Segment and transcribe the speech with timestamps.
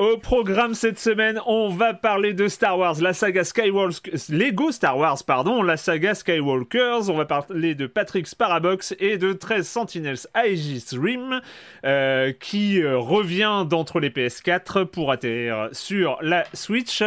[0.00, 4.96] Au programme cette semaine, on va parler de Star Wars, la saga Skywalker, Lego Star
[4.96, 7.10] Wars, pardon, la saga Skywalkers.
[7.10, 11.40] On va parler de Patrick Sparabox et de 13 Sentinels Aegis Rim,
[11.84, 17.02] euh, qui euh, revient d'entre les PS4 pour atterrir sur la Switch.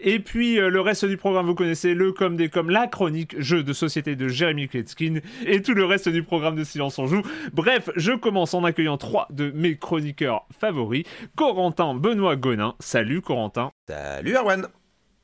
[0.00, 3.40] Et puis euh, le reste du programme, vous connaissez le comme des comme la chronique
[3.40, 7.06] jeu de société de Jeremy Kletskin et tout le reste du programme de Silence on
[7.06, 7.22] joue.
[7.54, 11.04] Bref, je commence en accueillant trois de mes chroniqueurs favoris,
[11.36, 12.74] Corentin, Benoît Gonin.
[12.80, 13.70] Salut Corentin.
[13.88, 14.66] Salut Erwan.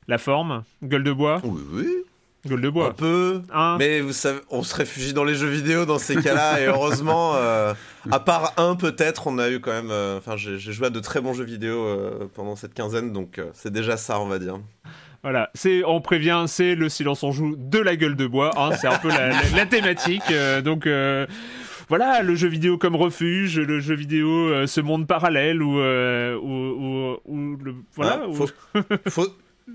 [0.07, 1.39] La forme Gueule de bois?
[1.43, 1.87] Oui, oui.
[2.47, 2.87] Gueule de bois.
[2.87, 3.41] Un peu.
[3.53, 6.59] Hein mais vous savez, on se réfugie dans les jeux vidéo dans ces cas-là.
[6.59, 7.73] et heureusement, euh,
[8.09, 9.91] à part un peut-être, on a eu quand même.
[9.91, 13.13] euh, Enfin, j'ai j'ai joué à de très bons jeux vidéo euh, pendant cette quinzaine,
[13.13, 14.59] donc c'est déjà ça, on va dire.
[15.21, 18.49] Voilà, c'est, on prévient, c'est le silence en joue de la gueule de bois.
[18.57, 20.23] hein, c'est un peu la, la- la thématique.
[20.63, 20.87] donc
[21.91, 26.37] voilà, le jeu vidéo comme refuge, le jeu vidéo, euh, ce monde parallèle où, euh,
[26.37, 28.27] où, où- où le voilà.
[28.29, 28.47] Où- faut-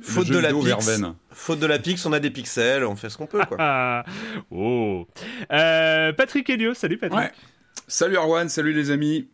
[0.02, 0.90] Faute, de la pix,
[1.30, 3.56] faute de la pix, on a des pixels, on fait ce qu'on peut, quoi.
[3.60, 4.04] Ah,
[4.50, 5.06] oh.
[5.52, 7.18] Euh, Patrick Helio, salut Patrick.
[7.20, 7.30] Ouais.
[7.86, 9.28] Salut Arwan, salut les amis.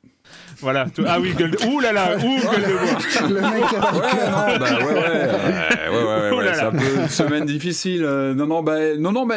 [0.61, 0.87] Voilà.
[0.95, 1.67] tout- Ah oui, gueule de...
[1.67, 3.29] Ouh là là, ouh, gueule de bois.
[3.29, 6.71] Le mec a Ouais, non, bah ouais, ouais, ouais, ouais, ouais, ouais, là c'est un
[6.71, 8.05] peu une semaine difficile.
[8.05, 9.37] euh, non, non, bah, non, non, bah,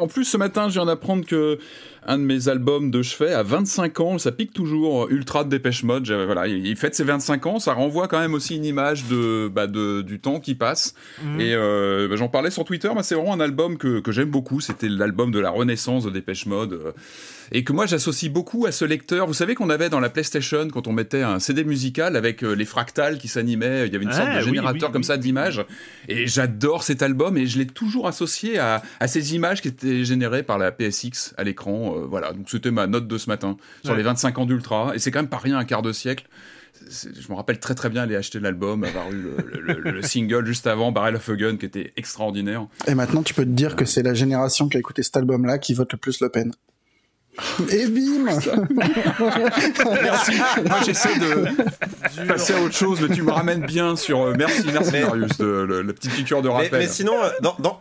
[0.00, 1.58] en plus ce matin, je viens d'apprendre que
[2.06, 5.08] un de mes albums de chevet à 25 ans, ça pique toujours.
[5.10, 8.56] Ultra de Dépêche Mode, voilà, il fête ses 25 ans, ça renvoie quand même aussi
[8.56, 10.94] une image de, bah, de du temps qui passe.
[11.22, 11.40] Mhm.
[11.40, 14.30] Et euh, bah, j'en parlais sur Twitter, bah, c'est vraiment un album que, que j'aime
[14.30, 14.60] beaucoup.
[14.60, 16.72] C'était l'album de la renaissance de Dépêche Mode.
[16.74, 16.92] euh,
[17.52, 19.26] et que moi j'associe beaucoup à ce lecteur.
[19.26, 22.54] Vous savez qu'on avait dans la PlayStation quand on mettait un CD musical avec euh,
[22.54, 25.02] les fractales qui s'animaient, il y avait une sorte Ah, de oui, générateur oui, comme
[25.02, 25.06] oui.
[25.06, 25.62] ça d'images.
[26.08, 30.04] Et j'adore cet album et je l'ai toujours associé à, à ces images qui étaient
[30.04, 31.93] générées par la PSX à l'écran.
[31.94, 33.98] Euh, voilà, donc c'était ma note de ce matin sur Ouais.
[33.98, 34.92] les 25 ans d'Ultra.
[34.94, 36.26] Et c'est quand même pas rien un quart de siècle.
[36.90, 40.02] Je me rappelle très très bien aller acheter l'album, avoir eu le, le- le- le
[40.02, 42.66] single juste avant, Barrel of a Gun, qui était extraordinaire.
[42.86, 45.58] Et maintenant, tu peux te dire que c'est la génération qui a écouté cet album-là
[45.58, 46.52] qui vote le plus Le Pen.
[47.70, 48.24] Et bim
[50.02, 50.32] Merci.
[50.66, 54.20] Moi, j'essaie de passer à autre chose, mais tu me ramènes bien sur.
[54.22, 56.78] euh, merci, merci Mais- Marius, de, le- la petite piqûre de Mais, rappel.
[56.80, 57.80] mais sinon, euh, dans, dans,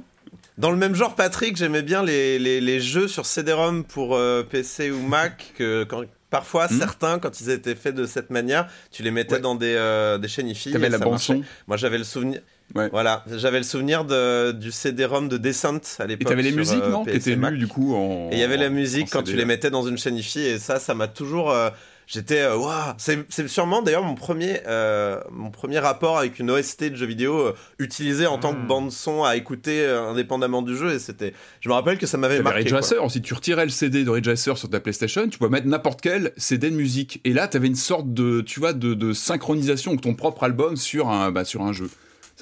[0.58, 4.44] dans le même genre, Patrick, j'aimais bien les, les, les jeux sur CD-ROM pour euh,
[4.44, 6.80] PC ou Mac, que quand, parfois, Hmm.
[6.80, 9.40] certains, quand ils étaient faits de cette manière, tu les mettais Ouais.
[9.40, 10.72] dans des, euh, des chaînes IFI.
[10.72, 11.44] T'avais et la bande son.
[11.68, 12.42] Moi, j'avais le souvenir.
[12.76, 12.90] Ouais.
[12.92, 16.30] Voilà, j'avais le souvenir de, du CD-ROM de Descent à Et l'époque.
[16.30, 18.30] t'avais les musiques, euh, non Qui et étaient du coup, en.
[18.32, 20.60] Et il y avait la musique quand tu les mettais dans une chaîne IFI et
[20.60, 21.52] ça, ça m'a toujours.
[21.52, 21.70] euh,
[22.08, 26.86] J'étais waouh, c'est c'est sûrement d'ailleurs mon premier euh, mon premier rapport avec une OST
[26.92, 28.68] de jeu vidéo euh, utilisée en tant que Mm.
[28.68, 32.18] bande son à écouter euh, indépendamment du jeu et c'était je me rappelle que ça
[32.18, 32.60] m'avait marqué.
[32.60, 32.74] Ridge.
[32.74, 35.68] Racer, si tu retirais le CD de Ridge Racer sur ta PlayStation, tu pouvais mettre
[35.68, 37.22] n'importe quel CD de musique.
[37.24, 40.76] Et là, t'avais une sorte de, tu vois, de, de synchronisation avec ton propre album
[40.76, 41.90] sur un, bah, sur un jeu.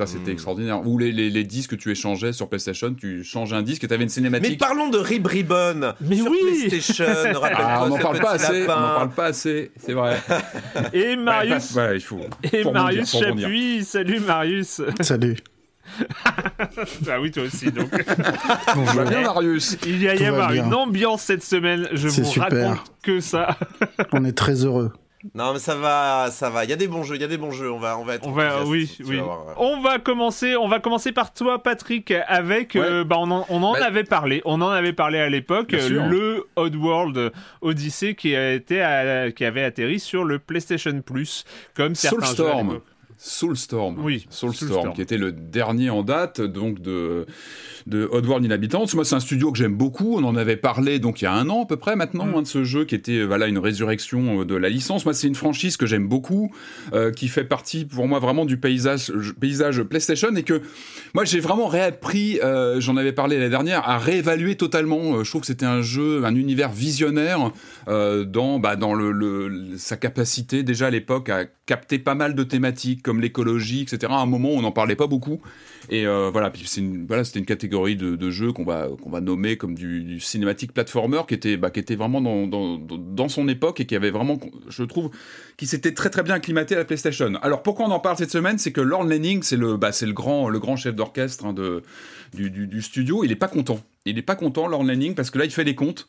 [0.02, 0.34] Ça, c'était Hmm.
[0.34, 0.88] extraordinaire.
[0.88, 3.88] Ou les, les, les disques que tu échangeais sur PlayStation, tu changeais un disque et
[3.88, 4.60] t'avais une Mais cinématique.
[4.60, 7.06] parlons de Rib Ribbon Mais sur oui PlayStation.
[7.44, 10.18] Ah, on n'en parle pas assez, on parle pas assez, c'est vrai.
[10.94, 12.20] Et Marius, Ouais, il faut.
[12.52, 13.12] et Marius.
[13.16, 13.84] Chapuis.
[13.84, 14.82] Salut Marius.
[15.02, 15.36] Salut.
[17.10, 17.72] ah oui, toi aussi.
[17.72, 17.90] Donc,
[18.76, 19.04] Bonjour.
[19.04, 19.78] Bien, Marius.
[19.86, 21.88] il y a y avoir une ambiance cette semaine.
[21.94, 22.70] Je vous super.
[22.70, 23.58] raconte que ça.
[24.14, 24.92] On est très heureux.
[25.36, 26.64] Non, mais ça va, ça va.
[26.64, 27.72] Il y a des bons jeux, il y a des bons jeux.
[27.72, 28.28] On va, on va être.
[28.28, 29.18] On va, oui, oui.
[29.18, 29.54] voir, ouais.
[29.58, 30.56] On va commencer.
[30.56, 32.76] On va commencer par toi, Patrick, avec.
[32.76, 34.42] euh, bah, on en, on en Bah- avait parlé.
[34.46, 35.72] On en avait parlé à l'époque.
[35.74, 37.32] Le Oddworld
[37.62, 41.44] Odyssey qui a été, à- qui avait atterri sur le PlayStation Plus,
[41.76, 42.24] comme certains jeux.
[42.24, 42.68] à Soulstorm.
[42.70, 42.84] l'époque.
[43.24, 43.98] Soulstorm.
[44.04, 44.94] Oui, Soulstorm, Soulstorm.
[44.96, 47.26] qui était le dernier en date donc de
[47.88, 48.86] de Oddworld Inhabitants.
[48.94, 50.16] Moi, c'est un studio que j'aime beaucoup.
[50.18, 52.36] On en avait parlé donc il y a un an à peu près maintenant Mm.
[52.36, 55.06] hein, de ce jeu qui était voilà une résurrection euh, de la licence.
[55.06, 56.52] Moi, c'est une franchise que j'aime beaucoup,
[56.94, 60.62] euh, qui fait partie pour moi vraiment du paysage paysage PlayStation et que
[61.14, 62.40] moi j'ai vraiment réappris.
[62.44, 65.24] euh, J'en avais parlé l'année dernière à réévaluer totalement.
[65.24, 67.52] Je trouve que c'était un jeu, un univers visionnaire
[67.88, 72.36] euh, dans bah, dans le, le- sa capacité déjà à l'époque à capter pas mal
[72.36, 74.10] de thématiques comme l'écologie, etc.
[74.10, 75.42] À un moment, on n'en parlait pas beaucoup.
[75.90, 80.22] Et euh, voilà, c'était une catégorie de, jeux qu'on va qu'on va nommer comme du,
[80.22, 83.98] cinématique platformer qui était bah, qui était vraiment dans, dans, dans son époque et qui
[83.98, 85.10] avait vraiment, je trouve,
[85.58, 87.34] qui s'était très très bien acclimaté à la PlayStation.
[87.42, 90.06] Alors pourquoi on en parle cette semaine, c'est que Lorne Lanning, c'est le bah, c'est
[90.06, 91.84] le grand le grand chef d'orchestre hein, de
[92.34, 93.26] du, studio.
[93.26, 93.82] Il est pas content.
[94.06, 96.08] Il est pas content Lorne Lanning parce que là il fait les comptes.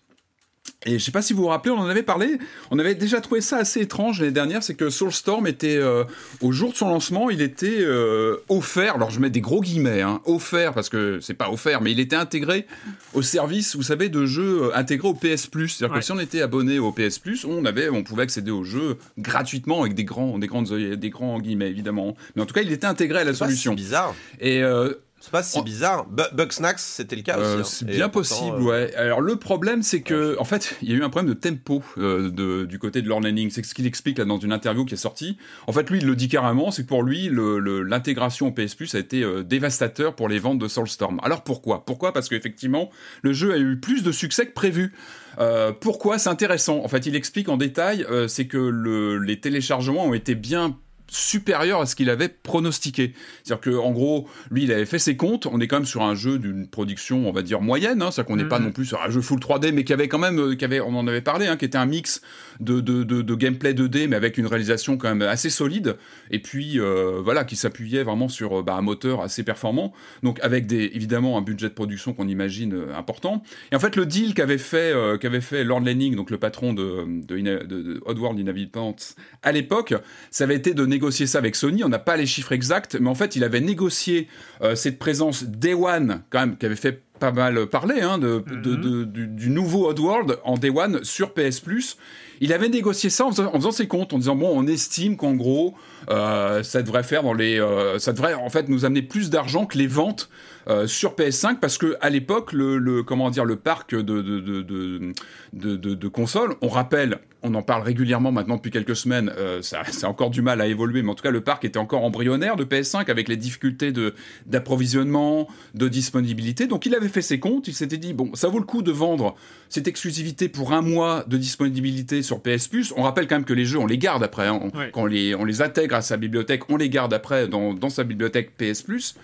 [0.85, 2.39] Et je sais pas si vous vous rappelez, on en avait parlé,
[2.73, 6.03] on avait déjà trouvé ça assez étrange l'année dernière, c'est que Soulstorm était, euh,
[6.41, 10.01] au jour de son lancement, il était euh, offert, alors je mets des gros guillemets,
[10.03, 12.67] hein, offert, parce que c'est pas offert, mais il était intégré
[13.15, 15.69] au service, vous savez, de jeux euh, intégrés au PS Plus.
[15.69, 16.01] C'est-à-dire Ouais.
[16.01, 18.97] que si on était abonné au PS Plus, on, avait, on pouvait accéder aux jeux
[19.19, 22.17] gratuitement avec des grands, des, grandes, des grands guillemets, évidemment.
[22.35, 23.73] Mais en tout cas, il était intégré à la C'est solution.
[23.73, 24.15] si bizarre.
[24.41, 26.05] Et euh, C'est pas si bizarre.
[26.07, 27.85] Bu- Bugsnax, c'était le cas Euh, aussi.
[27.85, 27.87] hein.
[27.89, 28.95] c'est bien pourtant, possible, euh, ouais.
[28.97, 31.81] Alors le problème, c'est que, en fait, il y a eu un problème de tempo
[31.97, 33.49] euh, de, du côté de Lanning.
[33.51, 35.39] C'est ce qu'il explique là dans une interview qui est sortie.
[35.69, 38.51] En fait, lui, il le dit carrément, c'est que pour lui, le- le- l'intégration au
[38.51, 41.21] PS Plus a été euh, dévastateur pour les ventes de Soulstorm.
[41.23, 41.85] Alors pourquoi?
[41.85, 42.13] Pourquoi?
[42.13, 42.91] Parce qu'effectivement,
[43.23, 44.93] le jeu a eu plus de succès que prévu.
[45.39, 46.19] Euh, pourquoi?
[46.19, 46.83] C'est intéressant.
[46.85, 50.77] En fait, il explique en détail, euh, c'est que le- les téléchargements ont été bien
[51.13, 53.13] supérieurs à ce qu'il avait pronostiqué.
[53.45, 55.47] C'est-à-dire que en gros, lui, il avait fait ses comptes.
[55.47, 58.03] On est quand même sur un jeu d'une production, on va dire moyenne.
[58.03, 58.67] Hein, C'est-à-dire qu'on n'est pas Mhm.
[58.67, 60.81] non plus sur un jeu full 3D, mais qui avait quand même, euh, qui avait,
[60.81, 62.23] on en avait parlé, hein, qui était un mix
[62.61, 65.97] de, de, de, de gameplay 2D, mais avec une réalisation quand même assez solide.
[66.31, 69.93] Et puis euh, voilà, qui s'appuyait vraiment sur euh, bah, un moteur assez performant.
[70.23, 73.43] Donc avec des, évidemment un budget de production qu'on imagine euh, important.
[73.71, 76.73] Et en fait, le deal qu'avait fait, euh, qu'avait fait Lord Lanning, donc le patron
[76.73, 78.97] de, de, de, de Oddworld Inhabitants
[79.43, 79.95] à l'époque,
[80.31, 81.83] ça avait été de négocier ça avec Sony.
[81.85, 84.29] On n'a pas les chiffres exacts, mais en fait, il avait négocié
[84.63, 88.43] euh, cette présence Day One, quand même, qui avait fait pas mal parler hein, de,
[88.51, 91.97] de- de- du, du nouveau Oddworld en Day One sur PS Plus.
[92.41, 95.17] Il avait négocié ça en faisant, en faisant ses comptes, en disant bon, on estime
[95.17, 95.75] qu'en gros,
[96.11, 99.67] euh, ça devrait faire dans les, euh, ça devrait en fait nous amener plus d'argent
[99.67, 100.29] que les ventes
[100.69, 104.23] euh, sur PS5 parce que à l'époque le, le- comment dire le parc de de,
[104.23, 105.13] de, de,
[105.53, 109.61] de- de- de consoles, on rappelle, on en parle régulièrement maintenant depuis quelques semaines, euh,
[109.63, 111.79] ça, ça a encore du mal à évoluer, mais en tout cas le parc était
[111.79, 114.15] encore embryonnaire de PS5 avec les difficultés de
[114.47, 116.67] d'approvisionnement, de disponibilité.
[116.67, 118.93] Donc il avait fait ses comptes, il s'était dit bon, ça vaut le coup de
[118.93, 119.35] vendre
[119.69, 122.93] cette exclusivité pour un mois de disponibilité sur PS Plus.
[122.97, 124.59] On rappelle quand même que les jeux on les garde après, hein.
[124.63, 127.75] On- quand on les on les intègre à sa bibliothèque, on les garde après dans,
[127.75, 129.15] dans sa bibliothèque PS Plus.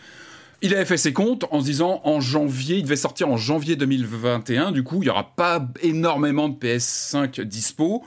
[0.61, 3.77] Il avait fait ses comptes en se disant en janvier, il devait sortir en janvier
[3.77, 8.03] 2021, du coup il n'y aura pas énormément de PS5 dispo.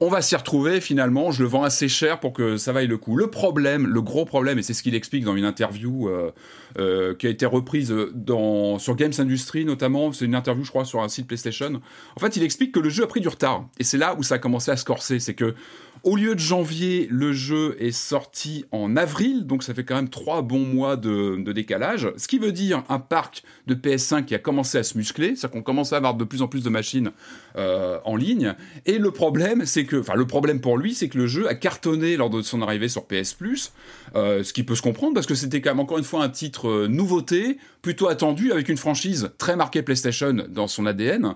[0.00, 2.96] On va s'y retrouver finalement, je le vends assez cher pour que ça vaille le
[2.96, 3.16] coup.
[3.16, 6.32] Le problème, le gros problème, et c'est ce qu'il explique dans une interview euh,
[6.78, 10.86] euh, qui a été reprise dans, sur Games Industry notamment, c'est une interview je crois
[10.86, 11.82] sur un site PlayStation.
[12.16, 14.22] En fait il explique que le jeu a pris du retard, et c'est là où
[14.22, 15.54] ça a commencé à se corser, c'est que
[16.04, 20.10] au lieu de janvier, le jeu est sorti en avril, donc ça fait quand même
[20.10, 22.12] trois bons mois de, décalage.
[22.18, 25.50] Ce qui veut dire un parc de PS5 qui a commencé à se muscler, c'est-à-dire
[25.50, 27.10] qu'on commence à avoir de plus en plus de machines
[27.56, 28.54] euh, en ligne.
[28.84, 31.54] Et le problème, c'est que, enfin le problème pour lui, c'est que le jeu a
[31.54, 33.72] cartonné lors de son arrivée sur PS Plus,
[34.14, 36.28] euh, ce qui peut se comprendre parce que c'était quand même encore une fois un
[36.28, 41.34] titre euh, nouveauté, plutôt attendu avec une franchise très marquée PlayStation dans son ADN.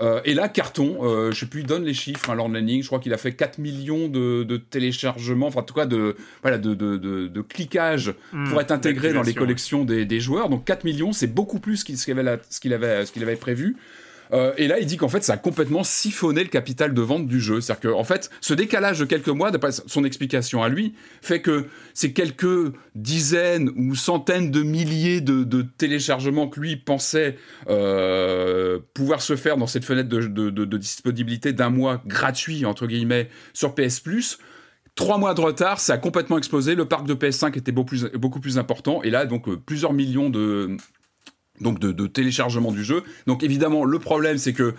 [0.00, 2.82] Euh, et là, carton, euh, je sais plus, il donne les chiffres, hein, Lord Lanning,
[2.82, 6.14] je crois qu'il a fait 4 millions de, de téléchargements, enfin en tout cas de,
[6.42, 10.20] voilà, de, de, de, de cliquages Hmm, pour être intégré dans les collections des, des
[10.20, 10.48] joueurs.
[10.50, 13.12] Donc 4 millions, c'est beaucoup plus qu'il- ce qu'il avait, la- ce qu'il avait, ce
[13.12, 13.76] qu'il avait prévu.
[14.32, 17.26] Euh, et là, il dit qu'en fait, ça a complètement siphonné le capital de vente
[17.26, 17.60] du jeu.
[17.60, 21.40] C'est-à-dire qu'en en fait, ce décalage de quelques mois, d'après son explication à lui, fait
[21.40, 27.36] que ces quelques dizaines ou centaines de milliers de, téléchargements que lui pensait
[27.68, 33.74] euh, pouvoir se faire dans cette fenêtre de, disponibilité d'un mois gratuit, entre guillemets, sur
[33.74, 34.38] PS Plus,
[34.94, 36.74] Trois mois de retard, ça a complètement explosé.
[36.74, 39.00] Le parc de PS5 était beaucoup plus, beaucoup plus important.
[39.04, 40.76] Et là, donc, euh, plusieurs millions de,
[41.60, 43.02] donc de, téléchargement du jeu.
[43.26, 44.74] Donc évidemment, le problème, c'est que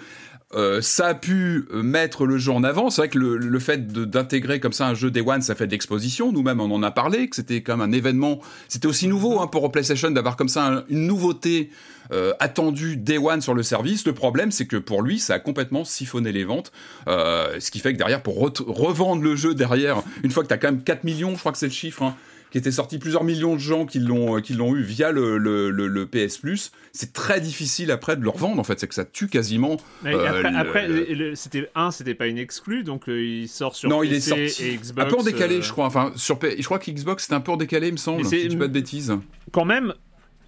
[0.56, 2.90] euh, ça a pu euh, mettre le jeu en avant.
[2.90, 5.72] C'est vrai que le, fait d'intégrer comme ça un jeu Day One, ça fait de
[5.72, 6.32] l'exposition.
[6.32, 8.40] Nous-mêmes, on en a parlé, que c'était même un événement.
[8.68, 11.70] C'était aussi nouveau hein, pour PlayStation d'avoir comme ça une nouveauté
[12.12, 14.08] euh, attendue Day One sur le service.
[14.08, 16.72] Le problème, c'est que pour lui, ça a complètement siphonné les ventes.
[17.08, 20.58] ce qui fait que derrière, pour revendre le jeu derrière, une fois que tu as
[20.58, 22.16] quand même 4 millions, je crois que c'est le chiffre, hein,
[22.52, 25.38] qui était sorti plusieurs millions de gens qui l'ont euh, qui l'ont eu via le,
[25.38, 26.72] le, PS Plus.
[26.92, 29.78] C'est très difficile après de le revendre en fait, c'est que ça tue quasiment.
[30.06, 30.90] Euh, après,
[31.36, 34.20] c'était un, c'était pas une exclue, donc euh, il sort sur non, PC il est
[34.20, 35.08] sorti et Xbox.
[35.08, 35.86] Un peu en décalé, je crois.
[35.86, 38.26] Enfin, sur je crois que Xbox c'était un peu en décalé, il me semble.
[38.26, 39.14] Si je dis pas de bêtises.
[39.52, 39.94] Quand même,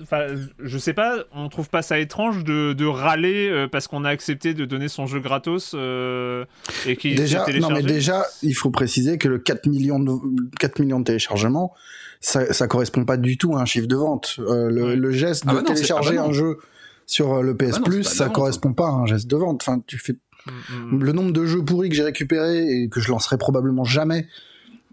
[0.02, 0.28] Enfin,
[0.60, 4.54] je sais pas, on trouve pas ça étrange de, de râler parce qu'on a accepté
[4.54, 9.28] de donner son jeu gratos et qui déjà, non mais déjà, il faut préciser que
[9.28, 10.12] le 4 millions de
[10.60, 11.74] 4 millions de téléchargements,
[12.22, 14.36] ça, ça correspond pas du tout à un chiffre de vente.
[14.40, 16.60] Euh, le, le, geste ah de bah télécharger ah bah un jeu
[17.08, 19.64] sur euh, le PS ah Plus, ça correspond pas à un geste de vente.
[19.68, 21.04] Enfin, tu fais mm, mm.
[21.04, 24.28] le nombre de jeux pourris que j'ai récupérés et que je lancerai probablement jamais.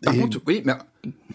[0.02, 0.74] Par contre, oui, mais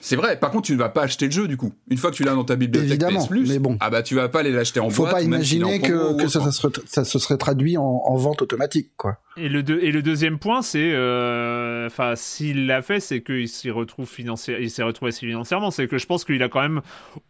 [0.02, 0.38] c'est vrai.
[0.40, 1.74] Par contre, tu ne vas pas acheter le jeu du coup.
[1.90, 3.78] Une fois que tu l'as dans ta bibliothèque Évidemment, PS Plus, mais bon.
[3.80, 5.12] ah bah tu vas pas aller l'acheter en Faut boîte.
[5.12, 6.42] Faut pas imaginer que, que ça,
[6.86, 9.18] ça, se serait traduit en, en, vente automatique, quoi.
[9.38, 13.72] Et le, et le deuxième point, c'est, euh, enfin, s'il l'a fait, c'est qu'il s'y
[13.72, 15.72] retrouve il s'est retrouvé financièrement.
[15.72, 16.82] C'est que je pense qu'il a quand même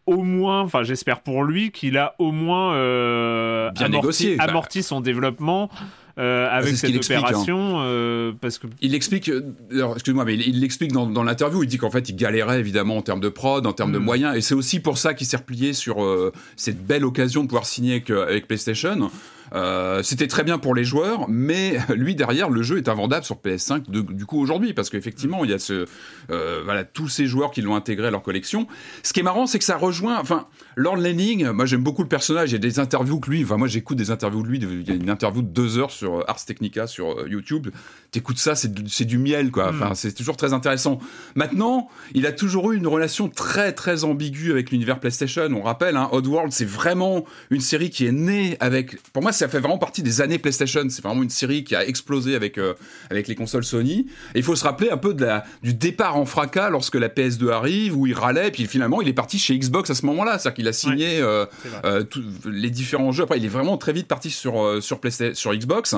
[0.06, 4.84] au moins, enfin, j'espère pour lui qu'il a au moins euh, Bien amorti, négocié, amorti
[4.84, 5.70] son développement.
[6.20, 7.86] Euh, avec cette opération hein.
[7.86, 9.42] euh, parce que il explique euh,
[9.96, 13.02] excuse-moi mais il l'explique dans, dans l'interview il dit qu'en fait il galérait évidemment en
[13.02, 14.04] termes de prod en termes de mm.
[14.04, 17.48] moyens et c'est aussi pour ça qu'il s'est replié sur euh, cette belle occasion de
[17.48, 19.10] pouvoir signer avec, avec PlayStation
[19.54, 23.36] euh, c'était très bien pour les joueurs, mais lui derrière, le jeu est invendable sur
[23.36, 25.86] PS5 du coup aujourd'hui, parce qu'effectivement, il y a ce,
[26.32, 28.68] euh, voilà, tous ces joueurs qui l'ont intégré à leur collection.
[29.04, 32.08] Ce qui est marrant, c'est que ça rejoint, enfin, Lord Lenning, moi j'aime beaucoup le
[32.08, 34.60] personnage, il y a des interviews que lui, enfin moi j'écoute des interviews de lui,
[34.60, 37.70] il y a une interview de deux heures sur euh, Ars Technica sur YouTube,
[38.12, 38.72] t'écoutes ça, c'est
[39.06, 39.76] du, miel, quoi, mm.
[39.76, 41.00] enfin, c'est toujours très intéressant.
[41.36, 45.98] Maintenant, il a toujours eu une relation très très ambiguë avec l'univers PlayStation, on rappelle,
[45.98, 49.78] hein, Oddworld, c'est vraiment une série qui est née avec, pour moi ça fait vraiment
[49.78, 50.84] partie des années PlayStation.
[50.90, 52.74] C'est vraiment une série qui a explosé avec, euh,
[53.10, 54.08] avec les consoles Sony.
[54.36, 57.10] Et il faut se rappeler un peu de la, du départ en fracas lorsque la
[57.10, 60.40] PS2 arrive, où il râlait, puis finalement il est parti chez Xbox à ce moment-là.
[60.40, 61.46] C'est-à-dire qu'il a signé euh,
[61.84, 62.04] euh,
[62.46, 63.24] les différents jeux.
[63.24, 65.96] Après, il est vraiment très vite parti sur, sur, PlayStation, sur Xbox.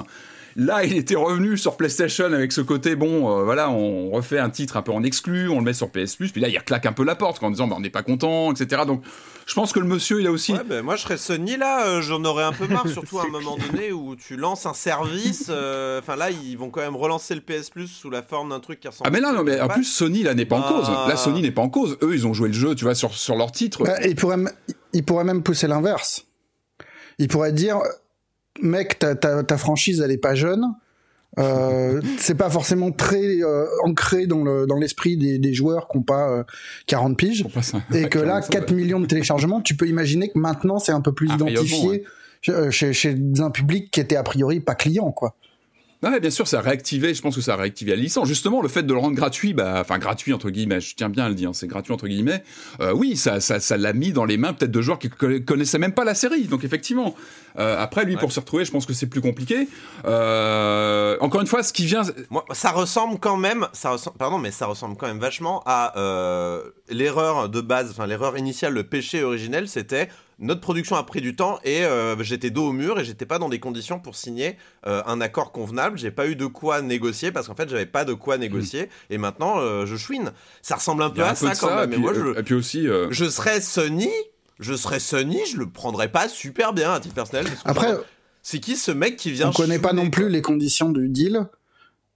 [0.56, 4.78] Là, il était revenu sur PlayStation avec ce côté, bon, voilà, on refait un titre
[4.78, 6.94] un peu en exclu, on le met sur PS Plus, puis là, il reclaque un
[6.94, 8.84] peu la porte en disant, bah, on n'est pas content, etc.
[8.88, 9.04] Donc,
[9.46, 10.54] je pense que le monsieur, il a aussi.
[10.54, 13.26] Ouais, ben, moi, je serais Sony là, euh, j'en aurais un peu marre, surtout à
[13.26, 15.48] un moment donné où tu lances un service.
[15.50, 18.60] Euh, enfin, là, ils vont quand même relancer le PS Plus sous la forme d'un
[18.60, 19.08] truc qui ressemble.
[19.08, 20.70] Ah, mais non, non, mais en plus, Sony là n'est pas en bah.
[20.70, 20.90] cause.
[20.90, 21.98] Là, Sony n'est pas en cause.
[22.02, 23.84] Eux, ils ont joué le jeu, tu vois, sur, sur leur titre.
[23.84, 24.44] Bah, ils, pourraient,
[24.94, 26.26] ils pourraient même pousser l'inverse.
[27.20, 27.80] Ils pourraient dire,
[28.62, 30.66] mec, ta, ta, ta franchise, elle est pas jeune
[31.38, 35.98] euh, c'est pas forcément très euh, ancré dans le dans l'esprit des, des joueurs qui
[35.98, 36.46] ont pas
[36.88, 37.46] 40 euh, piges.
[37.94, 41.14] Et que là 4 millions de téléchargements tu peux imaginer que maintenant c'est un peu
[41.14, 42.04] plus identifié
[42.70, 45.36] chez, chez un public qui était a priori pas client quoi
[46.06, 48.28] Ouais, bien sûr, ça a réactivé, je pense que ça a réactivé la licence.
[48.28, 51.26] Justement, le fait de le rendre gratuit, bah, enfin gratuit entre guillemets, je tiens bien
[51.26, 52.44] à le dire, c'est gratuit entre guillemets.
[52.80, 55.80] Euh, oui, ça, ça, ça l'a mis dans les mains peut-être de joueurs qui connaissaient
[55.80, 56.44] même pas la série.
[56.44, 57.16] Donc effectivement,
[57.58, 59.68] euh, après lui pour se retrouver, je pense que c'est plus compliqué.
[60.06, 64.38] Euh, encore une fois, ce qui vient, Moi, ça ressemble quand même, ça ressemble, pardon,
[64.38, 65.94] mais ça ressemble quand même vachement à
[66.90, 71.36] l'erreur de base, enfin l'erreur initiale, le péché originel, c'était notre production a pris du
[71.36, 74.58] temps et euh, j'étais dos au mur et j'étais pas dans des conditions pour signer
[74.86, 75.98] euh, un accord convenable.
[75.98, 79.14] J'ai pas eu de quoi négocier parce qu'en fait j'avais pas de quoi négocier hmm.
[79.14, 80.32] et maintenant euh, je chouine.
[80.62, 81.92] Ça ressemble un peu à ça quand même.
[81.92, 84.10] Et puis, moi je, et puis aussi, je serais Sony,
[84.60, 87.48] je serais Sony, je le prendrais pas super bien à titre personnel.
[87.64, 87.94] Après,
[88.44, 91.48] c'est qui ce mec qui vient On connaît pas non plus les conditions du deal.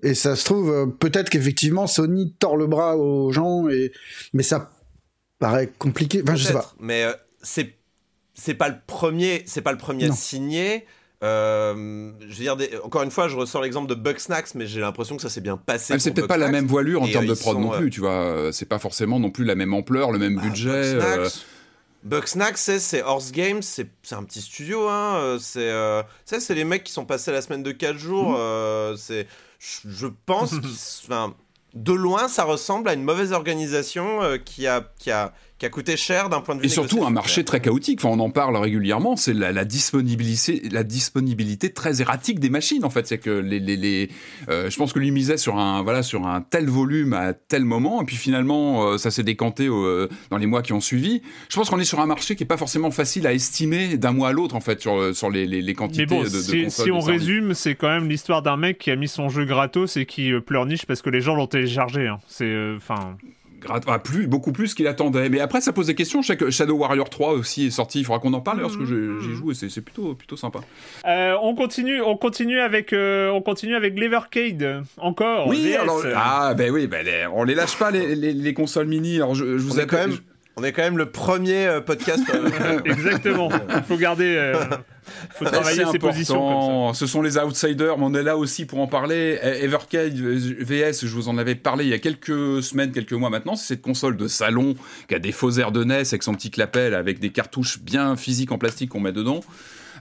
[0.02, 3.92] Et ça se trouve, peut-être qu'effectivement Sony tord le bras aux gens, et
[4.32, 4.72] mais ça
[5.40, 6.22] paraît compliqué.
[6.24, 6.74] Enfin, je sais pas.
[6.80, 7.06] Mais
[7.42, 7.79] c'est
[8.40, 10.86] c'est pas le premier, c'est pas le premier signé.
[11.22, 15.18] Euh, je veux dire, encore une fois, je ressors l'exemple de Bugsnax, mais j'ai l'impression
[15.18, 16.00] que ça s'est bien passé.
[16.00, 18.50] c'est peut-être pas la même voilure en termes de prod non plus, tu vois.
[18.52, 20.70] C'est pas forcément non plus la même ampleur, le même bah, budget.
[20.70, 21.30] Euh,
[22.04, 25.18] Bugsnax, c'est Horse Games, c'est un petit studio, hein.
[25.18, 28.36] euh, C'est euh, c'est les mecs qui sont passés la semaine de 4 jours.
[28.38, 29.28] euh, c'est,
[29.60, 30.54] je pense,
[31.04, 31.36] enfin,
[31.74, 35.70] de loin, ça ressemble à une mauvaise organisation euh, qui a qui a qui a
[35.70, 36.66] coûté cher d'un point de vue.
[36.68, 38.00] Et surtout un marché très chaotique.
[38.02, 39.18] Enfin, on en parle régulièrement.
[39.18, 42.86] C'est la, la disponibilité, la disponibilité très erratique des machines.
[42.86, 44.10] En fait, c'est que les, les, les
[44.48, 47.66] euh, je pense que lui misait sur un, voilà, sur un tel volume à tel
[47.66, 51.22] moment, et puis finalement, euh, ça s'est décanté euh, dans les mois qui ont suivi.
[51.50, 54.14] Je pense qu'on est sur un marché qui est pas forcément facile à estimer d'un
[54.14, 56.38] mois à l'autre, en fait, sur sur les, les, les quantités Mais bon, de, de
[56.40, 59.28] si, consoles si on résume, c'est quand même l'histoire d'un mec qui a mis son
[59.28, 62.08] jeu gratos et qui pleurniche parce que les gens l'ont téléchargé.
[62.08, 62.20] hein.
[62.28, 63.18] C'est, enfin,
[63.88, 65.30] ah, plus, beaucoup plus qu'il attendait.
[65.30, 66.22] Mais après, ça pose des questions.
[66.22, 68.00] Je sais que Shadow Warrior 3 aussi est sorti.
[68.00, 70.38] Il faudra qu'on en parle parce que j'ai- j'y joue et c'est c'est plutôt, plutôt
[70.38, 70.60] sympa.
[71.08, 74.84] Euh, on continue, on continue avec, euh, on continue avec l'Evercade.
[74.98, 75.48] Encore.
[75.48, 75.76] Oui, VS.
[75.78, 79.18] alors, ah, ben oui, ben les- on les lâche pas les, les, les consoles mini.
[79.18, 80.18] Alors, je, je vous On est appelle- quand même,
[80.58, 82.24] on est quand même le premier euh, podcast.
[82.34, 83.50] euh, Exactement.
[83.76, 84.56] Il faut garder, euh,
[85.32, 86.94] faut travailler ses positions comme.
[86.94, 89.40] Ce sont les outsiders, mais on est là aussi pour en parler.
[89.44, 93.30] E- Evercade VS, je vous en avais parlé il y a quelques semaines, quelques mois
[93.30, 93.56] maintenant.
[93.56, 94.76] C'est cette console de salon
[95.08, 98.16] qui a des faux airs de NES avec son petit clapet avec des cartouches bien
[98.16, 99.42] physiques en plastique qu'on met dedans.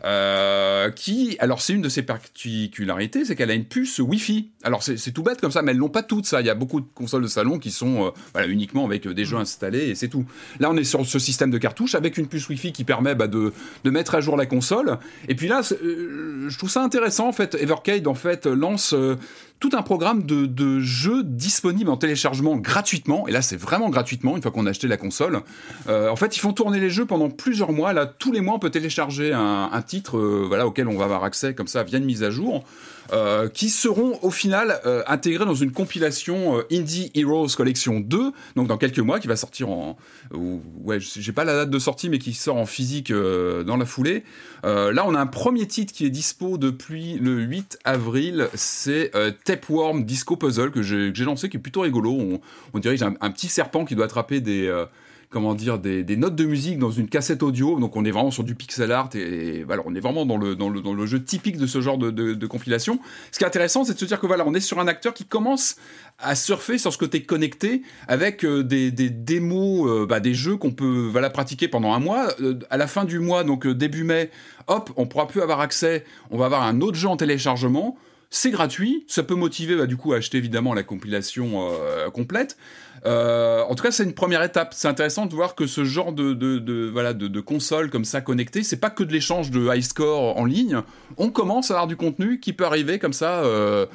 [0.04, 4.50] Euh, qui, alors c'est une de ses particularités, c'est qu'elle a une puce Wi-Fi.
[4.62, 6.40] Alors c'est tout bête comme ça, mais elles l'ont pas toutes ça.
[6.40, 9.14] Il y a beaucoup de consoles de salon qui sont euh, voilà, uniquement avec euh,
[9.14, 10.24] des jeux installés et c'est tout.
[10.60, 13.26] Là on est sur ce système de cartouche avec une puce Wi-Fi qui permet bah,
[13.26, 13.52] de,
[13.84, 14.98] de mettre à jour la console.
[15.28, 17.54] Et puis là, euh, je trouve ça intéressant en fait.
[17.54, 19.16] Evercade en fait lance euh,
[19.60, 23.26] tout un programme de, jeux disponibles en téléchargement gratuitement.
[23.26, 25.40] Et là, c'est vraiment gratuitement une fois qu'on a acheté la console.
[25.88, 27.92] Euh, en fait, ils font tourner les jeux pendant plusieurs mois.
[27.92, 31.04] Là, tous les mois, on peut télécharger un, un titre, euh, voilà, auquel on va
[31.04, 32.64] avoir accès comme ça via une mise à jour.
[33.12, 38.32] Euh, qui seront au final euh, intégrés dans une compilation euh, Indie Heroes Collection 2,
[38.54, 39.96] donc dans quelques mois, qui va sortir en,
[40.34, 43.86] ou- ouais, j'ai pas la date de sortie, mais qui sort en physique dans la
[43.86, 44.24] foulée.
[44.64, 49.12] Là, on a un premier titre qui est dispo depuis le 8 avril, c'est
[49.44, 52.10] Tapeworm Disco Puzzle que j'ai lancé, qui est plutôt rigolo.
[52.10, 52.40] On,
[52.82, 54.70] j'ai un, petit serpent qui doit attraper des
[55.30, 57.78] comment dire des, notes de musique dans une cassette audio.
[57.78, 60.68] Donc on est vraiment sur du pixel art et, on est vraiment dans le, dans
[60.68, 62.98] le, dans le jeu typique de ce genre de, compilation.
[63.30, 65.12] Ce qui est intéressant, c'est de se dire que voilà, on est sur un acteur
[65.12, 65.76] qui commence
[66.18, 70.56] à surfer sur ce côté connecté avec euh, des, des démos, euh, bah, des jeux
[70.56, 72.28] qu'on peut voilà, pratiquer pendant un mois.
[72.40, 74.30] Euh, à la fin du mois, donc début mai,
[74.66, 77.96] hop, on pourra plus avoir accès, on va avoir un autre jeu en téléchargement.
[78.30, 81.70] C'est gratuit, ça peut motiver bah, du coup à acheter évidemment la compilation
[82.12, 82.56] complète.
[83.06, 84.72] Euh, en tout cas, c'est une première étape.
[84.74, 88.04] C'est intéressant de voir que ce genre de, de, de- voilà de, de console comme
[88.04, 90.80] ça connectée, c'est pas que de l'échange de high score en ligne.
[91.16, 93.44] On commence à avoir du contenu qui peut arriver comme ça.
[93.44, 93.86] euh,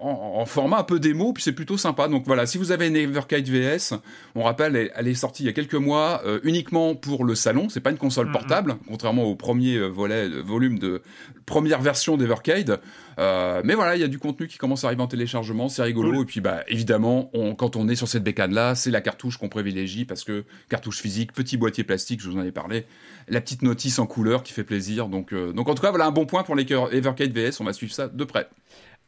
[0.00, 2.08] en, en format un peu démo, puis c'est plutôt sympa.
[2.08, 3.94] Donc voilà, si vous avez une Everkite VS,
[4.34, 7.34] on rappelle, elle, elle est sortie il y a quelques mois euh, uniquement pour le
[7.34, 7.68] salon.
[7.68, 11.02] C'est pas une console portable, contrairement au premier euh, volet, euh, volume de
[11.44, 12.80] première version d'Evercade.
[13.18, 15.82] Euh, mais voilà, il y a du contenu qui commence à arriver en téléchargement, c'est
[15.82, 16.12] rigolo.
[16.12, 16.22] Cool.
[16.22, 19.36] Et puis bah évidemment, on- quand on est sur cette bécane là, c'est la cartouche
[19.36, 22.86] qu'on privilégie parce que cartouche physique, petit boîtier plastique, je vous en ai parlé,
[23.28, 25.08] la petite notice en couleur qui fait plaisir.
[25.08, 27.60] Donc euh, donc en tout cas voilà un bon point pour les Evercade VS.
[27.60, 28.48] On va suivre ça de près.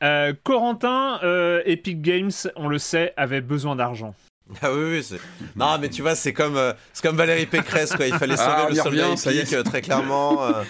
[0.02, 4.14] Euh, Corentin, euh, Epic Games, on le sait, avait besoin d'argent.
[4.60, 5.20] Ah oui, oui, c'est.
[5.54, 8.06] Non, mais tu vois, c'est comme, euh, c'est comme Valérie Pécresse, quoi.
[8.06, 9.42] Il fallait sauver Ah, le soldat revient, ça y est.
[9.52, 10.44] épique, très clairement.
[10.44, 10.62] euh,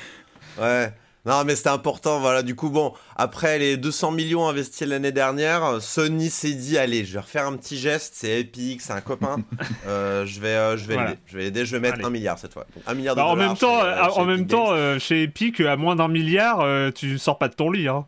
[0.60, 0.92] ouais.
[1.24, 2.42] Non, mais c'était important, voilà.
[2.42, 7.12] Du coup, bon, après les 200 millions investis l'année dernière, Sony s'est dit, allez, je
[7.14, 8.14] vais refaire un petit geste.
[8.16, 9.36] C'est Epic, c'est un copain.
[9.86, 11.10] Euh, je vais, euh, je vais Voilà.
[11.10, 11.20] l'aider.
[11.26, 11.66] Je vais l'aider.
[11.66, 12.04] Je vais mettre Allez.
[12.06, 12.66] un milliard cette fois.
[12.74, 14.98] Donc, un milliard de Bah, en dollars même temps, chez, euh, euh, en même temps,
[14.98, 17.88] chez Epic, à moins d'un milliard, tu sors pas de ton lit.
[17.88, 18.04] Hein.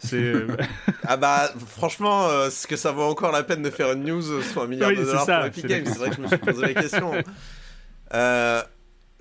[1.06, 4.42] Ah bah, franchement, euh, est-ce que ça vaut encore la peine de faire une news
[4.42, 6.28] sur un milliard Oui, de dollars ça, pour Epic Games C'est vrai que je me
[6.28, 7.12] suis posé la question.
[8.14, 8.62] Euh,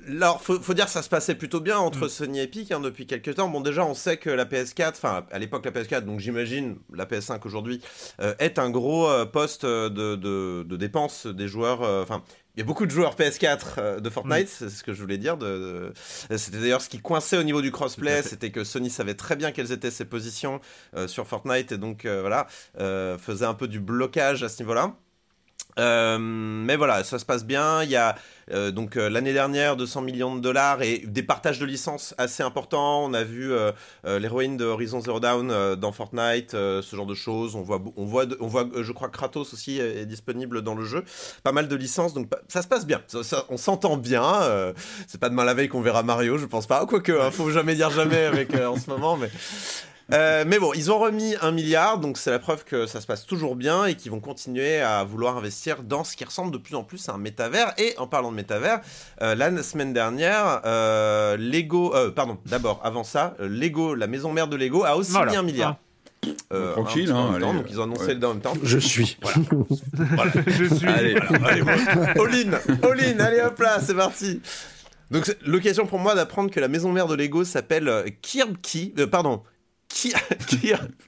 [0.08, 2.10] alors, faut, faut dire que ça se passait plutôt bien entre Mm.
[2.10, 3.50] Sony et Epic hein, depuis quelques temps.
[3.50, 7.06] Bon, déjà, on sait que la PS4, enfin, à l'époque, la PS4, donc j'imagine la
[7.06, 7.82] PS5 aujourd'hui,
[8.22, 11.82] euh, est un gros euh, poste euh, de, de, de dépenses des joueurs.
[11.84, 12.24] euh, Enfin,
[12.56, 15.18] il y a beaucoup de joueurs PS4 euh, de Fortnite, c'est ce que je voulais
[15.20, 15.38] dire.
[15.38, 15.94] De,
[16.30, 19.36] de- C'était d'ailleurs ce qui coinçait au niveau du crossplay, c'était que Sony savait très
[19.36, 20.60] bien quelles étaient ses positions
[20.96, 22.48] euh, sur Fortnite et donc euh, voilà,
[22.80, 24.96] euh, faisait un peu du blocage à ce niveau-là.
[25.78, 27.84] Euh, mais voilà, ça se passe bien.
[27.84, 28.16] Il y a
[28.52, 32.44] euh, donc euh, l'année dernière 200 millions de dollars et des partages de licences assez
[32.44, 33.04] importants.
[33.04, 33.72] On a vu euh,
[34.06, 37.56] euh, l'héroïne de Horizon Zero Dawn dans Fortnite, ce genre de choses.
[37.56, 41.04] On voit, on voit, on voit, je crois Kratos aussi est, disponible dans le jeu.
[41.44, 43.02] Pas mal de licences, donc ça se passe bien.
[43.50, 44.74] On s'entend bien.
[45.08, 46.86] c'est pas demain la veille qu'on verra Mario, je pense pas.
[46.86, 49.30] Quoique, hein, faut jamais dire jamais avec en ce moment, mais.
[50.14, 53.08] Euh, mais bon, ils ont remis un milliard, donc c'est la preuve que ça se
[53.08, 56.58] passe toujours bien et qu'ils vont continuer à vouloir investir dans ce qui ressemble de
[56.58, 57.74] plus en plus à un métavers.
[57.78, 58.80] Et en parlant de métavers,
[59.22, 64.48] euh, la semaine dernière, euh, Lego, euh, pardon, d'abord, avant ça, Lego, la maison mère
[64.48, 65.32] de Lego, a aussi Voilà.
[65.32, 65.76] mis un milliard.
[66.52, 68.14] Euh, Tranquille, hein, temps, donc ils ont annoncé ouais.
[68.16, 68.54] le en même temps.
[68.64, 69.18] Je suis.
[69.22, 70.32] Voilà.
[70.48, 70.88] Je suis.
[70.88, 71.16] Allez,
[71.46, 74.42] allez, all in, all in, allez hop là, c'est parti.
[75.12, 79.08] Donc c'est l'occasion pour moi d'apprendre que la maison mère de Lego s'appelle Kirby, euh,
[79.08, 79.44] pardon,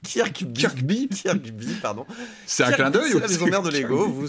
[0.02, 2.06] Kirkby, Kirkby pardon.
[2.46, 4.06] C'est un clin d'œil C'est la maison mère de Lego.
[4.08, 4.28] Vous,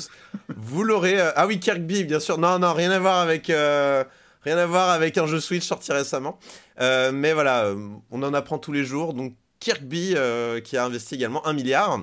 [0.56, 1.19] vous l'aurez.
[1.19, 2.38] euh, Ah oui, Kirkby, bien sûr.
[2.38, 3.50] Non, non, rien à voir avec.
[3.50, 4.04] euh,
[4.43, 6.39] Rien à voir avec un jeu Switch sorti récemment.
[6.80, 7.74] Euh, mais voilà,
[8.10, 9.13] on en apprend tous les jours.
[9.13, 12.00] Donc Kirkby euh, qui a investi également un milliard.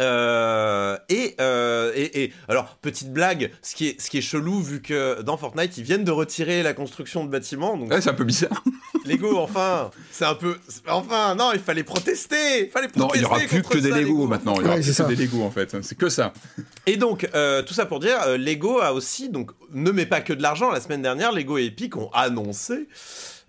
[0.00, 4.60] Euh, et, euh, et, et alors petite blague, ce qui est ce qui est chelou
[4.62, 8.10] vu que dans Fortnite ils viennent de retirer la construction de bâtiments, donc Ouais, c'est
[8.10, 8.64] un peu bizarre.
[9.04, 10.56] Lego enfin c'est un peu
[10.88, 13.90] enfin non il fallait protester, il fallait protester Non, il n'y aura plus que des
[13.90, 14.54] Lego maintenant.
[14.56, 15.14] Il y aura Ouais, plus c'est que ça.
[15.14, 15.76] des Lego en fait.
[15.82, 16.32] C'est que ça.
[16.86, 20.20] Et donc, euh, tout ça pour dire, euh, Lego a aussi, donc, ne met pas
[20.20, 20.70] que de l'argent.
[20.70, 22.88] La semaine dernière, Lego et Epic ont annoncé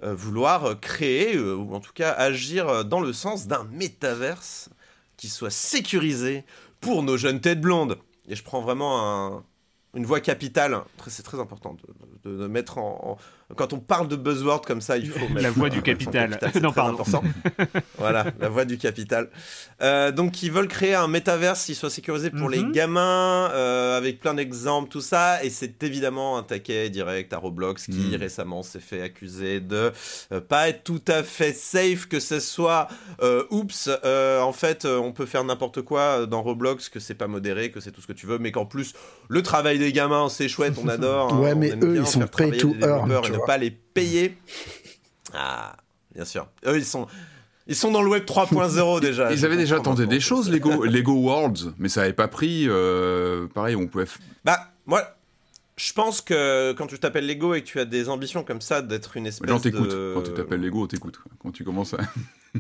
[0.04, 4.70] euh, vouloir créer, euh, ou en tout cas agir dans le sens d'un métaverse
[5.22, 6.44] qui soit sécurisé
[6.80, 8.00] pour nos jeunes têtes blondes.
[8.28, 9.06] Et je prends vraiment
[9.38, 9.44] un-
[9.94, 10.82] une voix capitale.
[11.08, 11.78] C'est très important
[12.24, 13.18] de, mettre en-
[13.56, 16.40] Quand on parle de buzzword comme ça, il faut mettre La voix du capital.
[16.54, 16.94] c'est Non, pardon.
[16.94, 17.24] important.
[17.98, 19.30] voilà, la voix du capital.
[19.82, 22.72] Euh, donc, ils veulent créer un métaverse qui soit sécurisé pour les Mhm.
[22.72, 25.44] gamins, euh, avec plein d'exemples, tout ça.
[25.44, 28.16] Et c'est évidemment un taquet direct à Roblox qui Mhm.
[28.16, 29.92] récemment s'est fait accuser de
[30.32, 32.88] euh, pas être tout à fait safe, que ce soit
[33.22, 33.90] euh, oups,
[34.42, 37.92] en fait, on peut faire n'importe quoi dans Roblox, que c'est pas modéré, que c'est
[37.92, 38.94] tout ce que tu veux, mais qu'en plus,
[39.30, 41.34] le travail des gamins, c'est chouette, on adore.
[41.34, 43.48] hein, Ouais, on mais eux, ils sont pay travailler to les développeurs earn, vois.
[43.48, 44.38] pas les payer.
[45.34, 45.76] Ah,
[46.16, 46.48] bien sûr.
[46.66, 47.08] Eux, ils sont.
[47.68, 49.32] Ils sont dans le web 3.0 déjà.
[49.32, 52.66] Ils avaient déjà tenté des choses, Lego, Lego Worlds, mais ça n'avait pas pris.
[52.68, 54.06] euh, pareil, on pouvait.
[54.44, 55.04] Bah, moi,
[55.78, 58.82] je pense que quand tu t'appelles Lego et que tu as des ambitions comme ça
[58.82, 59.90] d'être une espèce Les gens t'écoutent.
[59.92, 60.12] de...
[60.16, 61.18] Quand tu t'appelles Lego, on t'écoute.
[61.18, 61.32] quoi.
[61.40, 62.00] Quand tu commences à.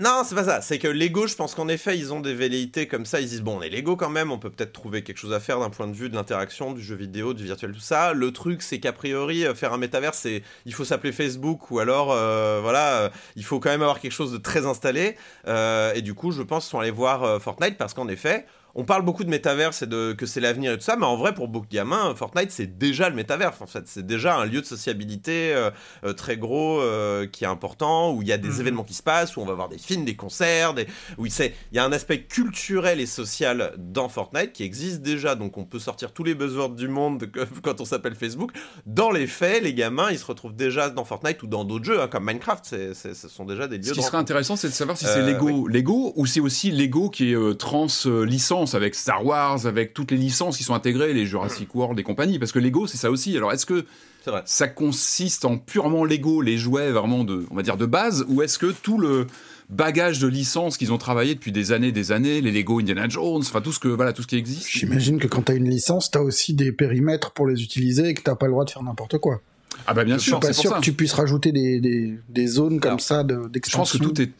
[0.00, 0.62] Non, c'est pas ça.
[0.62, 3.20] C'est que Lego, je pense qu'en effet, ils ont des velléités comme ça.
[3.20, 5.40] Ils disent, bon, on est Lego quand même, on peut peut-être trouver quelque chose à
[5.40, 8.14] faire d'un point de vue de l'interaction, du jeu vidéo, du virtuel, tout ça.
[8.14, 11.80] Le truc, c'est qu'a priori, euh, faire un métavers, c'est il faut s'appeler Facebook ou
[11.80, 15.16] alors, euh, voilà, euh, il faut quand même avoir quelque chose de très installé.
[15.46, 19.02] Et du coup, je pense qu'ils sont allés voir Fortnite parce qu'en effet, on parle
[19.04, 21.48] beaucoup de métaverse et de que c'est l'avenir et tout ça, mais en vrai, pour
[21.48, 23.60] beaucoup de gamins, Fortnite, c'est déjà le métaverse.
[23.60, 25.70] En fait, c'est déjà un lieu de sociabilité euh,
[26.04, 28.60] euh, très gros euh, qui est important, où il y a des Mhm.
[28.60, 30.86] événements qui se passent, où on va voir des films, des concerts, des...
[31.18, 31.32] où il
[31.72, 35.34] y a un aspect culturel et social dans Fortnite qui existe déjà.
[35.34, 37.28] Donc on peut sortir tous les buzzwords du monde
[37.62, 38.52] quand on s'appelle Facebook.
[38.86, 42.00] Dans les faits, les gamins, ils se retrouvent déjà dans Fortnite ou dans d'autres jeux,
[42.00, 42.64] hein, comme Minecraft.
[42.66, 44.20] C'est- c'est- ce sont déjà des lieux Ce qui de serait rencontre.
[44.32, 47.86] intéressant, c'est de savoir si c'est Lego, Lego ou c'est aussi Lego qui est trans
[48.06, 48.24] euh,
[48.60, 52.02] licence avec Star Wars, avec toutes les licences qui sont intégrées, les Jurassic World et
[52.02, 52.38] compagnie.
[52.38, 53.36] Parce que Lego, c'est ça aussi.
[53.36, 53.84] Alors, est-ce que
[54.26, 54.42] vrai.
[54.44, 58.42] ça consiste en purement Lego, les jouets vraiment de, on va dire de base, ou
[58.42, 59.26] est-ce que tout le
[59.70, 63.40] bagage de licences qu'ils ont travaillé depuis des années, des années, les Lego Indiana Jones,
[63.40, 64.68] enfin tout ce que voilà, tout ce qui existe.
[64.68, 68.22] J'imagine que quand t'as une licence, t'as aussi des périmètres pour les utiliser et que
[68.22, 69.40] t'as pas le droit de faire n'importe quoi.
[69.86, 70.76] Ah bah bien Je suis sûr, pas c'est pour sûr ça.
[70.78, 73.98] que tu puisses rajouter des, des, des zones comme Alors, ça de- Je pense que
[73.98, 74.30] tout est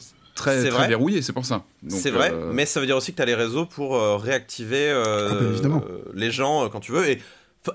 [0.41, 0.89] très, C'est très vrai.
[0.89, 1.65] verrouillé, c'est pour ça.
[1.89, 4.17] C'est vrai, euh, mais ça veut dire aussi que tu as les réseaux pour euh,
[4.17, 5.35] réactiver euh, Ah
[5.69, 7.09] bah, euh, les gens euh, quand tu veux.
[7.09, 7.21] Et,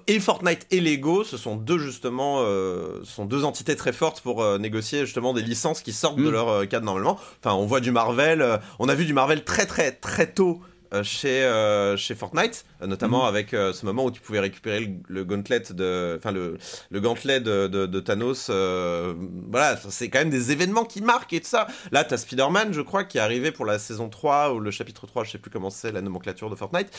[0.07, 4.21] et Fortnite et Lego, ce sont deux justement, euh, ce sont deux entités très fortes
[4.21, 6.31] pour euh, négocier justement des licences qui sortent de Mm.
[6.31, 7.19] leur euh, cadre normalement.
[7.43, 10.59] Enfin, on voit du Marvel, euh, on a vu du Marvel très très très tôt.
[10.95, 13.27] Euh, chez, euh, chez Fortnite, euh, notamment Mm.
[13.27, 16.57] avec ce moment où tu pouvais récupérer le, le gauntlet de, enfin le,
[16.89, 18.49] le gantelet de, de- de Thanos.
[18.49, 21.67] voilà, c'est quand même des événements qui marquent et tout ça.
[21.91, 25.05] Là, t'as Spider-Man, je crois, qui est arrivé pour la saison 3 ou le chapitre
[25.07, 26.89] 3, je sais plus comment c'est la nomenclature de Fortnite.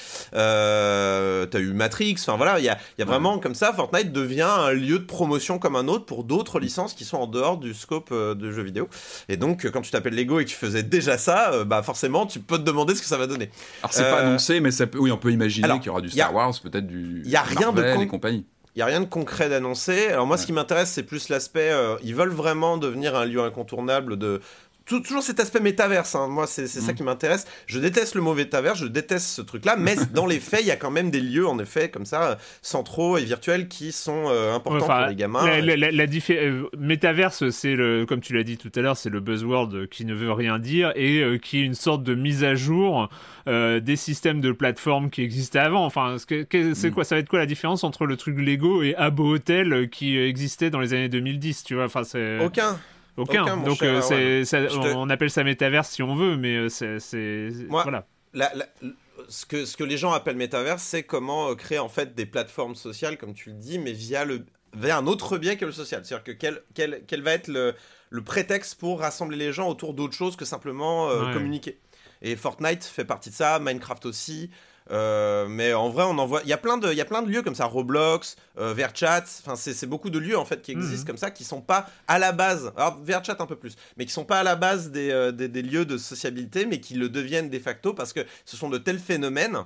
[1.51, 4.13] T'as eu Matrix, enfin voilà, il y a, il y a vraiment comme ça, Fortnite
[4.13, 7.59] devient un lieu de promotion comme un autre pour d'autres licences qui sont en dehors
[7.59, 8.89] du scope de jeux vidéo.
[9.29, 12.41] Et donc, quand tu t'appelles Lego et que tu faisais déjà ça, bah forcément, tu
[12.41, 13.51] peux te demander ce que ça va donner.
[13.87, 16.01] Alors c'est pas Euh, annoncé, mais ça peut, oui, on peut imaginer qu'il y aura
[16.01, 18.47] du a- Star Wars, peut-être du y a rien de Marvel con- et compagnie.
[18.75, 20.09] Il y a rien de concret d'annoncé.
[20.09, 21.71] Alors moi, ce qui m'intéresse, c'est plus l'aspect.
[21.71, 24.41] euh, ils veulent vraiment devenir un lieu incontournable de.
[24.87, 26.29] Tou- Toujours cet aspect métaverse, hein.
[26.29, 26.95] moi c'est c'est ça Mm.
[26.95, 27.47] qui m'intéresse.
[27.67, 30.71] Je déteste le mot métaverse, je déteste ce truc-là, mais dans les faits, il y
[30.71, 34.55] a quand même des lieux, en effet, comme ça, centraux et virtuels qui sont euh,
[34.55, 35.45] importants Enfin, pour les gamins.
[35.47, 38.81] La, la, la- la diffé- euh, métaverse, c'est le, comme tu l'as dit tout à
[38.81, 42.03] l'heure, c'est le buzzword qui ne veut rien dire et euh, qui est une sorte
[42.05, 43.09] de mise à jour
[43.49, 45.85] euh, des systèmes de plateformes qui existaient avant.
[45.85, 46.91] Enfin, c'est Mm.
[46.93, 50.17] quoi Ça va être quoi la différence entre le truc Lego et Abo Hotel qui
[50.19, 51.85] existait dans les années 2010 Tu vois?
[51.85, 52.39] Enfin, c'est.
[52.45, 52.79] Aucun.
[53.17, 53.57] Aucun.
[53.59, 57.49] Donc cher euh, ça- te- on appelle ça métaverse si on veut, mais euh, c'est,
[57.69, 58.07] voilà.
[58.35, 58.67] La- la-
[59.29, 62.27] ce, que, ce que les gens appellent métaverse, c'est comment euh, créer en fait des
[62.27, 65.73] plateformes sociales, comme tu le dis, mais via, le, via un autre biais que le
[65.73, 66.05] social.
[66.05, 67.75] C'est-à-dire que quel, quel, quel va être le,
[68.11, 71.33] le prétexte pour rassembler les gens autour d'autre chose que simplement euh, Ouais.
[71.33, 71.79] communiquer.
[72.23, 74.51] Et Fortnite fait partie de ça, Minecraft aussi.
[74.91, 76.41] Euh, mais en vrai, on en voit.
[76.45, 78.73] Il y a plein de, il y a plein de lieux comme ça, Roblox, euh,
[78.75, 79.25] VRChat.
[79.45, 81.07] Enfin, c'est beaucoup de lieux en fait qui existent Mhm.
[81.07, 82.73] comme ça, qui sont pas à la base.
[82.77, 85.49] Alors VRChat un peu plus, mais qui sont pas à la base des, euh, des,
[85.49, 88.79] des lieux de sociabilité, mais qui le deviennent de facto parce que ce sont de
[88.79, 89.59] tels phénomènes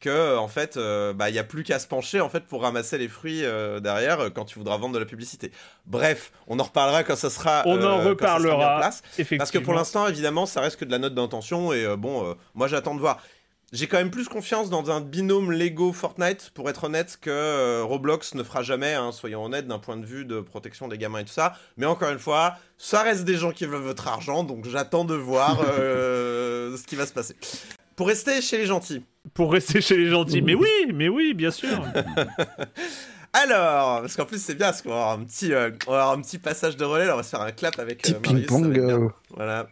[0.00, 2.60] que en fait, euh, bah, il y a plus qu'à se pencher en fait pour
[2.62, 5.52] ramasser les fruits euh, derrière euh, quand tu voudras vendre de la publicité.
[5.86, 7.62] Bref, on en reparlera quand ça sera.
[7.64, 8.76] On euh, en reparlera.
[8.76, 9.02] place.
[9.38, 12.28] Parce que pour l'instant, évidemment, ça reste que de la note d'intention et euh, bon,
[12.28, 13.22] euh, moi j'attends de voir.
[13.72, 17.82] J'ai quand même plus confiance dans un binôme Lego Fortnite, pour être honnête, que euh,
[17.84, 21.18] Roblox ne fera jamais, hein, soyons honnêtes, d'un point de vue de protection des gamins
[21.18, 21.54] et tout ça.
[21.76, 25.14] Mais encore une fois, ça reste des gens qui veulent votre argent, donc j'attends de
[25.14, 27.34] voir euh, ce qui va se passer.
[27.96, 29.02] Pour rester chez les gentils.
[29.34, 30.42] Pour rester chez les gentils.
[30.42, 31.70] Mais oui, mais oui, bien sûr.
[33.32, 36.02] Alors, parce qu'en plus c'est bien, parce qu'on va avoir un petit, euh, on va
[36.02, 38.18] avoir un petit passage de relais, là, on va se faire un clap avec euh,
[38.24, 38.76] Marius, ça va ping-pong.
[38.76, 39.00] être bien.
[39.02, 39.66] euh, Voilà.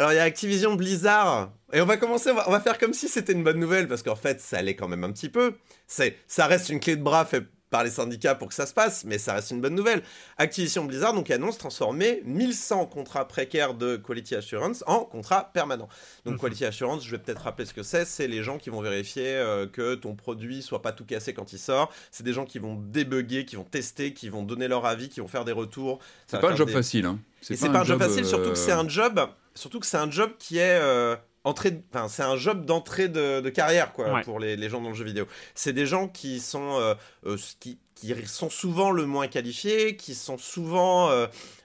[0.00, 1.52] Alors il y a Activision Blizzard.
[1.74, 3.86] Et on va commencer, on va, on va faire comme si c'était une bonne nouvelle,
[3.86, 5.52] parce qu'en fait ça l'est quand même un petit peu.
[5.86, 8.72] C'est, ça reste une clé de bras faite par les syndicats pour que ça se
[8.72, 10.02] passe, mais ça reste une bonne nouvelle.
[10.38, 15.88] Activision Blizzard donc annonce transformer 1100 contrats précaires de Quality Assurance en contrats permanents.
[16.24, 16.40] Donc Mhm.
[16.40, 19.34] Quality Assurance, je vais peut-être rappeler ce que c'est, c'est les gens qui vont vérifier
[19.36, 21.92] euh, que ton produit soit pas tout cassé quand il sort.
[22.10, 25.20] C'est des gens qui vont débugger, qui vont tester, qui vont donner leur avis, qui
[25.20, 25.98] vont faire des retours.
[26.26, 27.04] C'est pas un job des- facile.
[27.04, 27.18] Hein.
[27.42, 29.20] c'est pas un job facile, surtout que c'est euh, un job,
[29.54, 33.40] surtout que c'est un job qui est euh, entrée, enfin c'est un job d'entrée de,
[33.40, 34.22] de carrière quoi Ouais.
[34.22, 35.26] pour les, les gens dans le jeu vidéo.
[35.54, 36.94] C'est des gens qui sont euh,
[37.26, 41.10] euh, qui, qui sont souvent le moins qualifiés, qui sont souvent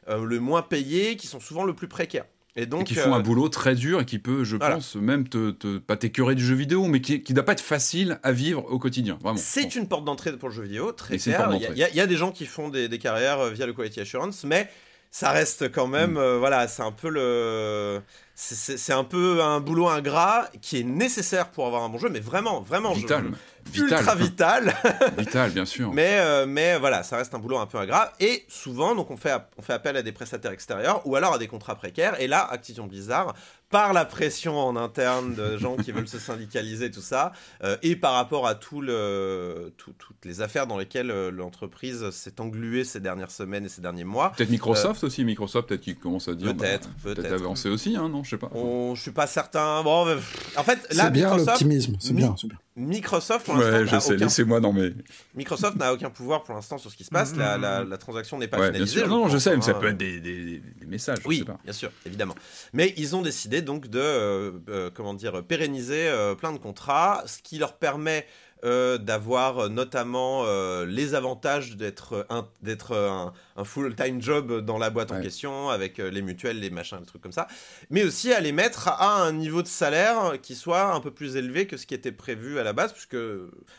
[0.07, 2.25] le moins payés, qui sont souvent le plus précaire.
[2.57, 4.75] Et et donc qui font euh, un boulot très dur et qui peut, je Voilà.
[4.75, 7.59] pense, même te, te- pas t'écœurer du jeu vidéo, mais qui, qui doit pas être
[7.59, 9.17] facile à vivre au quotidien.
[9.21, 9.35] Vraiment.
[9.37, 11.49] C'est une porte d'entrée pour le jeu vidéo, très clair.
[11.53, 14.45] Il y, a- y des gens qui font des, des carrières via le Quality Assurance,
[14.45, 14.69] mais
[15.15, 16.17] ça reste quand même, Mm.
[16.17, 18.01] euh, voilà, c'est un peu le,
[18.35, 22.19] c'est- un peu un boulot ingrat qui est nécessaire pour avoir un bon jeu, mais
[22.19, 23.25] vraiment, vraiment, Vital.
[23.73, 24.75] je- ultra Vital.
[25.17, 25.51] vital.
[25.51, 25.91] Bien sûr.
[25.93, 28.13] mais, euh, mais voilà, ça reste un boulot un peu ingrat.
[28.19, 31.37] Et souvent, donc on fait, on fait appel à des prestataires extérieurs ou alors à
[31.39, 32.19] des contrats précaires.
[32.21, 33.33] Et là, Activision Blizzard,
[33.71, 37.31] par la pression en interne de gens qui veulent se syndicaliser, tout ça,
[37.63, 42.09] euh, et par rapport à tout le, tout- toutes les affaires dans lesquelles euh, l'entreprise
[42.11, 45.95] s'est engluée ces dernières semaines et ces derniers mois, Peut-être Microsoft aussi, Microsoft peut-être qui
[45.95, 46.49] commence à dire.
[46.49, 47.33] Euh, Peut-être, bah, peut-être.
[47.33, 48.49] avancer aussi, hein, non, je sais pas.
[48.53, 49.81] on, je suis pas certain.
[49.83, 50.05] Bon,
[50.57, 52.57] en fait, là, C'est bien Microsoft, l'optimisme, c'est bien, c'est bien.
[52.77, 54.93] Microsoft, pour l'instant, Ouais, je n'a sais, aucun laissez-moi dans mes.
[55.35, 57.33] Microsoft n'a aucun pouvoir pour l'instant sur ce qui se passe.
[57.37, 58.99] La, la- la transaction n'est pas Ouais, bien finalisée.
[58.99, 59.07] sûr.
[59.07, 59.77] Non, non, je sais, mais ça hein.
[59.79, 61.19] peut être des, des- des messages.
[61.23, 61.57] je Oui, sais pas.
[61.63, 62.35] bien sûr, évidemment.
[62.73, 67.23] Mais ils ont décidé donc de, euh, euh, comment dire, pérenniser euh, plein de contrats,
[67.27, 68.25] ce qui leur permet
[68.65, 74.89] euh, d'avoir notamment euh, les avantages d'être un, d'être un, un full-time job dans la
[74.89, 77.47] boîte en question, avec euh, les mutuelles, les machins, les trucs comme ça,
[77.89, 81.35] mais aussi à les mettre à un niveau de salaire qui soit un peu plus
[81.37, 83.15] élevé que ce qui était prévu à la base, puisque,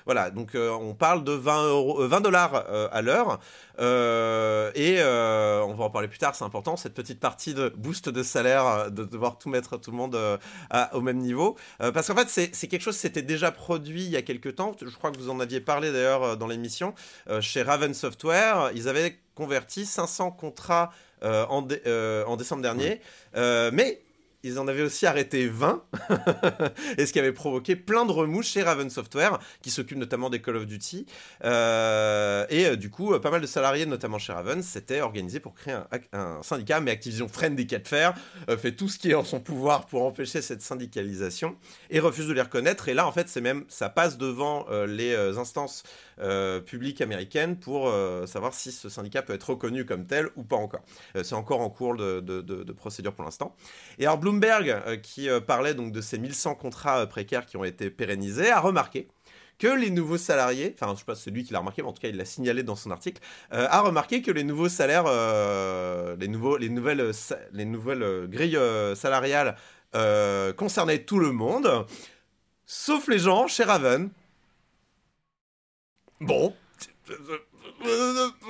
[0.06, 3.38] voilà, donc euh, on parle de 20, euros, euh, 20 dollars euh, à l'heure,
[3.78, 8.08] euh, et on va en parler plus tard, c'est important, cette petite partie de boost
[8.08, 10.18] de salaire, de devoir tout mettre tout le monde
[10.70, 11.56] à- au même niveau.
[11.78, 14.74] Parce qu'en fait, c'est quelque chose qui s'était déjà produit il y a quelques temps.
[14.80, 16.94] Je crois que vous en aviez parlé d'ailleurs dans l'émission.
[17.40, 20.90] Chez Raven Software, ils avaient converti 500 contrats
[21.22, 23.00] euh, en, dé- euh, en décembre dernier.
[23.36, 24.02] Euh, mais
[24.42, 25.82] ils en avaient aussi arrêté 20,
[26.98, 30.40] et ce qui avait provoqué plein de remous chez Raven Software, qui s'occupe notamment des
[30.40, 31.04] Call of Duty.
[31.42, 35.54] Euh, et euh, du coup, pas mal de salariés, notamment chez Raven, s'étaient organisés pour
[35.54, 38.14] créer un, un syndicat, mais Activision freine des cas de fer,
[38.48, 41.56] euh, fait tout ce qui est en son pouvoir pour empêcher cette syndicalisation,
[41.90, 42.88] et refuse de les reconnaître.
[42.88, 45.82] Et là, en fait, c'est même, ça passe devant les instances
[46.20, 50.44] euh, publiques américaines pour euh, savoir si ce syndicat peut être reconnu comme tel ou
[50.44, 50.82] pas encore.
[51.14, 53.54] Euh, c'est encore en cours de, procédure pour l'instant.
[53.98, 57.90] Et alors Bloomberg, euh, qui parlait donc de ces 1100 contrats précaires qui ont été
[57.90, 59.08] pérennisés, a remarqué
[59.58, 61.88] que les nouveaux salariés, enfin je sais pas si c'est lui qui l'a remarqué, mais
[61.88, 65.04] en tout cas il l'a signalé dans son article, a remarqué que les nouveaux salaires,
[66.18, 67.12] les, nouvelles,
[67.52, 68.58] les nouvelles grilles
[68.94, 69.56] salariales
[70.56, 71.86] concernaient tout le monde,
[72.66, 74.10] sauf les gens chez Raven.
[76.20, 76.54] Bon,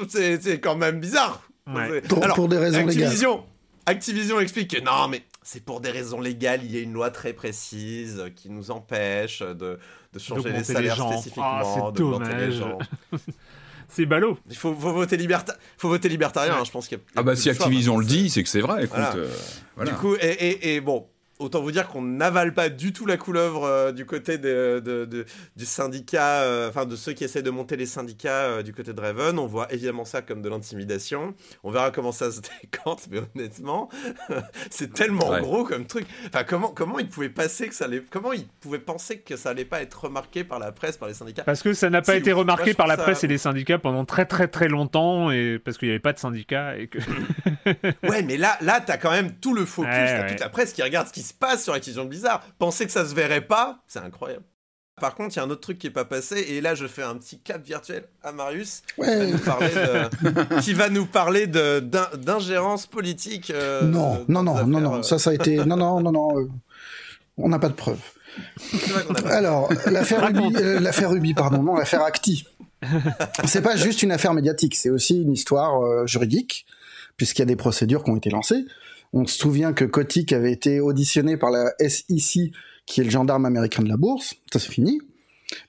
[0.09, 1.43] c'est quand même bizarre.
[1.67, 2.01] Ouais.
[2.03, 3.05] Pour, Alors, pour des raisons légales.
[3.05, 3.45] Activision,
[3.87, 6.61] Activision explique que non, mais c'est pour des raisons légales.
[6.65, 9.79] Il y a une loi très précise qui nous empêche de,
[10.13, 11.13] de changer les D'augmenter les salaires gens.
[11.13, 12.79] spécifiquement, Ah, c'est d'augmenter les gens.
[13.89, 14.39] c'est ballot.
[14.49, 15.57] Il faut, faut voter liberta...
[15.77, 17.05] faut voter libertarien, hein, je pense qu'il y a.
[17.17, 18.85] Ah bah si Activision le dit, c'est que c'est vrai.
[18.85, 19.17] Écoute, Voilà.
[19.17, 19.29] euh,
[19.77, 19.91] voilà.
[19.91, 23.17] Du coup, et, et, et bon, autant vous dire qu'on n'avale pas du tout la
[23.17, 27.43] couleuvre euh, du côté de, de- de- du syndicat, euh, enfin de ceux qui essaient
[27.43, 29.39] de monter les syndicats euh, du côté de Raven.
[29.39, 31.35] On voit évidemment ça comme de l'intimidation.
[31.63, 33.89] On verra comment ça se décante, mais honnêtement,
[34.71, 35.41] c'est tellement Ouais.
[35.41, 36.07] gros comme truc.
[36.29, 39.51] Enfin, comment, comment ils pouvaient passer que ça allait, comment ils pouvaient penser que ça
[39.51, 41.43] allait pas être remarqué par la presse, par les syndicats?
[41.45, 43.79] Parce que ça n'a pas Si, été remarqué par la ça- presse et les syndicats
[43.79, 46.99] pendant très très très longtemps, et parce qu'il n'y avait pas de syndicats et que.
[48.09, 50.31] Ouais, mais là, là, t'as quand même tout le focus, Ouais, t'as ouais.
[50.31, 52.43] toute la presse qui regarde ce qui se passe sur Activision Blizzard.
[52.59, 54.45] Penser que ça se verrait pas, c'est incroyable.
[54.99, 56.87] Par contre, il y a un autre truc qui est pas passé, et là, je
[56.87, 59.27] fais un petit cap virtuel à Marius, qui va Ouais.
[59.31, 63.51] nous parler de, qui va nous parler de- d'in- d'ingérence politique.
[63.51, 65.57] euh, Non, non, non, non, non, euh, ça, ça a été.
[65.67, 66.39] Non, non, non, non.
[66.39, 66.49] euh,
[67.37, 68.01] On n'a pas de preuves.
[69.23, 72.47] pas- Alors, l'affaire Ruby, euh, l'affaire Ruby, pardon, non, l'affaire Acti.
[73.45, 76.67] C'est pas juste une affaire médiatique, c'est aussi une histoire euh, juridique,
[77.17, 78.65] puisqu'il y a des procédures qui ont été lancées.
[79.13, 82.53] On se souvient que Kotick avait été auditionné par la SEC,
[82.87, 84.35] qui est le gendarme américain de la bourse.
[84.53, 85.01] Ça, c'est fini.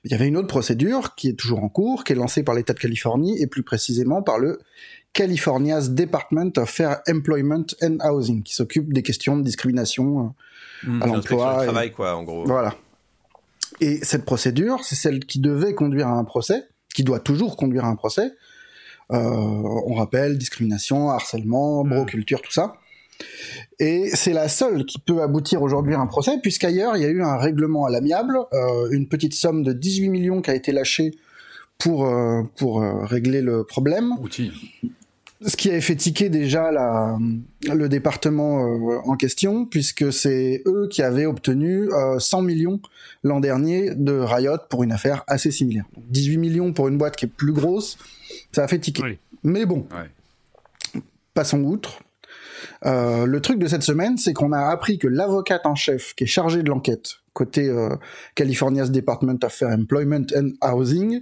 [0.04, 2.54] Il y avait une autre procédure qui est toujours en cours, qui est lancée par
[2.54, 4.58] l'État de Californie, et plus précisément par le
[5.12, 10.28] California's Department of Fair Employment and Housing, qui s'occupe des questions de discrimination euh,
[10.84, 11.02] Mmh.
[11.02, 11.62] à l'emploi.
[11.64, 12.44] travail, quoi, en gros.
[12.44, 12.72] voilà.
[13.80, 17.84] Et cette procédure, c'est celle qui devait conduire à un procès, qui doit toujours conduire
[17.84, 18.30] à un procès.
[19.12, 21.88] Euh, on rappelle discrimination, harcèlement, Mm.
[21.90, 22.74] broculture, tout ça.
[23.78, 27.08] Et c'est la seule qui peut aboutir aujourd'hui à un procès, puisqu'ailleurs, il y a
[27.10, 30.72] eu un règlement à l'amiable, euh, une petite somme de 18 millions qui a été
[30.72, 31.12] lâchée
[31.78, 34.12] pour, euh, pour euh, régler le problème.
[34.20, 34.52] Outil.
[35.46, 37.16] Ce qui a fait tiquer déjà la,
[37.72, 38.62] le département
[39.04, 42.80] en question, puisque c'est eux qui avaient obtenu euh, 100 millions
[43.22, 45.84] l'an dernier de Riot pour une affaire assez similaire.
[45.94, 47.98] Donc 18 millions pour une boîte qui est plus grosse,
[48.50, 49.02] ça a fait tiquer.
[49.04, 49.18] Oui.
[49.44, 51.00] Mais bon, Ouais.
[51.34, 52.00] passons outre.
[52.86, 56.24] Euh, le truc de cette semaine, c'est qu'on a appris que l'avocate en chef qui
[56.24, 57.94] est chargée de l'enquête côté euh,
[58.34, 61.20] California's Department of Fair Employment and Housing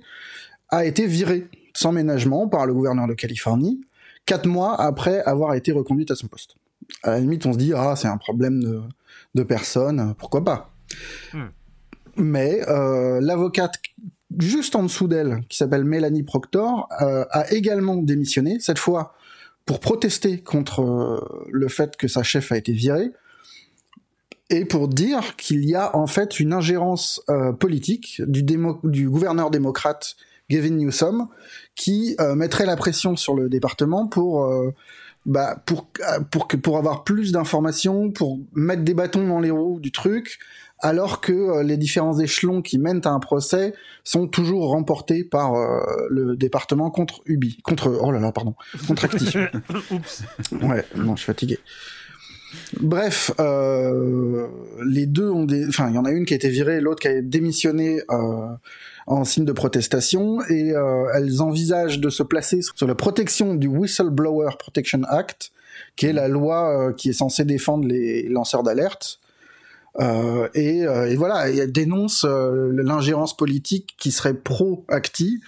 [0.70, 3.82] a été virée sans ménagement par le gouverneur de Californie
[4.24, 6.56] quatre mois après avoir été reconduite à son poste.
[7.02, 8.80] À la limite, on se dit ah c'est un problème de,
[9.34, 10.72] de personne, pourquoi pas?
[11.34, 11.48] Hmm.
[12.16, 13.74] Mais euh, l'avocate
[14.38, 19.14] juste en dessous d'elle, qui s'appelle Mélanie Proctor, euh, a également démissionné, cette fois
[19.66, 23.10] pour protester contre euh, le fait que sa chef a été virée,
[24.48, 29.10] et pour dire qu'il y a en fait une ingérence euh, politique du, démo- du
[29.10, 30.16] gouverneur démocrate
[30.48, 31.28] Gavin Newsom,
[31.74, 34.48] qui euh, mettrait la pression sur le département pour
[35.26, 35.88] bah, pour
[36.30, 40.38] pour que pour avoir plus d'informations, pour mettre des bâtons dans les roues du truc,
[40.80, 45.54] alors que euh, les différents échelons qui mènent à un procès sont toujours remportés par
[45.54, 48.54] euh, le département contre Ubi, contre oh là là pardon,
[48.86, 49.36] contre Acti.
[49.90, 50.22] Oups.
[50.62, 51.58] Ouais, non, je suis fatigué.
[52.80, 54.46] Bref, euh,
[54.84, 57.00] les deux ont des, enfin, il y en a une qui a été virée, l'autre
[57.00, 58.46] qui a démissionné euh,
[59.06, 63.66] en signe de protestation, et euh, elles envisagent de se placer sur la protection du
[63.66, 65.52] Whistleblower Protection Act,
[65.96, 69.20] qui est la loi euh, qui est censée défendre les lanceurs d'alerte.
[70.00, 75.40] Euh, et, euh, et voilà, et elles dénoncent euh, l'ingérence politique qui serait pro-Acti,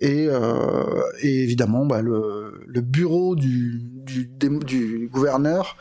[0.00, 5.76] et, euh, et évidemment, bah, le, le bureau du, du, dé- du gouverneur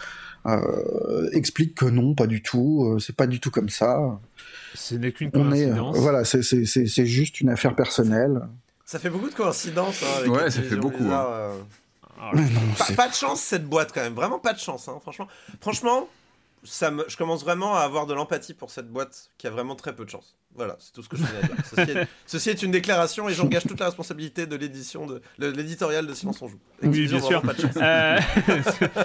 [0.46, 4.20] euh, explique que non, pas du tout, euh, c'est pas du tout comme ça.
[4.76, 5.98] Ce n'est qu'une est, euh, coïncidence.
[5.98, 8.42] voilà, c'est juste une affaire personnelle.
[8.86, 10.04] Ça fait beaucoup de coïncidences.
[10.04, 11.54] hein, Ouais, ça fait beaucoup, Blizzard,
[12.36, 12.48] Mais non,
[12.78, 15.28] Pas, c'est- pas de chance cette boîte quand même, vraiment pas de chance, hein, franchement.
[15.62, 16.08] Franchement,
[16.64, 19.76] ça me, je commence vraiment à avoir de l'empathie pour cette boîte qui a vraiment
[19.76, 20.36] très peu de chance.
[20.56, 21.56] Voilà, c'est tout ce que je tenais à dire.
[21.76, 25.48] Ceci est, ceci est une déclaration et j'engage toute la responsabilité de l'édition de de
[25.48, 26.60] l'éditorial de Silence on joue.
[26.82, 27.42] Oui, bien sûr.
[27.42, 27.78] Pas de chance.
[27.78, 28.20] Euh,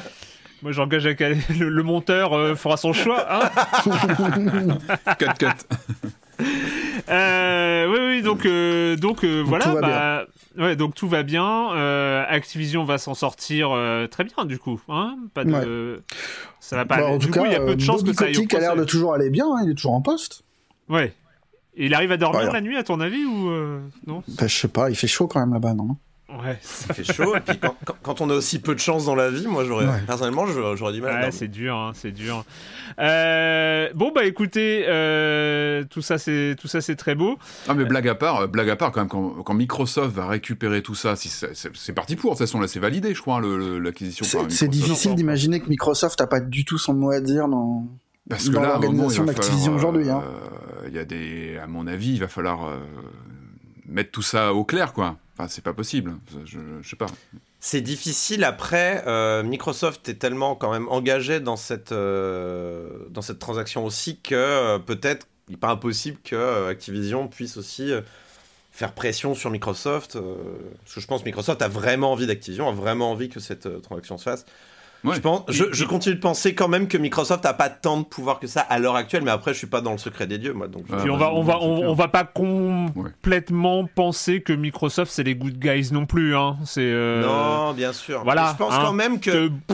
[0.62, 3.26] Moi, j'engage à le, le monteur euh, fera son choix.
[3.30, 3.50] Hein
[5.18, 6.44] Cut, cut.
[7.08, 9.64] Euh, oui, oui, donc, euh, donc euh, voilà.
[9.64, 10.26] tout va bah,
[10.58, 11.72] ouais, donc tout va bien.
[11.72, 14.80] Euh, Activision va s'en sortir euh, très bien, du coup.
[14.88, 16.02] Hein Pas de...
[16.60, 16.98] Ça va pas.
[16.98, 18.24] Bah, en du tout coup, cas, il y a peu de chances Bobby que ça
[18.26, 20.42] aille a l'air de toujours aller bien, hein, il est toujours en poste.
[20.88, 21.14] Ouais.
[21.76, 22.54] Et il arrive à dormir Voilà.
[22.54, 24.22] la nuit, à ton avis, ou euh, non?
[24.28, 25.96] Bah, je sais pas, il fait chaud quand même là-bas, non?
[26.30, 27.34] Ouais, Ça fait chaud.
[27.36, 29.64] Et puis quand, quand- quand on a aussi peu de chance dans la vie, moi
[29.64, 30.00] j'aurais Ouais.
[30.06, 31.24] personnellement j'aurais du mal.
[31.24, 32.44] Ouais, c'est dur, hein, c'est dur.
[32.98, 37.38] Euh, bon bah écoutez, euh, tout ça c'est tout ça c'est très beau.
[37.68, 40.26] Ah mais blague à part, euh, blague à part quand même quand, quand Microsoft va
[40.26, 42.32] récupérer tout ça, si c'est parti pour.
[42.32, 44.26] De toute façon là c'est validé, je crois l'acquisition.
[44.40, 47.86] par C'est difficile d'imaginer que Microsoft a pas du tout son mot à dire dans.
[48.28, 50.22] Parce que dans là, l'organisation d'Activision aujourd'hui, hein.
[50.22, 52.76] euh, Il y a des, à mon avis, il va falloir euh,
[53.86, 55.16] mettre tout ça au clair, quoi.
[55.38, 56.16] Enfin, c'est pas possible.
[56.44, 57.06] Je, je sais pas.
[57.60, 59.04] C'est difficile après.
[59.06, 64.34] euh, Microsoft est tellement quand même engagé dans cette, euh, dans cette transaction aussi que
[64.34, 67.90] euh, peut-être il n'est pas impossible que Activision puisse aussi
[68.70, 70.12] faire pression sur Microsoft.
[70.12, 73.80] parce que je pense que Microsoft a vraiment envie d'Activision, a vraiment envie que cette
[73.80, 74.44] transaction se fasse.
[75.04, 75.14] Ouais.
[75.14, 78.04] Je, pense, je, je continue de penser quand même que Microsoft n'a pas tant de
[78.04, 80.38] pouvoir que ça à l'heure actuelle, mais après je suis pas dans le secret des
[80.38, 80.66] dieux moi.
[80.66, 85.22] Donc Ah, Puis on va, on va, on, va pas complètement penser que Microsoft c'est
[85.22, 86.36] les good guys non plus.
[86.36, 86.56] Hein.
[86.64, 88.22] C'est euh, Non, bien sûr.
[88.24, 89.48] voilà, Mais je pense hein, quand même que.
[89.48, 89.72] que-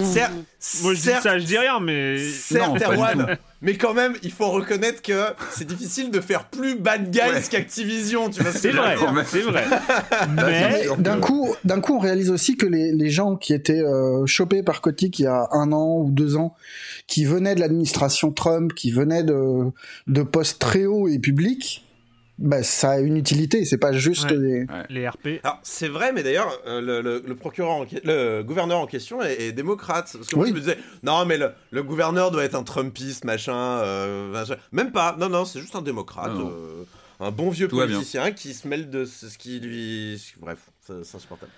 [0.82, 2.82] Moi je dis ça, je dis rien, mais Certes,
[3.16, 3.26] Non,
[3.64, 7.42] mais quand même, il faut reconnaître que c'est difficile de faire plus bad guys Ouais.
[7.50, 9.64] qu'Activision, tu vois ce que c'est je veux vrai, c'est vrai.
[10.36, 10.86] mais.
[10.98, 14.62] D'un coup, d'un coup, on réalise aussi que les, les gens qui étaient euh, chopés
[14.62, 16.54] par Kotick il y a un an ou deux ans,
[17.06, 19.70] qui venaient de l'administration Trump, qui venaient de,
[20.06, 21.83] de postes très hauts et publics,
[22.38, 23.64] bah, ça a une utilité.
[23.64, 24.36] C'est pas juste Ouais.
[24.36, 24.66] des.
[24.90, 25.40] les RP.
[25.44, 28.86] Alors, c'est vrai, mais d'ailleurs, euh, le, le- le procureur, en que- le gouverneur en
[28.86, 30.10] question est, est démocrate.
[30.12, 30.50] Parce que moi, Oui.
[30.50, 34.56] je me disais, non, mais le, le gouverneur doit être un Trumpiste, machin, euh, machin.
[34.72, 35.16] Même pas.
[35.18, 36.32] Non, non, c'est juste un démocrate.
[36.36, 36.84] Euh,
[37.20, 40.20] un bon vieux Tout politicien qui se mêle de ce ce qui lui.
[40.40, 41.52] Bref, c'est insupportable.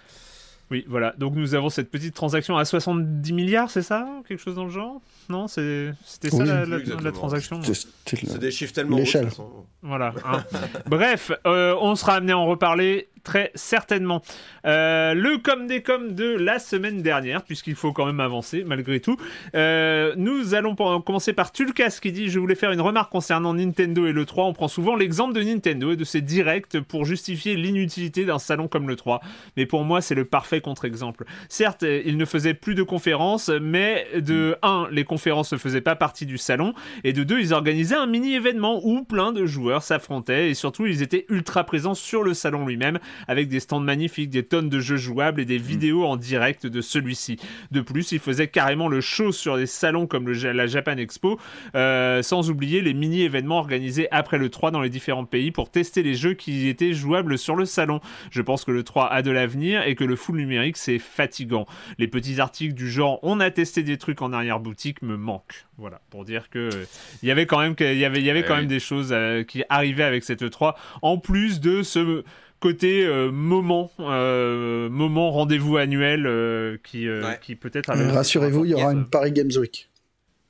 [0.71, 1.15] Oui, voilà.
[1.19, 4.07] Donc nous avons cette petite transaction à 70 milliards, c'est ça?
[4.27, 5.01] Quelque chose dans le genre?
[5.29, 5.93] Non, c'était
[6.31, 6.47] ça Oui.
[6.47, 7.01] la, la- Exactement.
[7.03, 7.61] la transaction?
[7.63, 9.67] c'est- des chiffres tellement hauts.
[9.83, 10.13] Voilà.
[10.25, 10.45] hein.
[10.87, 14.23] Bref, euh, on sera amené à en reparler très certainement.
[14.67, 19.01] Euh, le comme des comme de la semaine dernière, puisqu'il faut quand même avancer malgré
[19.01, 19.17] tout.
[19.55, 24.07] Euh, nous allons commencer par Tulkas qui dit Je voulais faire une remarque concernant Nintendo
[24.07, 24.45] et le 3.
[24.47, 28.69] On prend souvent l'exemple de Nintendo et de ses directs pour justifier l'inutilité d'un salon
[28.69, 29.21] comme le 3.
[29.57, 31.25] Mais pour moi, c'est le parfait contre-exemple.
[31.49, 35.81] Certes, euh, il ne faisait plus de conférences, mais de 1, les conférences ne faisaient
[35.81, 39.83] pas partie du salon, et de 2, ils organisaient un mini-événement où plein de joueurs
[39.83, 42.99] s'affrontaient, et surtout, ils étaient ultra présents sur le salon lui-même,
[43.29, 46.81] avec des stands magnifiques, des tonnes de jeux jouables et des vidéos en direct de
[46.81, 47.37] celui-ci.
[47.73, 51.39] De plus, ils faisaient carrément le show sur des salons comme le, la Japan Expo,
[51.75, 56.03] euh, sans oublier les mini-événements organisés après le 3 dans les différents pays pour tester
[56.03, 58.01] les jeux qui étaient jouables sur le salon.
[58.31, 61.67] Je pense que le 3 a de l'avenir et que le full numérique c'est fatigant.
[61.99, 65.67] Les petits articles du genre on a testé des trucs en arrière-boutique me manquent.
[65.77, 66.85] Voilà, pour dire que euh,
[67.23, 68.61] il y avait quand même, que- il y avait, il y avait Ouais, quand oui.
[68.61, 72.25] même des choses euh, qui arrivaient avec cette E3, en plus de ce
[72.61, 77.39] côté euh, moment, euh, moment rendez-vous annuel euh, qui, euh, Ouais.
[77.43, 79.91] qui peut-être Rassurez-vous, il y aura une Paris Games Week.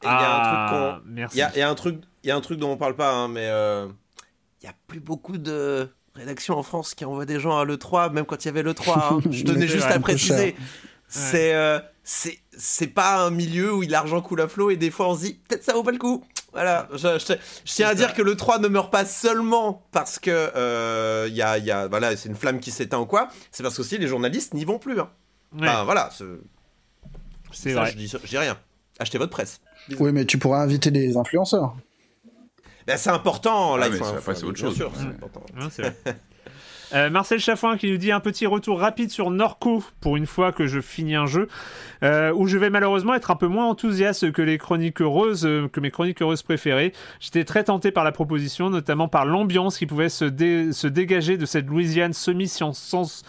[0.02, 0.84] Et il y a un truc qu'on.
[0.86, 1.36] Ah, merci.
[1.36, 2.76] Il y a, il y a un truc, il y a un truc dont on
[2.76, 3.86] parle pas, hein, mais euh,
[4.62, 8.12] il y a plus beaucoup de rédactions en France qui envoient des gens à l'E3,
[8.12, 8.90] même quand il y avait l'E3.
[8.98, 9.20] hein.
[9.30, 10.54] Je tenais juste à préciser.
[11.08, 15.08] C'est euh, c'est c'est pas un milieu où l'argent coule à flot et des fois
[15.08, 16.24] on se dit peut-être ça vaut pas le coup.
[16.56, 17.34] Voilà, je, je-
[17.66, 21.34] je tiens à dire que le 3 ne meurt pas seulement parce que euh, il
[21.36, 23.76] y a, il y a voilà, c'est une flamme qui s'éteint ou quoi, c'est parce
[23.76, 24.98] qu'aussi les journalistes n'y vont plus.
[24.98, 25.10] hein.
[25.52, 26.08] Ouais, Enfin, voilà,
[27.52, 27.90] c'est- vrai.
[27.92, 28.56] je dis, je dis rien.
[28.98, 29.60] Achetez votre presse.
[30.00, 31.76] Oui, mais tu pourras inviter des influenceurs.
[32.86, 33.98] Ben, c'est important, Ah, live.
[34.00, 34.76] mais enfin, c'est autre bien chose.
[34.76, 35.10] sûr, c'est Ouais.
[35.10, 35.42] important.
[35.58, 35.96] Ouais, c'est vrai.
[36.94, 40.52] Euh, Marcel Chaffouin qui nous dit un petit retour rapide sur Norco pour une fois
[40.52, 41.48] que je finis un jeu
[42.02, 45.68] euh, où je vais malheureusement être un peu moins enthousiaste que les chroniques heureuses euh,
[45.68, 46.92] que mes chroniques heureuses préférées.
[47.18, 50.26] J'étais très tenté par la proposition, notamment par l'ambiance qui pouvait se,
[50.72, 53.24] se dégager de cette Louisiane semi-science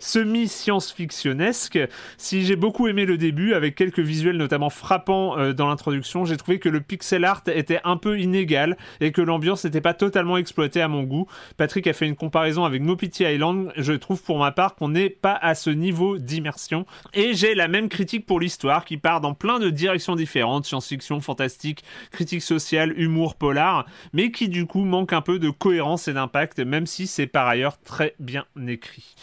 [0.00, 1.78] semi-science-fictionnesque.
[2.18, 6.36] Si j'ai beaucoup aimé le début, avec quelques visuels notamment frappants euh, dans l'introduction, j'ai
[6.36, 10.36] trouvé que le pixel art était un peu inégal et que l'ambiance n'était pas totalement
[10.36, 11.26] exploitée à mon goût.
[11.56, 13.72] Patrick a fait une comparaison avec Mopiti Island.
[13.76, 16.86] Je trouve pour ma part qu'on n'est pas à ce niveau d'immersion.
[17.14, 21.20] Et j'ai la même critique pour l'histoire qui part dans plein de directions différentes, science-fiction,
[21.20, 26.12] fantastique, critique sociale, humour, polar, mais qui du coup manque un peu de cohérence et
[26.12, 29.14] d'impact, même si c'est par ailleurs très bien écrit.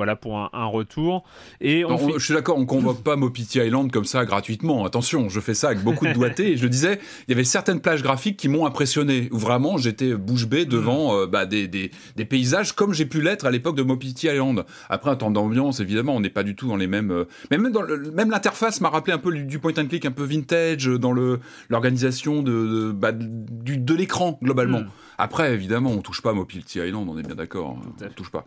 [0.00, 1.24] Voilà pour un, un retour.
[1.60, 4.24] Et on Non, fi- on- je suis d'accord, on convoque pas Mopiti Island comme ça
[4.24, 4.86] gratuitement.
[4.86, 6.56] Attention, je fais ça avec beaucoup de doigté.
[6.56, 6.98] je disais,
[7.28, 9.28] il y avait certaines plages graphiques qui m'ont impressionné.
[9.30, 13.20] Où vraiment, j'étais bouche bée devant euh, bah, des, des, des paysages comme j'ai pu
[13.20, 14.64] l'être à l'époque de Mopiti Island.
[14.88, 17.10] Après, en temps d'ambiance, évidemment, on n'est pas du tout dans les mêmes.
[17.10, 20.06] euh, mais même dans le- même l'interface m'a rappelé un peu du point and click,
[20.06, 24.80] un peu vintage euh, dans le l'organisation de de, bah, du, de l'écran globalement.
[24.80, 24.88] Mm.
[25.18, 27.76] Après, évidemment, on touche pas à Mopiti Island, on est bien d'accord.
[28.00, 28.46] À On touche pas.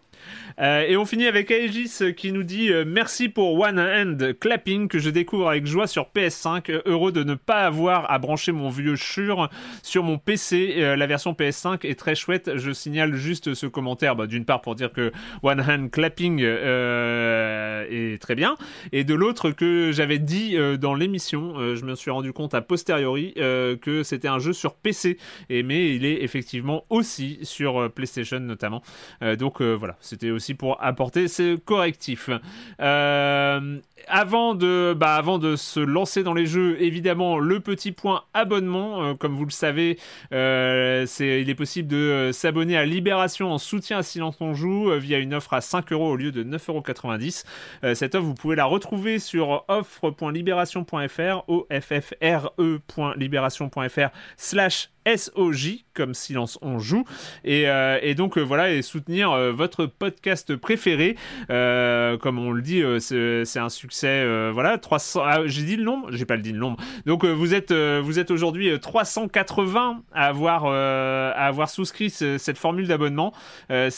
[0.59, 4.87] Euh, et on finit avec Aegis qui nous dit euh, merci pour One Hand Clapping
[4.87, 6.71] que je découvre avec joie sur PS5.
[6.71, 9.49] Euh, heureux de ne pas avoir à brancher mon vieux Shure
[9.81, 10.95] sur mon PC.
[10.95, 12.51] La version PS5 est très chouette.
[12.55, 15.11] Je signale juste ce commentaire, bah, d'une part pour dire que
[15.41, 18.55] One Hand Clapping est très bien,
[18.91, 23.33] et de l'autre que j'avais dit dans l'émission, je me suis rendu compte a posteriori
[23.35, 25.17] que c'était un jeu sur PC,
[25.49, 28.81] et mais il est effectivement aussi sur PlayStation notamment.
[29.37, 32.29] Donc voilà, c'était aussi pour apporter c'est correctif.
[32.79, 38.23] Euh, avant de, bah, avant de se lancer dans les jeux, évidemment, le petit point
[38.33, 39.03] abonnement.
[39.03, 39.97] Euh, comme vous le savez,
[40.33, 45.17] euh, il est possible de s'abonner à Libération en soutien à Silence on Joue via
[45.17, 46.69] une offre à 5 euros au lieu de 9,90
[47.81, 47.95] euros.
[47.95, 55.85] cette offre, vous pouvez la retrouver sur offre.libération.fr, o f f r e.libération.fr slash SOJ,
[55.93, 57.05] comme Silence on joue.
[57.43, 57.65] Et,
[58.01, 61.15] et donc voilà, et soutenir votre podcast préféré.
[61.47, 65.21] comme on le dit, c'est, c'est un succès euh, voilà, 300.
[65.23, 66.11] Ah, j'ai dit le nombre?
[66.11, 66.77] J'ai pas le dit le nombre.
[67.05, 72.57] Donc euh, vous êtes, euh, vous êtes aujourd'hui 380 à avoir, à avoir souscrit cette
[72.57, 73.33] formule d'abonnement.
[73.69, 73.89] c'est,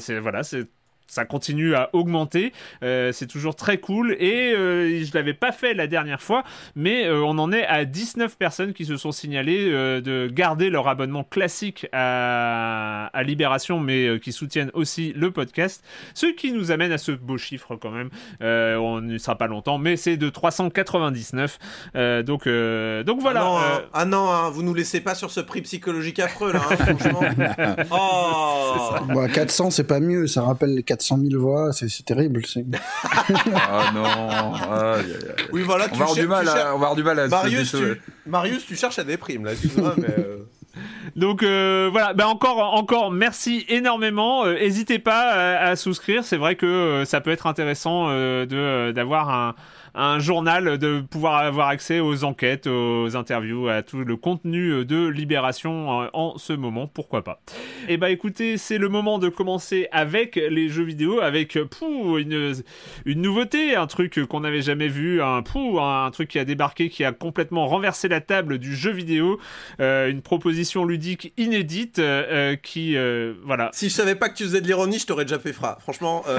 [0.00, 0.68] c'est voilà, c'est
[1.06, 2.52] ça continue à augmenter.
[2.82, 4.16] Euh, c'est toujours très cool.
[4.18, 6.44] Et euh, je l'avais pas fait la dernière fois,
[6.74, 10.88] mais euh, on en est à 19 personnes qui se sont signalées de garder leur
[10.88, 15.82] abonnement classique à, Libération, mais qui soutiennent aussi le podcast.
[16.14, 18.10] Ce qui nous amène à ce beau chiffre quand même.
[18.40, 21.58] on ne sera pas longtemps, mais c'est de 399.
[22.24, 23.40] donc, donc voilà.
[23.40, 23.82] Ah non, hein.
[23.92, 27.22] ah non hein, vous nous laissez pas sur ce prix psychologique affreux là, hein, franchement.
[29.14, 30.26] oh 400, c'est pas mieux.
[30.26, 32.42] Ça rappelle les 400 000 voix, c'est terrible.
[33.54, 35.02] ah non.
[35.52, 37.70] Oui, voilà, on, va avoir du mal à, on va avoir du mal à Marius,
[37.72, 38.00] tu...
[38.26, 40.08] Marius, tu cherches à des primes là, excuse-moi, mais.
[40.18, 40.48] Euh.
[41.14, 44.44] Donc euh, voilà, ben encore, encore, merci énormément.
[44.46, 46.24] N'hésitez euh, pas à, à souscrire.
[46.24, 49.54] C'est vrai que ça peut être intéressant de d'avoir un,
[49.94, 55.06] un journal, de pouvoir avoir accès aux enquêtes, aux interviews, à tout le contenu de
[55.06, 57.40] Libération en, ce moment, pourquoi pas.
[57.88, 62.18] Et eh bah écoutez, c'est le moment de commencer avec les jeux vidéo, avec pou,
[62.18, 62.54] une,
[63.04, 66.88] une nouveauté, un truc qu'on n'avait jamais vu, un, pou, un truc qui a débarqué,
[66.88, 69.38] qui a complètement renversé la table du jeu vidéo,
[69.80, 73.70] euh, une proposition ludique inédite euh, qui, euh, voilà.
[73.72, 75.78] Si je savais pas que tu faisais de l'ironie, je t'aurais déjà fait fra.
[75.80, 76.24] Franchement.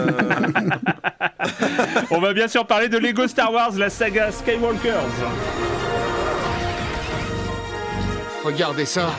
[2.12, 4.94] On va bien sûr parler de Lego Star Wars, la saga Skywalkers.
[8.44, 9.10] Regardez ça.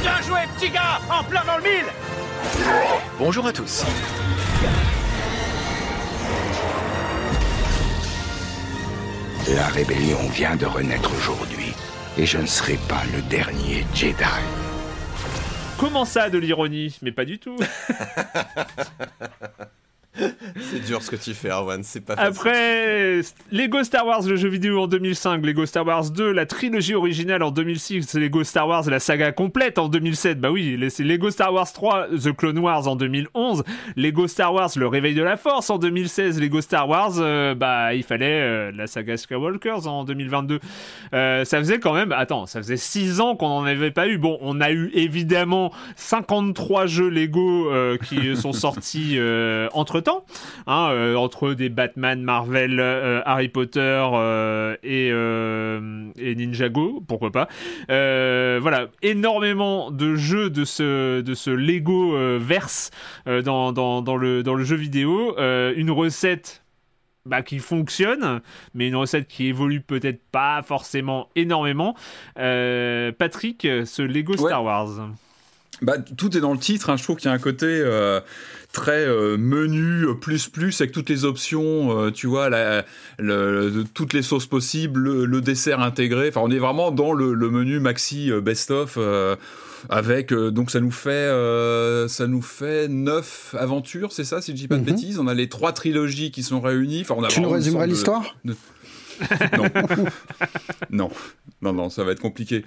[0.00, 1.86] Bien joué, petit gars En plein dans le mille
[3.18, 3.84] Bonjour à tous.
[9.54, 11.74] La rébellion vient de renaître aujourd'hui,
[12.16, 14.24] et je ne serai pas le dernier Jedi.
[15.82, 16.96] Comment ça, de l'ironie?
[17.02, 17.56] Mais pas du tout.
[20.60, 22.28] c'est dur ce que tu fais, Arwan, c'est pas facile.
[22.28, 26.94] Après, Lego Star Wars, le jeu vidéo en 2005, Lego Star Wars 2, la trilogie
[26.94, 31.30] originale en 2006, Lego Star Wars, la saga complète en 2007, bah oui, c'est Lego
[31.30, 33.64] Star Wars 3, The Clone Wars en 2011,
[33.96, 37.94] Lego Star Wars, le réveil de la force en 2016, Lego Star Wars, euh, bah
[37.94, 40.60] il fallait euh, la saga Skywalkers en 2022.
[41.14, 44.18] Euh, ça faisait quand même, attends, ça faisait 6 ans qu'on n'en avait pas eu.
[44.18, 47.70] Bon, on a eu évidemment 53 jeux Lego
[48.04, 49.18] qui sont sortis
[49.72, 50.24] entre temps,
[50.66, 53.80] hein, euh, entre des Batman, Marvel, euh, Harry Potter
[54.12, 55.08] euh, et,
[56.22, 57.48] et, Ninjago, pourquoi pas.
[57.88, 62.90] voilà, énormément de jeux de ce, de ce Lego verse
[63.26, 65.36] dans, dans, dans, le, dans le jeu vidéo.
[65.38, 66.62] une recette
[67.24, 68.40] bah, qui fonctionne,
[68.74, 71.94] mais une recette qui évolue peut-être pas forcément énormément.
[72.34, 75.08] Patrick, ce Lego Star Wars.
[75.80, 76.90] Bah, tout est dans le titre.
[76.90, 76.96] Hein.
[76.96, 77.82] Je trouve qu'il y a un côté
[78.72, 82.84] très euh, menu euh, plus plus avec toutes les options, euh, tu vois, la,
[83.18, 86.28] le, toutes les sauces possibles, le, dessert intégré.
[86.28, 88.98] Enfin, on est vraiment dans le, menu maxi best of
[89.88, 91.28] avec donc ça nous fait
[92.08, 94.86] ça nous fait neuf aventures, c'est ça, si je dis pas de mhm.
[94.86, 95.18] bêtises.
[95.18, 97.02] On a les trois trilogies qui sont réunies.
[97.02, 98.36] Enfin, on a tu nous résumerais l'histoire?
[100.90, 101.10] non.
[101.62, 101.72] non.
[101.72, 102.64] Non, ça va être compliqué.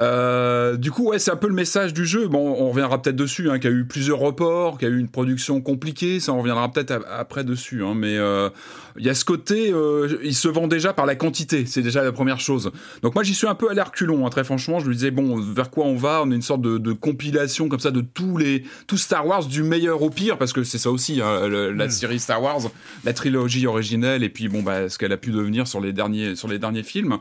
[0.00, 2.26] Euh, du coup, ouais, c'est un peu le message du jeu.
[2.26, 4.94] Bon, on reviendra peut-être dessus, hein, qu'il y a eu plusieurs reports, qu'il y a
[4.94, 7.84] eu une production compliquée, ça on reviendra peut-être après dessus.
[7.84, 8.50] Hein, mais euh,
[8.98, 12.02] il y a ce côté, euh, il se vend déjà par la quantité, c'est déjà
[12.02, 12.70] la première chose.
[13.02, 15.10] Donc moi j'y suis un peu à l'air culon, hein, très franchement, je me disais
[15.10, 16.22] bon, vers quoi on va?
[16.24, 19.62] On est une sorte de, compilation comme ça de tous les tous Star Wars du
[19.62, 21.90] meilleur au pire, parce que c'est ça aussi, hein, la mm.
[21.90, 22.60] série Star Wars,
[23.04, 26.36] la trilogie originelle, et puis bon bah ce qu'elle a pu devenir sur les derniers
[26.36, 27.18] sur les derniers films.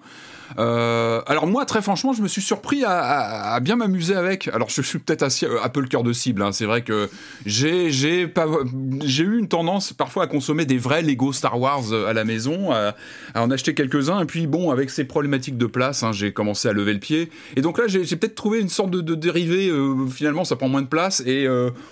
[0.57, 4.47] Euh, alors moi, très franchement, je me suis surpris à, bien m'amuser avec.
[4.49, 6.41] Alors je suis peut-être un peu le cœur de cible.
[6.41, 6.51] Hein.
[6.51, 7.09] C'est vrai que
[7.45, 12.23] j'ai eu une tendance parfois à consommer des vrais Lego Star Wars euh, à la
[12.23, 12.93] maison, à,
[13.35, 14.21] en acheter quelques-uns.
[14.21, 17.29] Et puis bon, avec ces problématiques de place, hein, j'ai commencé à lever le pied.
[17.55, 19.69] Et donc là, j'ai peut-être trouvé une sorte de, dérivé.
[19.69, 21.47] Euh, finalement, ça prend moins de place et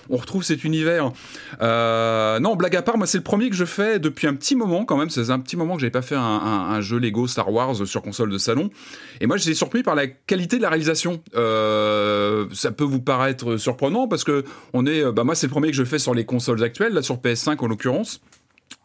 [0.09, 1.11] on retrouve cet univers.
[1.61, 4.85] non, blague à part, moi c'est le premier que je fais depuis un petit moment
[4.85, 5.09] quand même.
[5.09, 8.01] C'est un petit moment que j'avais pas fait un, un, jeu Lego Star Wars sur
[8.01, 8.37] console de
[9.21, 11.21] Et moi, j'étais surpris par la qualité de la réalisation.
[11.35, 14.43] Euh, ça peut vous paraître surprenant parce que
[14.73, 17.01] on est, bah moi, c'est le premier que je fais sur les consoles actuelles, là
[17.01, 18.21] sur PS5 en l'occurrence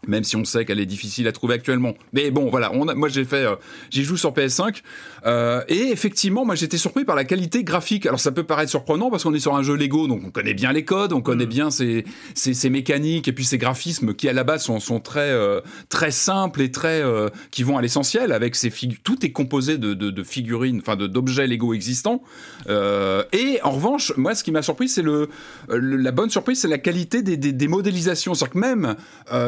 [0.09, 1.95] même si on sait qu'elle est difficile à trouver actuellement.
[2.13, 3.57] Mais bon, voilà, on moi j'ai fait, euh,
[3.91, 4.83] j'y joue sur PS5,
[5.27, 8.07] euh, et effectivement, moi j'étais surpris par la qualité graphique.
[8.07, 10.55] Alors ça peut paraître surprenant parce qu'on est sur un jeu Lego, donc on connaît
[10.55, 11.49] bien les codes, on connaît mm.
[11.49, 15.31] bien ses, ses, mécaniques et puis ses graphismes qui à la base sont, sont très
[15.31, 17.03] euh, très simples et très
[17.51, 18.33] qui vont à l'essentiel.
[18.33, 22.23] Avec ces figures, tout est composé de, de, de figurines, enfin d'objets Lego existants.
[22.69, 25.29] Et en revanche, moi ce qui m'a surpris, c'est le,
[25.69, 28.35] la bonne surprise, c'est la qualité des, des, des modélisations.
[28.35, 28.97] C'est-à-dire que même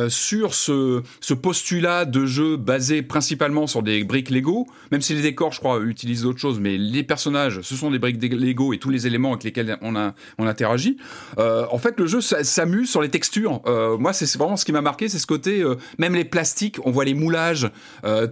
[0.08, 5.22] sur ce, ce postulat de jeu basé principalement sur des briques Lego, même si les
[5.22, 8.78] décors, je crois, utilisent d'autres choses, mais les personnages, ce sont des briques Lego et
[8.78, 10.96] tous les éléments avec lesquels on, a, on interagit.
[11.38, 13.60] Euh, en fait, le jeu s'amuse sur les textures.
[13.66, 16.78] Euh, moi, c'est vraiment ce qui m'a marqué, c'est ce côté, euh, même les plastiques,
[16.84, 17.70] on voit les moulages,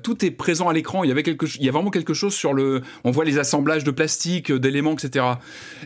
[0.03, 1.05] tout est présent à l'écran.
[1.05, 3.39] Il y avait quelque, il y a vraiment quelque chose sur le, on voit les
[3.39, 5.25] assemblages de plastique, d'éléments, etc.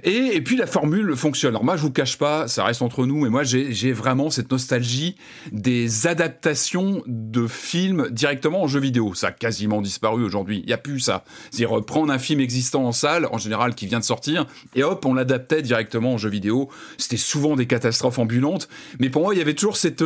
[0.05, 1.51] Et, et, puis la formule fonctionne.
[1.51, 4.51] Alors moi, je vous cache pas, ça reste entre nous, mais moi, j'ai vraiment cette
[4.51, 5.17] nostalgie
[5.53, 9.15] des adaptation de films directement en jeu vidéo.
[9.15, 10.61] Ça a quasiment disparu aujourd'hui.
[10.65, 11.25] Il n'y a plus ça.
[11.51, 15.05] C'est-à-dire prendre un film existant en salle, en général qui vient de sortir, et hop,
[15.07, 16.69] on l'adaptait directement en jeu vidéo.
[16.97, 18.69] C'était souvent des catastrophes ambulantes.
[18.99, 20.05] Mais pour moi, il y avait toujours cette,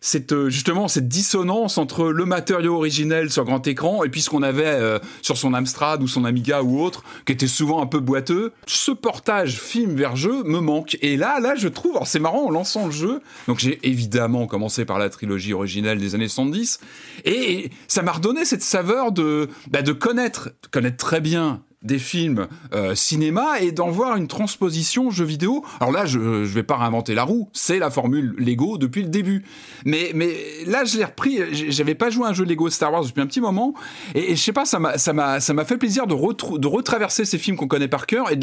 [0.00, 4.42] cette justement cette dissonance entre le matériau originel sur grand écran et puis ce qu'on
[4.42, 8.00] avait euh, sur son Amstrad ou son Amiga ou autre, qui était souvent un peu
[8.00, 8.52] boiteux.
[8.66, 10.96] Ce portage film vers jeu me manque.
[11.02, 14.46] Et là, là, je trouve, alors c'est marrant, en lançant le jeu, donc j'ai évidemment
[14.46, 16.80] commencé par la trilogie originelle des années 70.
[17.24, 22.46] Et ça m'a redonné cette saveur de, bah, de connaître, connaître très bien des films
[22.74, 25.64] euh, cinéma et d'en voir une transposition jeu vidéo.
[25.80, 29.08] Alors là, je ne vais pas réinventer la roue, c'est la formule Lego depuis le
[29.08, 29.44] début.
[29.86, 30.34] Mais, mais
[30.66, 31.38] là, je l'ai repris,
[31.70, 33.72] j'avais pas joué à un jeu Lego Star Wars depuis un petit moment,
[34.14, 36.14] et, je sais pas, ça m'a, fait plaisir de,
[36.58, 38.38] de retraverser ces films qu'on connaît par cœur et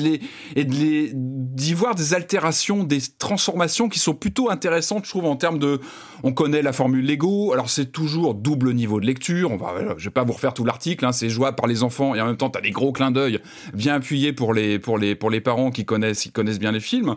[0.55, 5.59] et d'y voir des altérations, des transformations qui sont plutôt intéressantes, je trouve, en termes
[5.59, 5.79] de,
[6.23, 10.05] on connaît la formule Lego, alors c'est toujours double niveau de lecture, on va, je
[10.05, 12.37] vais pas vous refaire tout l'article, hein, c'est jouable par les enfants, et en même
[12.37, 13.26] temps, tu as des gros clins d'œil
[13.73, 16.79] bien appuyé pour les, pour les, pour les parents qui connaissent, qui connaissent bien les
[16.79, 17.15] films.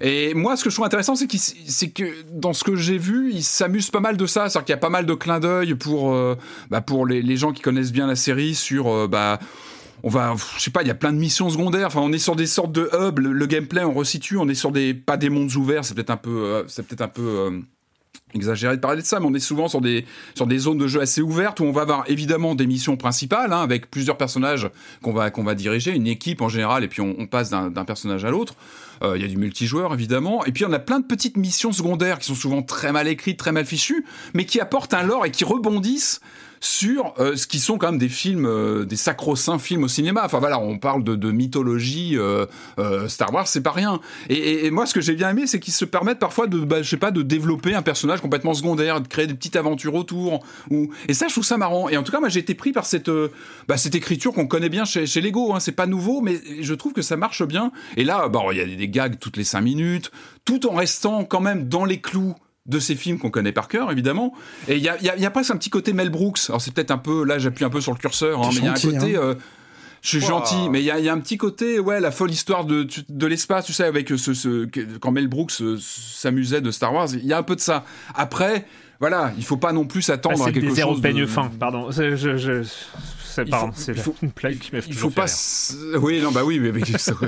[0.00, 3.42] Et moi, ce que je trouve intéressant, c'est, que dans ce que j'ai vu, il
[3.42, 4.48] s'amuse pas mal de ça.
[4.48, 6.36] C'est-à-dire qu'il y a pas mal de clins d'œil pour, euh,
[6.70, 9.38] bah, pour les, les, gens qui connaissent bien la série sur, euh, bah,
[10.02, 11.86] on va, je sais pas, il y a plein de missions secondaires.
[11.86, 13.18] Enfin, on est sur des sortes de hubs.
[13.18, 14.36] Le, gameplay, on resitue.
[14.36, 15.84] On est sur des, pas des mondes ouverts.
[15.84, 17.62] C'est peut-être un peu, euh, c'est peut-être un peu
[18.34, 20.04] exagéré de parler de ça, mais on est souvent sur des,
[20.34, 23.52] sur des zones de jeu assez ouvertes où on va avoir évidemment des missions principales
[23.52, 24.68] hein, avec plusieurs personnages
[25.02, 28.30] qu'on va, va diriger, une équipe en général, et puis on, passe d'un personnage à
[28.30, 28.54] l'autre.
[29.02, 31.72] Euh, il y a du multijoueur évidemment, et puis on a plein de petites missions
[31.72, 34.04] secondaires qui sont souvent très mal écrites, très mal fichues,
[34.34, 36.20] mais qui apportent un lore et qui rebondissent
[36.64, 40.22] sur euh, ce qui sont quand même des films, euh, des sacro-saints films au cinéma.
[40.24, 42.46] Enfin voilà, on parle de, mythologie, euh,
[43.08, 44.00] Star Wars, c'est pas rien.
[44.30, 46.88] Et, moi, ce que j'ai bien aimé, c'est qu'ils se permettent parfois de, bah, je
[46.88, 50.40] sais pas, de développer un personnage complètement secondaire, de créer des petites aventures autour.
[50.70, 50.90] Ou...
[51.08, 51.88] Et ça, je trouve ça marrant.
[51.90, 53.10] Et en tout cas, moi, j'ai été pris par cette,
[53.68, 55.52] bah, cette écriture qu'on connaît bien chez, chez Lego.
[55.54, 55.60] Hein.
[55.60, 57.72] C'est pas nouveau, mais je trouve que ça marche bien.
[57.96, 60.10] Et là, il y a des gags toutes les cinq minutes,
[60.44, 62.34] tout en restant quand même dans les clous
[62.66, 64.32] de ces films qu'on connaît par cœur, évidemment.
[64.68, 66.40] Et il y a, y, y a, presque un petit côté Mel Brooks.
[66.48, 68.64] Alors c'est peut-être un peu, là j'appuie un peu sur le curseur, hein, mais il
[68.64, 69.16] y a un côté...
[69.16, 69.20] Hein.
[69.20, 69.34] Euh,
[70.02, 72.30] je suis gentil, mais il y a, y a, un petit côté, ouais, la folle
[72.30, 76.70] histoire de, de l'espace, tu sais, avec ce, ce, quand Mel Brooks euh, s'amusait de
[76.70, 77.86] Star Wars, il y a un peu de ça.
[78.14, 78.66] Après,
[79.00, 81.00] voilà, il faut pas non plus à quelque des chose.
[81.00, 81.26] de...
[81.26, 81.90] fin, pardon.
[81.90, 82.62] Je, je,
[83.74, 85.26] c'est une plaque qui m'a Il faut pas.
[86.00, 86.72] Oui, non, bah oui, mais,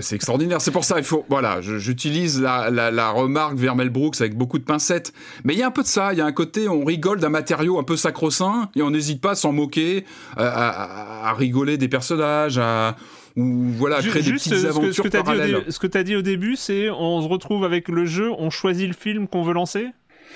[0.01, 0.61] c'est extraordinaire.
[0.61, 1.25] C'est pour ça, il faut.
[1.29, 5.13] Voilà, j'utilise la, la, remarque vers Mel Brooks avec beaucoup de pincettes.
[5.45, 6.13] Mais il y a un peu de ça.
[6.13, 9.21] Il y a un côté, on rigole d'un matériau un peu sacro-saint et on n'hésite
[9.21, 10.05] pas à s'en moquer,
[10.37, 12.97] à, rigoler des personnages, à
[13.37, 15.65] ou voilà, créer des petites aventures ce que, parallèles.
[15.69, 18.49] ce que tu as dit au début, c'est on se retrouve avec le jeu, on
[18.49, 19.89] choisit le film qu'on veut lancer?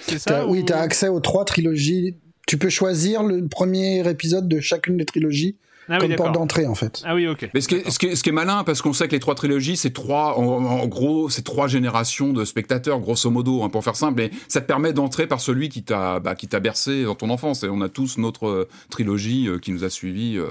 [0.03, 2.17] C'est ça Oui, tu as accès aux trois trilogies
[2.51, 5.55] tu peux choisir le premier épisode de chacune des trilogies
[5.89, 7.01] ah comme porte d'entrée en fait.
[7.05, 7.49] Ah oui, ok.
[7.55, 9.77] Mais ce qui, est, ce, qui est, malin, parce qu'on sait que les trois trilogies,
[9.77, 14.23] c'est trois, en, gros, c'est trois générations de spectateurs, grosso modo, hein, pour faire simple.
[14.23, 17.31] Et ça te permet d'entrer par celui qui t'a, bah, qui t'a bercé dans ton
[17.31, 17.63] enfance.
[17.63, 20.49] Et on a tous notre euh, trilogie euh, qui nous a suivis, euh,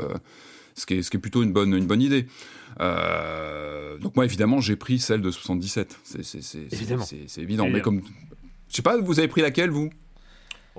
[0.75, 2.27] ce, qui est, ce qui est plutôt une bonne, une bonne idée.
[2.79, 5.99] donc moi, évidemment, j'ai pris celle de 77.
[6.05, 6.59] C'est, c'est, c'est,
[7.27, 7.67] c'est évident.
[7.69, 8.03] Mais comme,
[8.69, 9.89] je sais pas, vous avez pris laquelle vous?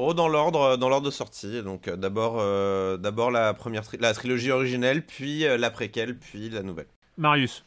[0.02, 1.62] Oh, dans l'ordre, dans l'ordre de sortie.
[1.62, 6.48] Donc euh, d'abord, euh, d'abord la première, la trilogie originelle, puis euh, la préquelle, puis
[6.48, 6.86] la nouvelle.
[7.18, 7.64] Marius.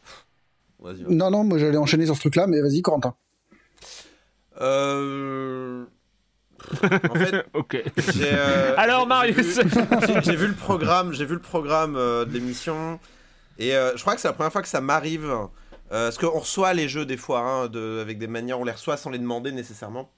[1.08, 3.14] Non, non, moi j'allais enchaîner sur ce truc-là, mais vas-y, Corentin.
[4.62, 5.86] Euh...
[7.10, 7.84] En fait, ok.
[8.22, 9.60] euh, Alors, Marius
[10.24, 13.00] j'ai vu- le programme, j'ai vu le programme euh, de l'émission,
[13.60, 15.32] et euh, je crois que c'est la première fois que ça m'arrive.
[15.94, 18.72] Euh, parce qu'on reçoit les jeux des fois, hein, de, avec des manières, on les
[18.72, 20.10] reçoit sans les demander nécessairement.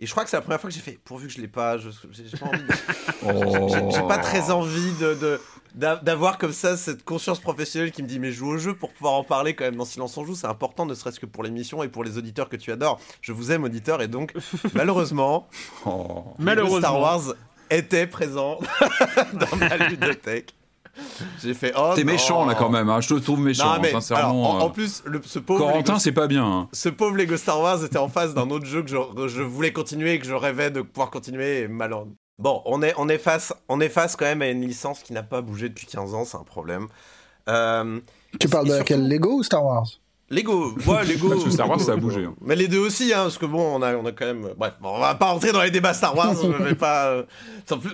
[0.00, 1.46] Et je crois que c'est la première fois que j'ai fait, pourvu que je l'ai
[1.46, 5.40] pas, je- j'ai j'ai pas de- très envie de, de-
[5.76, 8.92] d'a- d'avoir comme ça cette conscience professionnelle qui me dit mais joue au jeu pour
[8.92, 11.44] pouvoir en parler quand même dans Silence on joue, c'est important ne serait-ce que pour
[11.44, 13.00] l'émission et pour les auditeurs que tu adores.
[13.20, 14.34] Je vous aime auditeurs et donc
[14.74, 15.48] malheureusement
[15.86, 16.24] Oh.
[16.38, 16.78] le Malheureusement.
[16.80, 17.34] Star Wars
[17.70, 18.58] était présent
[19.32, 20.54] dans ma ludothèque.
[21.42, 23.00] J'ai fait oh T'es méchant là quand même, hein.
[23.00, 24.50] je te trouve méchant, Non mais sincèrement.
[24.52, 26.44] alors, en, en euh, plus le, ce pauvre Corentin, Lego- c'est pas bien.
[26.44, 26.68] hein.
[26.72, 28.96] ce pauvre Lego Star Wars était en face d'un autre jeu que je,
[29.28, 32.14] je voulais continuer et que je rêvais de pouvoir continuer et malheureusement.
[32.38, 35.12] Bon, on est, on, est face, on est face quand même à une licence qui
[35.12, 36.88] n'a pas bougé depuis 15 ans, c'est un problème.
[37.48, 38.00] Euh,
[38.40, 39.08] Tu parles de surtout- laquelle?
[39.08, 39.86] Lego ou Star Wars?
[40.30, 41.28] Lego, ouais, Lego.
[41.28, 42.34] Parce que Star Wars, ça a bougé, hein.
[42.40, 44.48] Mais les deux aussi, hein, parce que bon, on a, on a quand même.
[44.56, 46.34] Bref, bon, on va pas rentrer dans les débats Star Wars.
[46.42, 47.08] je vais pas.
[47.08, 47.22] euh,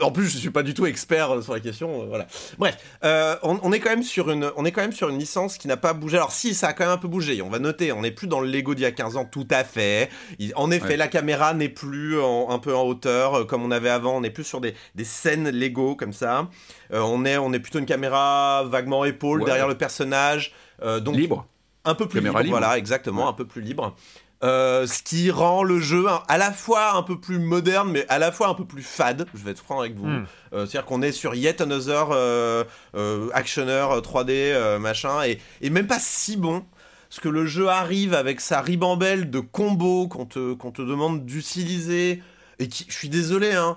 [0.01, 2.03] En plus, je suis pas du tout expert euh, sur la question.
[2.03, 2.28] euh, voilà.
[2.57, 5.18] Bref, euh, on, on est quand même sur une, on est quand même sur une
[5.18, 6.18] licence qui n'a pas bougé.
[6.18, 7.43] Alors si, ça a quand même un peu bougé.
[7.43, 9.49] On va noter, on n'est plus dans le Lego d'il y a 15 ans, tout
[9.51, 10.09] à fait.
[10.39, 10.97] Il- en effet, Ouais.
[10.97, 14.16] la caméra n'est plus en- un peu en hauteur comme on avait avant.
[14.16, 16.49] On est plus sur des, des scènes Lego comme ça.
[16.93, 19.47] Euh, on est, on est plutôt une caméra vaguement épaule Ouais.
[19.47, 20.53] derrière le personnage.
[20.83, 21.45] Euh, donc Libre.
[21.85, 22.51] Un peu plus libre, libre.
[22.59, 23.28] voilà, exactement, Ouais.
[23.31, 23.95] un peu plus libre.
[24.43, 28.18] Euh, ce qui rend le jeu à la fois un peu plus moderne, mais à
[28.18, 29.26] la fois un peu plus fade.
[29.35, 30.07] Je vais être franc avec vous.
[30.07, 30.24] Hmm.
[30.55, 32.64] Euh, C'est-à-dire qu'on est sur yet another euh,
[32.95, 36.64] euh, actionneur euh, 3D euh, machin, et, et même pas si bon.
[37.11, 41.26] Parce que le jeu arrive avec sa ribambelle de combos qu'on te, qu'on te demande
[41.26, 42.22] d'utiliser,
[42.61, 43.76] et qui, je suis désolé, hein,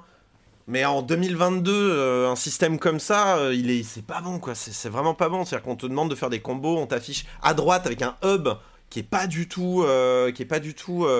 [0.68, 4.56] mais en 2022, euh, un système comme ça, euh, il est, c'est pas bon quoi.
[4.56, 5.44] C'est vraiment pas bon.
[5.44, 8.48] C'est-à-dire qu'on te demande de faire des combos, on t'affiche à droite avec un hub
[8.90, 10.32] qui est pas du tout, euh,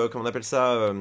[0.08, 0.92] comment on appelle ça,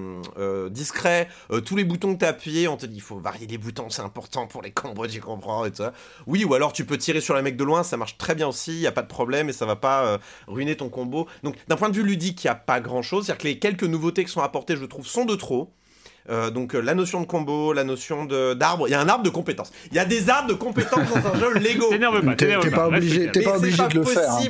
[0.71, 1.29] discret.
[1.65, 4.01] Tous les boutons que t'as appuyés, on te dit il faut varier les boutons, c'est
[4.01, 5.93] important pour les combos, tu comprends et tout ça.
[6.25, 8.47] Oui, ou alors tu peux tirer sur les mecs de loin, ça marche très bien
[8.47, 10.17] aussi, y a pas de problème et ça va pas
[10.47, 11.27] ruiner ton combo.
[11.43, 13.27] Donc d'un point de vue ludique, y a pas grand chose.
[13.27, 15.71] C'est-à-dire que les quelques nouveautés qui sont apportées, je trouve, sont de trop.
[16.29, 19.23] Euh, donc euh, la notion de combo, la notion d'arbre, il y a un arbre
[19.23, 19.71] de compétences.
[19.91, 21.87] Il y a des arbres de compétences dans un jeu Lego.
[21.89, 24.43] T'énerve pas, T'es pas Reste obligé, pas obligé pas de le faire, hein.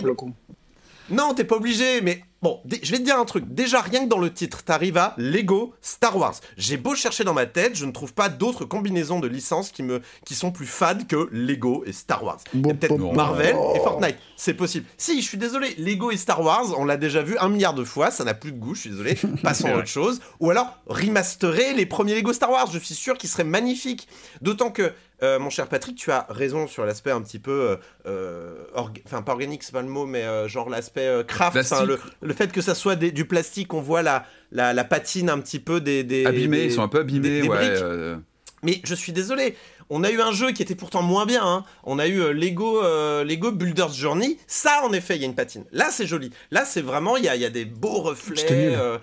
[1.10, 3.46] Non, t'es pas obligé, mais bon, je vais te dire un truc.
[3.48, 6.36] Déjà, rien que dans le titre, t'arrives à Lego Star Wars.
[6.58, 9.82] J'ai beau chercher dans ma tête, je ne trouve pas d'autres combinaisons de licences qui,
[9.82, 12.40] me, qui sont plus fades que Lego et Star Wars.
[12.54, 14.18] Il y a Bon, peut-être bon, Marvel et Fortnite.
[14.36, 14.86] C'est possible.
[14.98, 17.84] Si, je suis désolé, Lego et Star Wars, on l'a déjà vu un milliard de
[17.84, 19.18] fois, ça n'a plus de goût, je suis désolé.
[19.44, 20.20] Passons à autre chose.
[20.40, 24.08] Ou alors, remasterer les premiers Lego Star Wars, je suis sûr qu'ils seraient magnifiques.
[24.42, 24.92] D'autant que,
[25.24, 29.02] euh, mon cher Patrick, tu as raison sur l'aspect un petit peu, euh, euh, orga-
[29.06, 31.56] enfin pas organique, c'est pas le mot, mais euh, genre l'aspect craft,
[31.88, 35.30] le, le fait que ça soit des- du plastique, on voit la, la, la patine
[35.30, 36.04] un petit peu des...
[36.04, 37.74] des Abîmés, des- ils sont un peu abîmés, des- ouais.
[38.62, 39.56] Mais je suis désolé,
[39.90, 41.46] on a eu un jeu qui était pourtant moins bien.
[41.46, 41.66] hein.
[41.84, 44.38] On a eu Lego, euh, Lego Builder's Journey.
[44.48, 45.66] Ça, en effet, il y a une patine.
[45.74, 46.32] Là, c'est joli.
[46.50, 48.38] Là, c'est vraiment, il y a, il y a des beaux reflets.
[48.40, 48.74] C'était nul.
[48.80, 48.98] euh,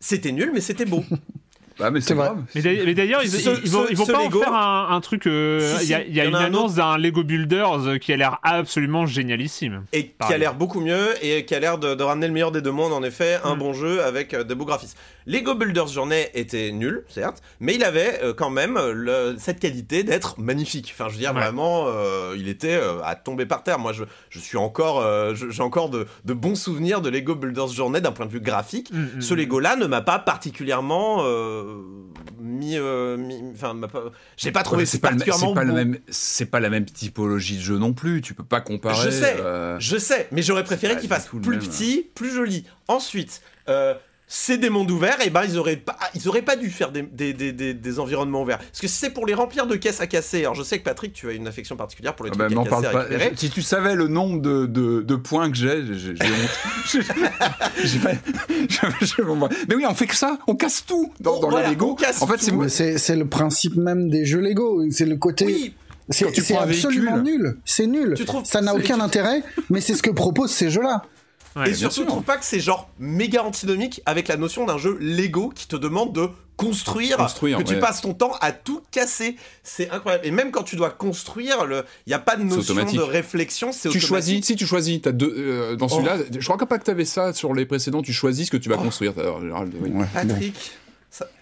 [0.00, 1.04] C'était nul, mais c'était beau.
[1.80, 2.26] Bah, mais C'est vrai.
[2.26, 2.38] grave.
[2.54, 4.38] Mais d'ailleurs- mais d'ailleurs, ils, Ce- ils- ils vont, ce- ils vont ce pas Lego-
[4.38, 5.26] en faire un, un truc.
[5.26, 8.16] euh, Si, Il y a, y y une un annonce d'un Lego Builders qui a
[8.16, 9.84] l'air absolument génialissime.
[9.92, 12.52] et qui a l'air beaucoup mieux et qui a l'air de, de ramener le meilleur
[12.52, 13.58] des deux mondes en effet un Mm.
[13.58, 17.84] bon jeu avec euh, de beaux graphismes Lego Builders Journey était nul certes mais il
[17.84, 21.40] avait euh, quand même le- cette qualité d'être magnifique enfin je veux dire Ouais.
[21.40, 25.34] vraiment euh, il était euh, à tomber par terre moi je, je suis encore euh,
[25.34, 28.90] j'ai encore de, de bons souvenirs de Lego Builders Journey d'un point de vue graphique
[28.92, 29.36] Mm, mm, ce mm.
[29.36, 31.69] Lego là ne m'a pas particulièrement euh,
[32.38, 33.16] mis euh,
[33.52, 33.76] enfin
[34.36, 35.76] j'ai pas trouvé Ouais, c'est pas, le, c'est particulièrement pas le beau.
[35.76, 38.20] même, c'est pas la même typologie de jeu non plus.
[38.22, 39.04] Tu peux pas comparer.
[39.04, 42.64] Je sais, euh, je sais, mais j'aurais préféré qu'il fasse plus petit, plus joli.
[42.88, 43.94] Ensuite, euh,
[44.32, 47.02] c'est des mondes ouverts, et ben ils auraient pas, ils auraient pas dû faire des,
[47.02, 48.58] des, des, des, des environnements ouverts.
[48.58, 50.84] Parce que si c'est pour les remplir de caisses à casser, alors je sais que
[50.84, 53.32] Patrick, tu as une affection particulière pour les ah trucs m'en à casser, à récupérer.
[53.34, 56.12] Si tu savais le nombre de, de, de points que j'ai, j'ai
[59.26, 59.52] honte.
[59.68, 60.38] Mais oui, on fait que ça.
[60.46, 61.90] On casse tout dans, dans voilà, la Lego.
[61.90, 62.38] on casse En fait,
[62.98, 64.84] c'est le principe même des jeux Lego.
[64.90, 65.44] C'est le côté.
[65.46, 65.74] Oui,
[66.08, 67.56] C'est absolument véhicule- nul.
[67.64, 68.14] C'est nul.
[68.44, 71.02] Ça n'a aucun intérêt, mais c'est ce que proposent ces jeux-là.
[71.56, 74.78] Ouais, et surtout, je trouve pas que c'est genre méga antinomique avec la notion d'un
[74.78, 78.82] jeu Lego qui te demande de construire, Construire, que tu passes ton temps à tout
[78.90, 79.36] casser.
[79.62, 80.26] C'est incroyable.
[80.26, 83.88] Et même quand tu dois construire, il n'y a pas de notion de réflexion, c'est
[83.88, 84.06] Tu automatique.
[84.08, 87.32] choisis, si tu choisis, t'as deux, euh, dans celui-là, je crois pas que t'avais ça
[87.32, 88.82] sur les précédents, tu choisis ce que tu vas Oh.
[88.84, 89.14] construire.
[89.16, 89.90] oui.
[89.90, 90.04] Ouais.
[90.12, 90.72] Patrick,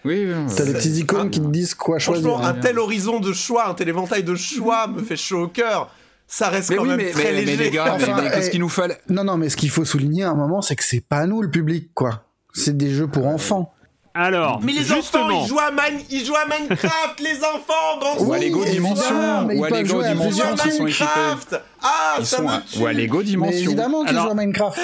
[0.05, 0.53] Oui, oui, oui.
[0.55, 2.27] T'as des petites icônes qui te disent quoi choisir.
[2.27, 5.47] Franchement, un tel horizon de choix, un tel éventail de choix me fait chaud au
[5.47, 5.93] cœur.
[6.31, 7.63] Ça reste Mais quand oui, même mais, très mais- mais léger.
[7.63, 9.71] les gars, mais- Enfin, mais qu'est-ce eh, qu'il nous fallait Non, non, mais ce qu'il
[9.71, 12.23] faut souligner à un moment, c'est que c'est pas nous le public, quoi.
[12.53, 13.73] C'est des jeux pour enfants.
[14.13, 17.99] Alors, Mais les justement, enfants, ils jouent à, Mine- ils jouent à Minecraft, les enfants,
[18.19, 21.05] dans Ou à Lego Dimension, mais ils ou à Lego Ils Dimension qui sont équipés.
[21.05, 23.57] Minecraft Ah, Ils ça sont à, ou à Lego Mais Dimension.
[23.57, 24.79] évidemment qu'ils Alors- jouent à Minecraft.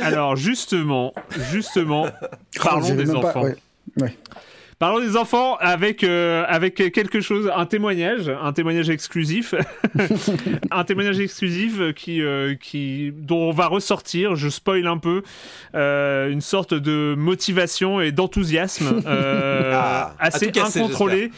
[0.00, 1.12] alors justement,
[1.50, 2.06] justement,
[2.62, 3.42] parlons J'ai des pas- enfants.
[3.42, 3.56] ouais.
[4.00, 4.16] Ouais.
[4.78, 9.54] Parlons des enfants avec euh, avec quelque chose, un témoignage, un témoignage exclusif,
[10.70, 15.22] un témoignage exclusif qui euh, qui dont on va ressortir, je spoil un peu,
[15.74, 21.30] euh, une sorte de motivation et d'enthousiasme euh, Ah, assez casser, incontrôlé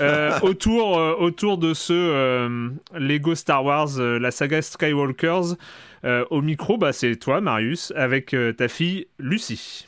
[0.00, 5.56] euh, autour euh, autour de ce euh, Lego Star Wars, euh, la saga Skywalkers.
[6.04, 9.86] Euh, au micro, bah c'est toi, Marius, avec euh, ta fille Lucie.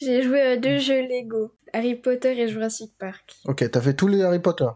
[0.00, 3.36] J'ai joué à deux jeux Lego, Harry Potter et Jurassic Park.
[3.46, 4.68] Ok, t'as fait tous les Harry Potter.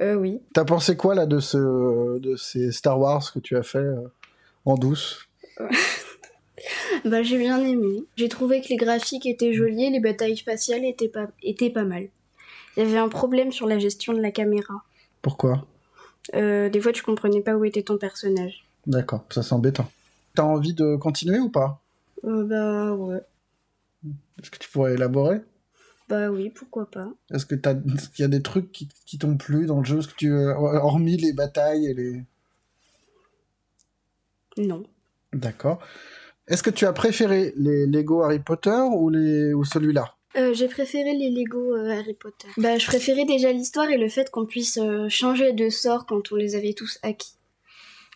[0.00, 0.40] Euh, oui.
[0.52, 4.08] T'as pensé quoi là de ce de ces Star Wars que tu as fait euh,
[4.64, 5.28] en douce
[7.04, 8.04] Bah, j'ai bien aimé.
[8.16, 11.84] J'ai trouvé que les graphiques étaient jolis et les batailles spatiales étaient pas, étaient pas
[11.84, 12.08] mal.
[12.76, 14.82] Il y avait un problème sur la gestion de la caméra.
[15.20, 15.66] Pourquoi
[16.34, 18.64] Euh, des fois, tu comprenais pas où était ton personnage.
[18.86, 19.90] D'accord, ça c'est embêtant.
[20.34, 21.80] T'as envie de continuer ou pas
[22.24, 23.20] Euh, bah, ouais.
[24.42, 25.40] Est-ce que tu pourrais élaborer
[26.08, 27.08] Bah oui, pourquoi pas.
[27.32, 29.98] Est-ce que t'as, qu'il y a des trucs qui, qui t'ont plu dans le jeu?
[30.00, 32.22] Est-ce que tu, euh, hormis les batailles et les,
[34.58, 34.84] Non.
[35.32, 35.78] d'accord.
[36.46, 40.14] Est-ce que tu as préféré les Lego Harry Potter ou les ou celui-là?
[40.36, 42.48] Euh, j'ai préféré les Lego euh, Harry Potter.
[42.58, 46.32] Bah, je préférais déjà l'histoire et le fait qu'on puisse euh, changer de sort quand
[46.32, 47.34] on les avait tous acquis.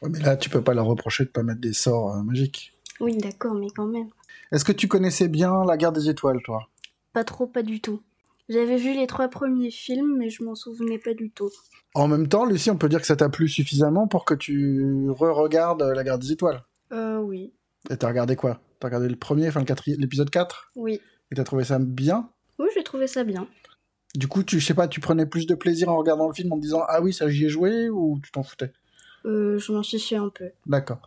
[0.03, 2.75] Ouais, Mais là, tu peux pas leur reprocher de pas mettre des sorts euh, magiques.
[3.01, 4.09] Oui, d'accord, mais quand même.
[4.53, 6.69] Est-ce que tu connaissais bien la Guerre des Étoiles, toi?
[7.13, 8.03] Pas trop, pas du tout.
[8.49, 11.51] J'avais vu les trois premiers films, mais je m'en souvenais pas du tout.
[11.95, 15.11] En même temps, Lucie, on peut dire que ça t'a plu suffisamment pour que tu
[15.11, 16.63] re-regardes la Guerre des Étoiles.
[16.93, 17.53] Euh, oui.
[17.91, 18.61] Et t'as regardé quoi?
[18.81, 21.01] T'as regardé le premier, enfin le quatrième, l'épisode 4 Oui.
[21.31, 22.31] Et t'as trouvé ça bien?
[22.59, 23.47] Oui, j'ai trouvé ça bien.
[24.15, 26.51] Du coup, tu, je sais pas, tu prenais plus de plaisir en regardant le film
[26.53, 28.73] en te disant Ah oui, ça j'y ai joué ou tu t'en foutais?
[29.27, 30.51] Euh, je m'en fichais un peu.
[30.67, 31.01] D'accord.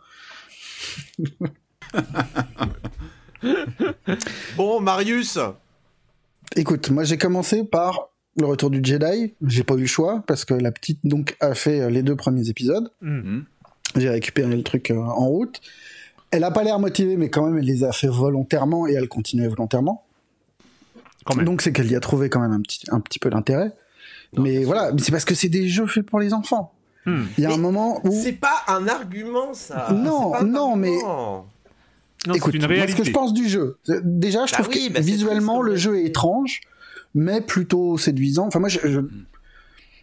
[4.55, 5.39] Bon, Marius
[6.55, 9.33] Écoute, moi j'ai commencé par le retour du Jedi.
[9.45, 12.15] J'ai pas eu le choix parce que la petite donc a fait euh, les deux
[12.15, 12.91] premiers épisodes.
[13.01, 13.45] Mhm.
[13.97, 15.61] J'ai récupéré le truc euh, en route.
[16.31, 19.07] Elle a pas l'air motivée, mais quand même elle les a fait volontairement et elle
[19.07, 20.05] continuait volontairement.
[21.25, 21.45] Quand même.
[21.45, 23.71] Donc c'est qu'elle y a trouvé quand même un petit, un petit peu d'intérêt.
[24.37, 26.73] Mais voilà, c'est parce que c'est des jeux faits pour les enfants.
[27.05, 27.23] Hmm.
[27.37, 30.43] Il y a Mais un moment où C'est pas un argument, ça Non, C'est pas
[30.43, 31.47] un non, mais- argument.
[32.28, 32.91] Non, Écoute, c'est une moi, réalité.
[32.93, 35.72] ce que je pense du jeu, déjà, je Bah trouve oui, que bah visuellement, triste,
[35.72, 36.61] le jeu est étrange,
[37.15, 38.45] mais plutôt séduisant.
[38.47, 38.99] Enfin, moi, je- je-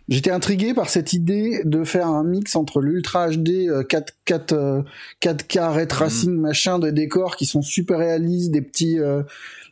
[0.09, 4.53] j'étais intrigué par cette idée de faire un mix entre l'Ultra HD euh, 4, 4,
[4.53, 4.83] euh,
[5.21, 9.23] 4K ray tracing, machin, de décors qui sont super réalistes, des petits, euh,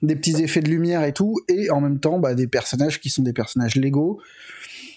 [0.02, 3.10] des petits effets de lumière et tout, et en même temps, bah, des personnages qui
[3.10, 4.20] sont des personnages Lego.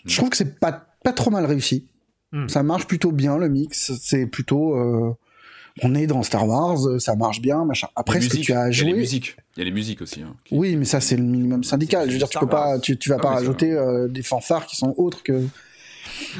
[0.06, 1.88] Je trouve que c'est pas, pas trop mal réussi.
[2.32, 2.47] Mm.
[2.47, 3.91] Ça marche plutôt bien, le mix.
[4.00, 4.76] C'est plutôt...
[4.76, 5.14] euh,
[5.84, 7.88] on est dans Star Wars, euh, ça marche bien, machin.
[7.95, 8.86] Après, ce que tu as Il y a joué...
[8.88, 9.36] les musiques.
[9.55, 10.21] Il y a les musiques aussi.
[10.21, 12.07] hein, qui- Oui, mais ça c'est le minimum syndical.
[12.07, 14.65] Je veux dire, tu peux pas, tu, tu vas Ah pas rajouter euh, des fanfares
[14.65, 15.41] qui sont autres que.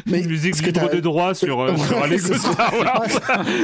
[0.08, 1.74] Mais musique ce que libre de droit sur, euh,
[2.18, 2.52] sur ça.
[2.54, 3.08] Star Wars.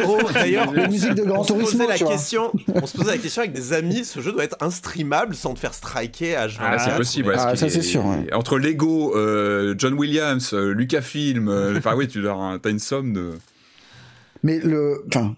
[0.08, 3.18] Oh, d'ailleurs, Les musiques de Gran on se posait la question, on se posait la
[3.18, 6.58] question avec des amis, ce jeu doit être instreamable sans te faire striker à H24.
[6.62, 7.28] Ah, c'est possible.
[7.30, 8.34] ouais, Ah, ça, c'est est- sûr, ouais.
[8.34, 13.12] Entre Lego, euh, John Williams, euh, Lucasfilm, euh, enfin oui, tu as, t'as une somme
[13.12, 13.32] de.
[14.44, 15.36] Mais le, enfin,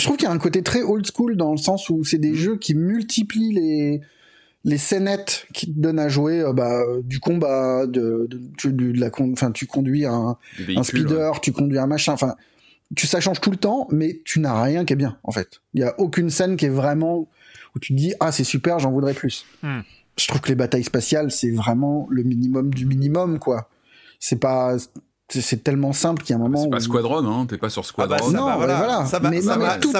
[0.00, 2.18] je trouve qu'il y a un côté très old school dans le sens où c'est
[2.18, 2.20] Mm.
[2.22, 4.00] des jeux qui multiplient les
[4.64, 9.10] les scénettes qui te donnent à jouer euh, bah, euh, du combat, de, de, la,
[9.32, 10.36] enfin, tu conduis un, un
[10.68, 10.82] ouais.
[10.82, 12.36] speeder, tu conduis un machin, enfin,
[12.94, 15.62] tu, ça change tout le temps, mais tu n'as rien qui est bien, en fait.
[15.72, 17.26] Il y a aucune scène qui est vraiment
[17.74, 19.46] où tu te dis, ah, c'est super, j'en voudrais plus.
[19.62, 19.80] Hmm.
[20.18, 23.70] Je trouve que les batailles spatiales, c'est vraiment le minimum du minimum, quoi.
[24.18, 24.76] C'est pas,
[25.30, 26.70] c'est- tellement simple qu'il y a un moment C'est où...
[26.70, 28.16] pas Squadron, hein, t'es pas sur Ah Squadron.
[28.16, 28.76] bah, ça, Non, bah, voilà.
[28.76, 29.06] voilà.
[29.06, 29.20] Ça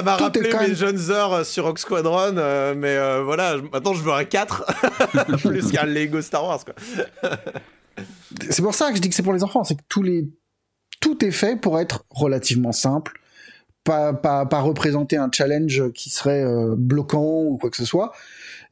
[0.01, 3.93] m'a rappelé mes même- jeunes heures euh, sur Rock Squadron, euh, mais euh, voilà, maintenant
[3.93, 4.65] je veux un 4
[5.37, 6.73] plus qu'un Lego Star Wars quoi.
[8.49, 10.29] C'est pour ça que je dis que c'est pour les enfants, c'est que tous les...
[11.01, 13.19] tout est fait pour être relativement simple,
[13.83, 18.13] pas, pas, pas représenter un challenge qui serait euh, bloquant ou quoi que ce soit.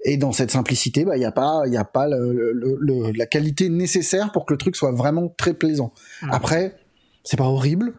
[0.05, 2.77] Et dans cette simplicité, bah, il n'y a pas, il y a pas le, le-
[2.79, 5.93] le- la qualité nécessaire pour que le truc soit vraiment très plaisant.
[6.21, 6.29] Mhm.
[6.31, 6.77] Après,
[7.23, 7.93] c'est pas horrible.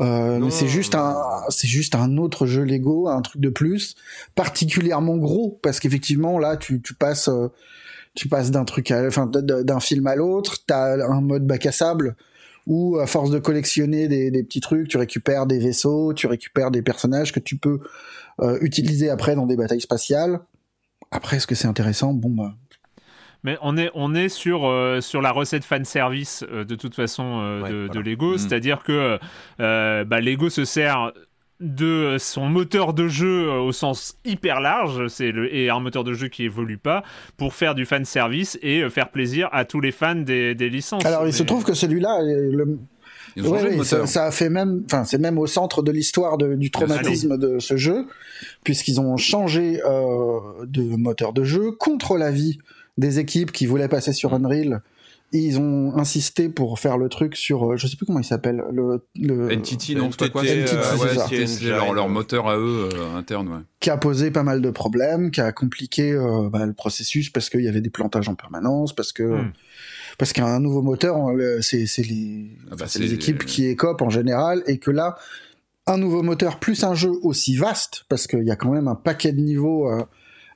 [0.00, 1.14] Euh, Non, mais c'est juste un,
[1.50, 3.94] c'est juste un autre jeu Lego, un truc de plus,
[4.34, 7.48] particulièrement gros, parce qu'effectivement là, tu, tu passes, euh,
[8.14, 10.56] tu passes d'un truc, à, enfin, d'un film à l'autre.
[10.66, 12.16] T'as un mode bac à sable
[12.66, 16.70] où, à force de collectionner des, des petits trucs, tu récupères des vaisseaux, tu récupères
[16.70, 17.80] des personnages que tu peux
[18.40, 20.40] euh, utiliser après dans des batailles spatiales.
[21.12, 22.12] Après, est-ce que c'est intéressant?
[22.14, 22.54] Bon, bah,
[23.44, 26.94] Mais on est, on est sur, euh, sur la recette fan service euh, de toute
[26.94, 27.92] façon euh, Ouais, de, voilà.
[27.92, 28.38] de Lego, Mm.
[28.38, 29.18] c'est-à-dire que
[29.60, 31.12] euh, bah, Lego se sert
[31.60, 36.02] de son moteur de jeu euh, au sens hyper large, c'est le et un moteur
[36.02, 37.04] de jeu qui évolue pas
[37.36, 40.68] pour faire du fan service et euh, faire plaisir à tous les fans des, des
[40.68, 41.04] licences.
[41.06, 42.78] Alors, il Mais- se trouve que celui-là, le,
[43.36, 44.00] Ils ont Ouais, changé oui, le moteur.
[44.00, 47.58] ça, ça a fait même, enfin, c'est même au centre de l'histoire du traumatisme de
[47.58, 48.06] ce jeu,
[48.64, 52.58] puisqu'ils ont changé euh, de moteur de jeu contre l'avis
[52.98, 54.82] des équipes qui voulaient passer sur Unreal.
[55.34, 58.62] Ils ont insisté pour faire le truc sur, euh, je sais plus comment il s'appelle,
[58.70, 62.90] le, le NTT, non, c'est pas quoi NTT, euh, ouais, leur, leur moteur à eux
[62.92, 63.60] euh, interne, ouais.
[63.80, 67.48] qui a posé pas mal de problèmes, qui a compliqué euh, bah, le processus parce
[67.48, 69.52] qu'il y avait des plantages en permanence, parce que Hmm.
[70.22, 71.16] Parce qu'un nouveau moteur,
[71.62, 75.16] c'est les, Ah bah, les équipes qui écopent en général, et que là,
[75.88, 78.94] un nouveau moteur plus un jeu aussi vaste, parce qu'il y a quand même un
[78.94, 80.04] paquet de niveaux euh,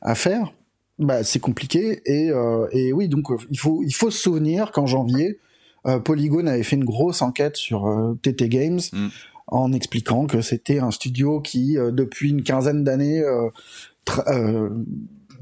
[0.02, 0.54] à faire,
[1.00, 2.00] bah c'est compliqué.
[2.04, 5.40] Et, euh, et oui, donc euh, il faut il faut se souvenir qu'en janvier,
[5.88, 7.92] euh, Polygon avait fait une grosse enquête sur
[8.22, 8.80] TT Games.
[8.92, 9.08] Mm.
[9.48, 13.24] En expliquant que c'était un studio qui, depuis une quinzaine d'années,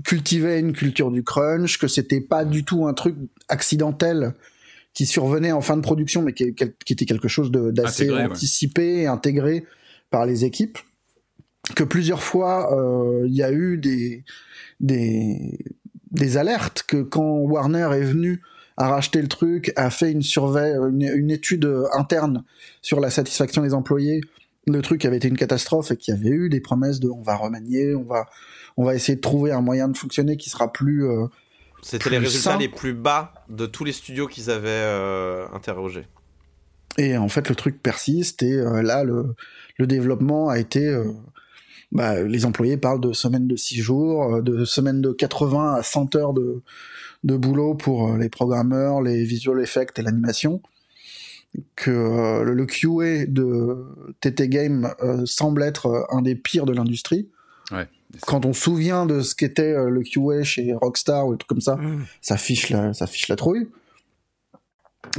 [0.04, 3.16] cultivait une culture du crunch, que c'était pas du tout un truc
[3.48, 4.34] accidentel
[4.92, 8.24] qui survenait en fin de production, mais qui, qui était quelque chose d'assez ouais.
[8.24, 9.66] anticipé et intégré
[10.10, 10.78] par les équipes.
[11.74, 14.24] Que plusieurs fois, euh, il y a eu des,
[14.80, 15.58] des,
[16.10, 18.42] des alertes que quand Warner est venu
[18.76, 22.44] à racheter le truc, a fait une surveille, une, une étude interne
[22.82, 24.20] sur la satisfaction des employés,
[24.66, 27.22] le truc avait été une catastrophe et qu'il y avait eu des promesses de on
[27.22, 28.26] va remanier, on va,
[28.76, 31.26] on va essayer de trouver un moyen de fonctionner qui sera plus, euh,
[31.82, 36.06] C'était les plus résultats les plus bas de tous les studios qu'ils avaient euh, interrogés.
[36.98, 39.34] Et en fait, le truc persiste et euh, là, le,
[39.78, 40.86] le développement a été...
[40.86, 41.04] euh,
[41.92, 46.16] bah, les employés parlent de semaines de 6 jours, de semaines de 80 à 100
[46.16, 46.60] heures de,
[47.22, 50.60] de boulot pour les programmeurs, les visual effects et l'animation.
[51.76, 53.86] Que euh, le, QA de
[54.20, 57.28] TT Game euh, semble être un des pires de l'industrie.
[57.70, 57.86] Ouais.
[58.26, 61.48] Quand on se souvient de ce qu'était euh, le QA chez Rockstar ou des trucs
[61.48, 62.04] comme ça, Mm.
[62.20, 63.68] ça fiche la, ça fiche la trouille.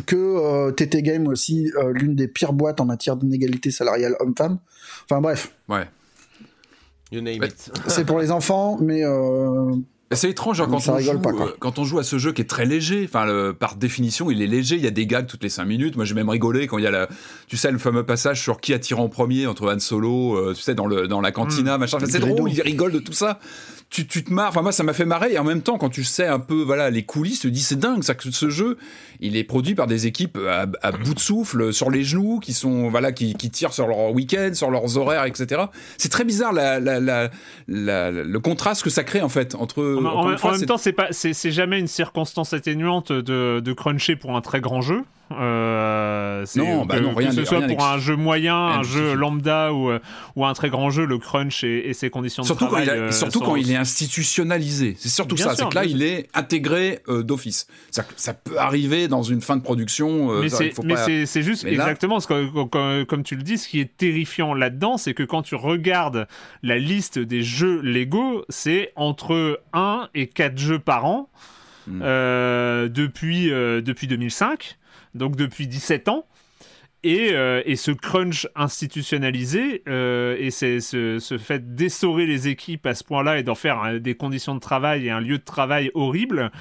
[0.08, 4.60] Que euh, TT Game aussi, euh, l'une des pires boîtes en matière d'inégalité salariale homme-femme.
[5.06, 5.88] Enfin bref, Ouais.
[7.12, 7.48] You name Ouais.
[7.50, 7.72] it.
[7.88, 9.72] c'est pour les enfants, mais euh,
[10.12, 11.48] C'est étrange hein, Donc quand, ça on rigole joue, pas, quoi.
[11.48, 13.06] euh, quand on joue à ce jeu qui est très léger.
[13.08, 14.76] Enfin, le- par définition, il est léger.
[14.76, 15.96] Il y a des gags toutes les 5 minutes.
[15.96, 17.08] Moi, j'ai même rigolé quand il y a la,
[17.48, 20.62] tu sais, le fameux passage sur qui attire en premier entre Han Solo, euh, tu
[20.62, 21.98] sais, dans le dans la cantina, machin.
[21.98, 22.52] Enfin, c'est drôle.
[22.52, 23.40] Il rigole de tout ça.
[23.92, 24.50] Tu, tu te marres.
[24.50, 25.34] Enfin, moi, ça m'a fait marrer.
[25.34, 27.62] Et en même temps, quand tu sais un peu, voilà, les coulisses, tu te dis
[27.62, 28.78] c'est dingue ça que ce jeu,
[29.22, 32.54] il est produit par des équipes à, à bout de souffle, sur les genoux, qui
[32.54, 35.64] sont, voilà, qui, qui tirent sur leur week-end, sur leurs horaires, etc.
[35.98, 37.30] C'est très bizarre la, la, la,
[37.68, 39.95] la- le contraste que ça crée en fait entre.
[39.98, 42.54] En, en- encore une en fois, même temps, c'est pas, c'est, c'est jamais une circonstance
[42.54, 45.04] atténuante de, de cruncher pour un très grand jeu.
[45.32, 48.84] Euh, Non, bah que, non, rien que ce soit rien pour un jeu moyen, un
[48.84, 50.00] jeu lambda ou, euh,
[50.36, 52.88] ou un très grand jeu, le crunch et, et ses conditions Surtout de quand, travail.
[52.98, 54.96] il a- euh, surtout quand il est institutionnalisé.
[55.00, 55.56] C'est surtout Bien ça.
[55.56, 57.68] C'est que là, il est intégré euh, d'office.
[57.92, 60.32] Ça, peut arriver dans une fin de production.
[60.32, 63.68] euh, mais c'est pas- juste Mais là- exactement ce que, comme, tu le dis, ce
[63.68, 66.28] qui est terrifiant là-dedans, c'est que quand tu regardes
[66.64, 71.30] la liste des jeux Lego, c'est entre 1 et 4 jeux par an
[71.88, 72.02] Mm.
[72.04, 74.78] euh, depuis, euh, depuis 2005,
[75.16, 76.26] donc depuis 17 ans.
[77.04, 82.88] Et, euh, et ce crunch institutionnalisé euh, et c'est ce, ce fait d'essorer les équipes
[82.88, 85.44] à ce point-là et d'en faire euh, des conditions de travail et un lieu de
[85.44, 86.52] travail horrible,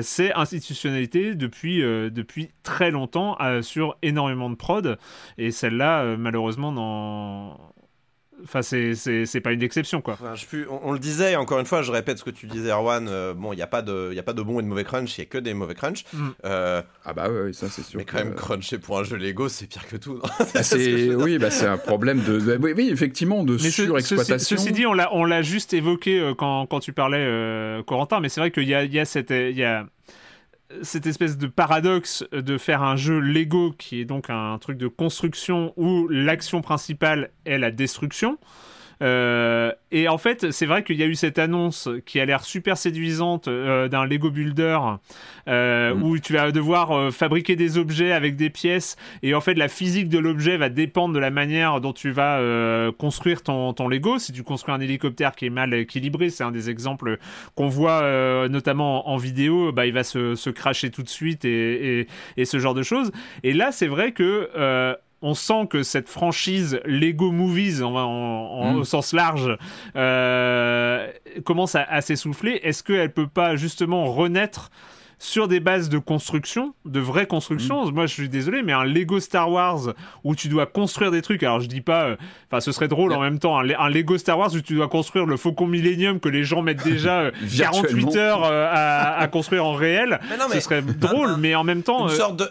[0.00, 4.96] c'est institutionnalité depuis, depuis très longtemps sur énormément de prod.
[5.38, 7.72] Et celle-là, malheureusement, dans...
[8.44, 10.14] Enfin, c'est- c'est c'est pas une exception, quoi.
[10.14, 12.24] Enfin, je sais plus, on, on le disait, et encore une fois, je répète ce
[12.24, 13.06] que tu disais, Erwan.
[13.08, 14.68] euh, bon, il n'y a, pas de- il y a pas de bon et de
[14.68, 16.04] mauvais crunch, il n'y a que des mauvais crunch.
[16.12, 16.28] Mm.
[16.44, 17.98] Euh, Ah bah ouais, ça c'est sûr.
[17.98, 20.14] mais que- quand même, cruncher pour un jeu Lego, c'est pire que tout.
[20.14, 20.28] non Bah,
[20.62, 20.74] C'est ce
[21.10, 24.56] que oui, bah, c'est un problème de, de- oui, oui, effectivement, de Mais surexploitation.
[24.56, 27.82] Ceci, ceci dit, on l'a, on l'a juste évoqué euh, quand, quand tu parlais, euh,
[27.82, 29.86] Corentin, mais c'est vrai qu'il y a, il y, a cette, il y a
[30.82, 34.88] cette espèce de paradoxe de faire un jeu Lego qui est donc un truc de
[34.88, 38.38] construction où l'action principale est la destruction.
[39.02, 42.44] Euh, et en fait, c'est vrai qu'il y a eu cette annonce qui a l'air
[42.44, 44.78] super séduisante euh, d'un Lego Builder
[45.48, 46.02] euh, Mm.
[46.02, 50.08] où tu vas devoir fabriquer des objets avec des pièces et en fait la physique
[50.08, 52.40] de l'objet va dépendre de la manière dont tu vas
[52.98, 54.18] construire ton, ton Lego.
[54.18, 57.18] Si tu construis un hélicoptère qui est mal équilibré, c'est un des exemples
[57.54, 58.02] qu'on voit
[58.48, 62.44] notamment en vidéo, bah, il va se, se cracher tout de suite et, et, et
[62.44, 63.10] ce genre de choses.
[63.42, 64.50] Et là, c'est vrai que
[65.22, 68.76] on sent que cette franchise Lego Movies, en, en- en- Mm.
[68.78, 69.56] au sens large,
[69.96, 71.06] euh,
[71.44, 72.60] commence à, à s'essouffler.
[72.62, 74.70] Est-ce qu'elle peut pas justement renaître
[75.22, 77.84] sur des bases de construction, de vraies constructions.
[77.84, 77.94] Mm.
[77.94, 79.92] Moi, je suis désolé, mais un Lego Star Wars
[80.24, 81.42] où tu dois construire des trucs.
[81.42, 82.16] Alors, je dis pas, euh,
[82.50, 84.88] enfin, ce serait drôle en même temps, un, un, Lego Star Wars où tu dois
[84.88, 89.28] construire le Faucon Millennium que les gens mettent déjà euh, 48 heures euh, à, à,
[89.28, 90.20] construire en réel.
[90.30, 92.48] Mais non, mais ce serait drôle, mais en même temps, une sorte de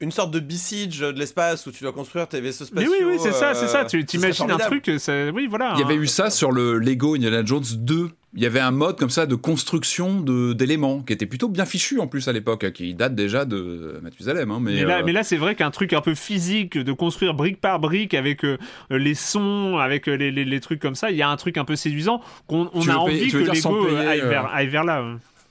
[0.00, 2.90] une sorte de besiege de l'espace où tu dois construire tes vaisseaux spatiaux.
[2.90, 3.82] Mais oui, oui, c'est ça, c'est ça.
[3.82, 5.30] euh, Tu t'imagines un truc, ça...
[5.30, 5.74] oui, voilà.
[5.76, 5.98] Il y avait hein.
[6.02, 8.08] eu ça sur le Lego Indiana Jones 2.
[8.34, 11.66] Il y avait un mode comme ça de construction de d'éléments qui était plutôt bien
[11.66, 14.52] fichu en plus à l'époque, qui date déjà de Mathusalem.
[14.52, 15.22] Hein, mais, mais là, euh...
[15.24, 18.56] c'est vrai qu'un truc un peu physique de construire brique par brique avec euh,
[18.88, 21.58] les sons, avec euh, les, les, les, trucs comme ça, il y a un truc
[21.58, 24.84] un peu séduisant qu'on on a envie payer, que Lego payer, aille, vers, aille vers
[24.84, 25.04] là.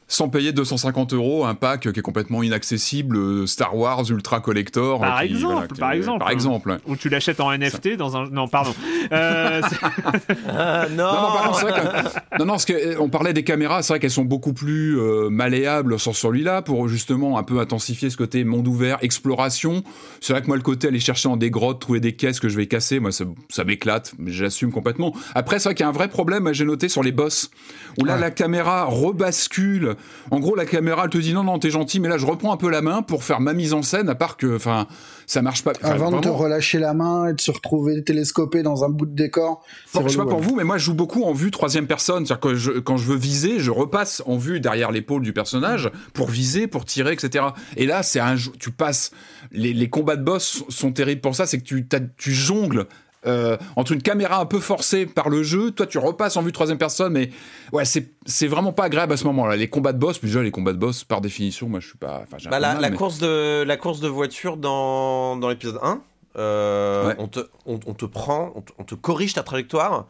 [0.09, 4.99] Sans payer 250 euros un pack qui est complètement inaccessible euh, Star Wars Ultra Collector
[4.99, 6.19] par qui, exemple voilà, qui, par exemple.
[6.19, 6.77] par exemple.
[6.87, 7.95] Ou tu l'achètes en NFT Ça...
[7.95, 8.73] dans un non pardon.
[9.11, 9.61] Euh,
[10.49, 10.97] ah, non.
[10.97, 12.37] Non non, pardon, que...
[12.39, 15.29] non, non parce que on parlait des caméras c'est vrai qu'elles sont beaucoup plus euh,
[15.29, 19.83] malléables sur celui-là pour justement un peu intensifier ce côté monde ouvert exploration.
[20.21, 22.49] C'est vrai que moi le côté aller chercher dans des grottes trouver des caisses que
[22.49, 25.15] je vais casser moi ça, ça m'éclate mais j'assume complètement.
[25.35, 27.51] Après c'est vrai qu'il y a un vrai problème j'ai noté sur les boss
[27.99, 28.21] où là ouais.
[28.21, 29.95] la caméra rebascule
[30.31, 32.53] en gros, la caméra, elle te dit non, non, t'es gentil, mais là, je reprends
[32.53, 34.87] un peu la main pour faire ma mise en scène, à part que, enfin,
[35.25, 35.73] ça marche pas.
[35.81, 36.17] Avant vraiment.
[36.17, 39.63] de te relâcher la main et de se retrouver télescopé dans un bout de décor.
[39.93, 42.25] Bon, je sais pas pour vous, mais moi, je joue beaucoup en vue troisième personne.
[42.25, 45.89] C'est-à-dire que je, quand je veux viser, je repasse en vue derrière l'épaule du personnage
[46.13, 47.45] pour viser, pour tirer, etc.
[47.75, 49.11] Et là, c'est un, tu passes.
[49.51, 51.87] Les, les combats de boss sont terribles pour ça, c'est que tu,
[52.17, 52.85] tu jongles
[53.25, 56.51] euh, entre une caméra un peu forcée par le jeu, toi tu repasses en vue
[56.51, 57.29] troisième personne, mais
[57.73, 59.55] ouais, c'est, c'est vraiment pas agréable à ce moment-là.
[59.55, 62.23] Les combats de boss, déjà les combats de boss, par définition, moi je suis pas.
[62.31, 62.95] Bah, la, mal, la mais...
[62.95, 66.01] course de, la course de voiture dans, dans l'épisode 1,
[66.37, 67.15] euh, ouais.
[67.17, 70.07] on, te, on, on, te prend, on te, on te corrige ta trajectoire.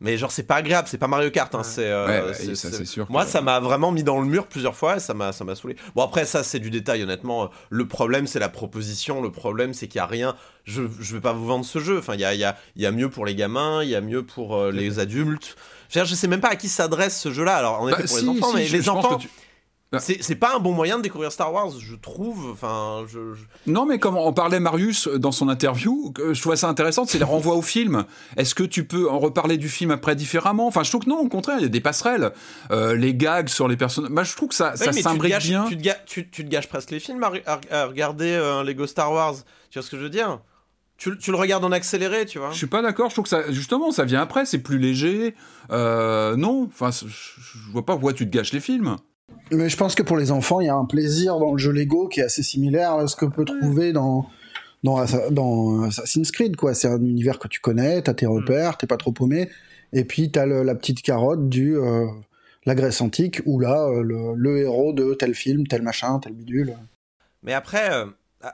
[0.00, 1.54] Mais genre c'est pas agréable, c'est pas Mario Kart.
[1.54, 3.06] Hein, c'est, euh, ouais, ça, c'est sûr.
[3.08, 3.30] Moi que...
[3.30, 5.76] ça m'a vraiment mis dans le mur plusieurs fois et ça m'a ça m'a saoulé.
[5.94, 7.50] Bon après ça c'est du détail honnêtement.
[7.70, 9.22] Le problème c'est la proposition.
[9.22, 10.36] Le problème c'est qu'il y a rien.
[10.64, 11.98] Je je vais pas vous vendre ce jeu.
[11.98, 13.88] Enfin il y a il y a il y a mieux pour les gamins, il
[13.88, 15.56] y a mieux pour euh, les adultes.
[15.88, 17.56] Je, je sais même pas à qui s'adresse ce jeu-là.
[17.56, 19.18] Alors en effet bah, pour si, les enfants, si, mais je, les je enfants.
[20.00, 22.50] C'est, pas un bon moyen de découvrir Star Wars, je trouve.
[22.52, 23.42] Enfin, je, je...
[23.66, 27.24] Non, mais comme en parlait Marius dans son interview, je trouvais ça intéressant, c'est les
[27.24, 28.04] renvois au film.
[28.36, 30.66] Est-ce que tu peux en reparler du film après différemment?
[30.66, 32.32] Enfin, je trouve que non, au contraire, il y a des passerelles.
[32.70, 34.10] Euh, les gags sur les personnages.
[34.10, 35.66] Moi, je trouve que ça, oui, ça s'imbrique bien.
[35.68, 38.86] Tu te, gâches, tu, tu te gâches presque les films à, à, à regarder Lego
[38.86, 39.34] Star Wars.
[39.70, 40.40] Tu vois ce que je veux dire?
[40.98, 42.50] Tu, tu, le regardes en accéléré, tu vois.
[42.52, 43.10] Je suis pas d'accord.
[43.10, 44.46] Je trouve que ça, justement, ça vient après.
[44.46, 45.34] C'est plus léger.
[45.70, 48.96] Euh, non, enfin, je, je vois pas pourquoi tu te gâches les films.
[49.52, 51.72] Mais je pense que pour les enfants, il y a un plaisir dans le jeu
[51.72, 54.28] Lego qui est assez similaire à ce que peut trouver dans
[54.82, 56.74] dans, dans Assassin's Creed, quoi.
[56.74, 59.50] C'est un univers que tu connais, t'as tes repères, t'es pas trop paumé,
[59.92, 62.06] et puis t'as le, la petite carotte du euh,
[62.66, 66.76] la Grèce antique où là le, le, héros de tel film, tel machin, tel bidule.
[67.42, 67.92] Mais après.
[67.92, 68.06] Euh...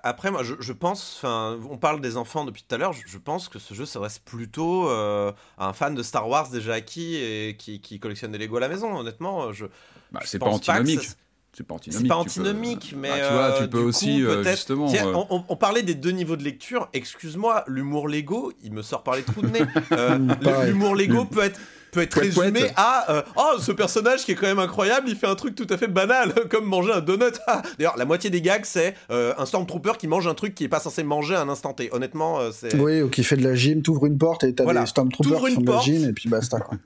[0.04, 2.94] Après, moi, je, je pense, on parle des enfants depuis tout à l'heure.
[2.94, 6.48] Je, je, pense que ce jeu s'adresse plutôt euh, à un fan de Star Wars
[6.48, 8.96] déjà acquis et qui, qui collectionne des Lego à la maison.
[8.96, 9.66] Honnêtement, je.
[10.12, 11.10] Bah, c'est pas antinomique.
[11.54, 12.02] C'est pas antinomique.
[12.02, 12.96] C'est pas antinomique, peux...
[12.96, 14.88] mais tu vois, tu peux aussi coup, euh, justement.
[14.88, 16.88] Tiens, on, on, on, parlait des deux niveaux de lecture.
[16.94, 19.60] Excuse-moi, l'humour Lego, il me sort par les trous de nez.
[19.92, 20.18] euh,
[20.66, 21.60] l'humour Lego peut être
[21.92, 25.26] peut être résumé à euh, oh ce personnage qui est quand même incroyable il fait
[25.26, 28.40] un truc tout à fait banal comme manger un donut Ah, d'ailleurs la moitié des
[28.40, 31.42] gags c'est euh, un stormtrooper qui mange un truc qui est pas censé manger à
[31.42, 34.16] un instant T honnêtement euh, c'est oui ou qui fait de la gym t'ouvres une
[34.16, 34.80] porte et t'as voilà.
[34.80, 36.78] des stormtroopers qui font porte, de la gym et puis basta quoi.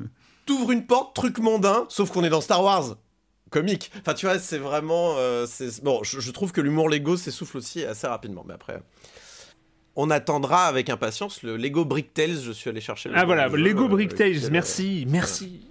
[0.45, 2.97] t'ouvres une porte truc mondain sauf qu'on est dans Star Wars
[3.57, 5.47] comique enfin tu vois c'est vraiment euh,
[5.83, 8.81] bon je, je, trouve que l'humour Lego s'essouffle aussi assez rapidement mais après
[9.97, 12.39] on attendra avec impatience le Lego Brick Tales.
[12.45, 13.09] Je suis allé chercher.
[13.09, 14.51] Le ah voilà, Lego Brick Tales.
[14.53, 15.63] Merci, merci.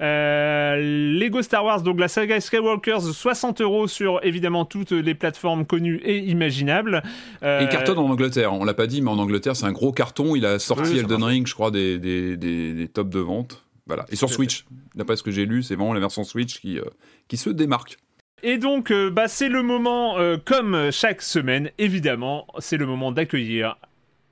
[0.00, 5.66] Euh, Lego Star Wars, donc la saga Skywalker, 60 euros sur évidemment toutes les plateformes
[5.66, 7.02] connues et imaginables.
[7.44, 7.60] Euh...
[7.60, 8.52] Et il cartonne en Angleterre.
[8.52, 10.34] On l'a pas dit, mais en Angleterre, c'est un gros carton.
[10.34, 13.64] Il a sorti oui, Elden Ring, je crois, des, des, des, des tops de vente.
[13.86, 14.04] Voilà.
[14.10, 16.84] Et sur Switch, d'après ce que j'ai lu, c'est vraiment la version Switch qui, euh,
[17.30, 17.96] qui se démarque.
[18.42, 23.12] Et donc, euh, bah, c'est le moment, euh, comme chaque semaine, évidemment, c'est le moment
[23.12, 23.76] d'accueillir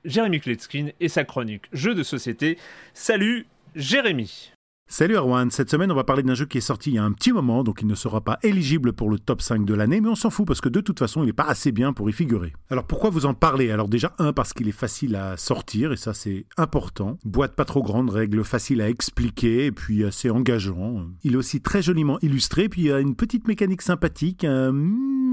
[0.03, 2.57] Jérémy Kletskin et sa chronique Jeux de société.
[2.93, 4.51] Salut, Jérémy.
[4.91, 7.03] Salut Erwan, cette semaine on va parler d'un jeu qui est sorti il y a
[7.03, 10.01] un petit moment, donc il ne sera pas éligible pour le top 5 de l'année,
[10.01, 12.09] mais on s'en fout parce que de toute façon il n'est pas assez bien pour
[12.09, 12.53] y figurer.
[12.71, 15.95] Alors pourquoi vous en parler Alors déjà, un, parce qu'il est facile à sortir, et
[15.95, 17.19] ça c'est important.
[17.23, 21.05] Boîte pas trop grande, règles faciles à expliquer, et puis assez engageant.
[21.23, 24.73] Il est aussi très joliment illustré, puis il y a une petite mécanique sympathique, un
[24.73, 25.28] Hmm,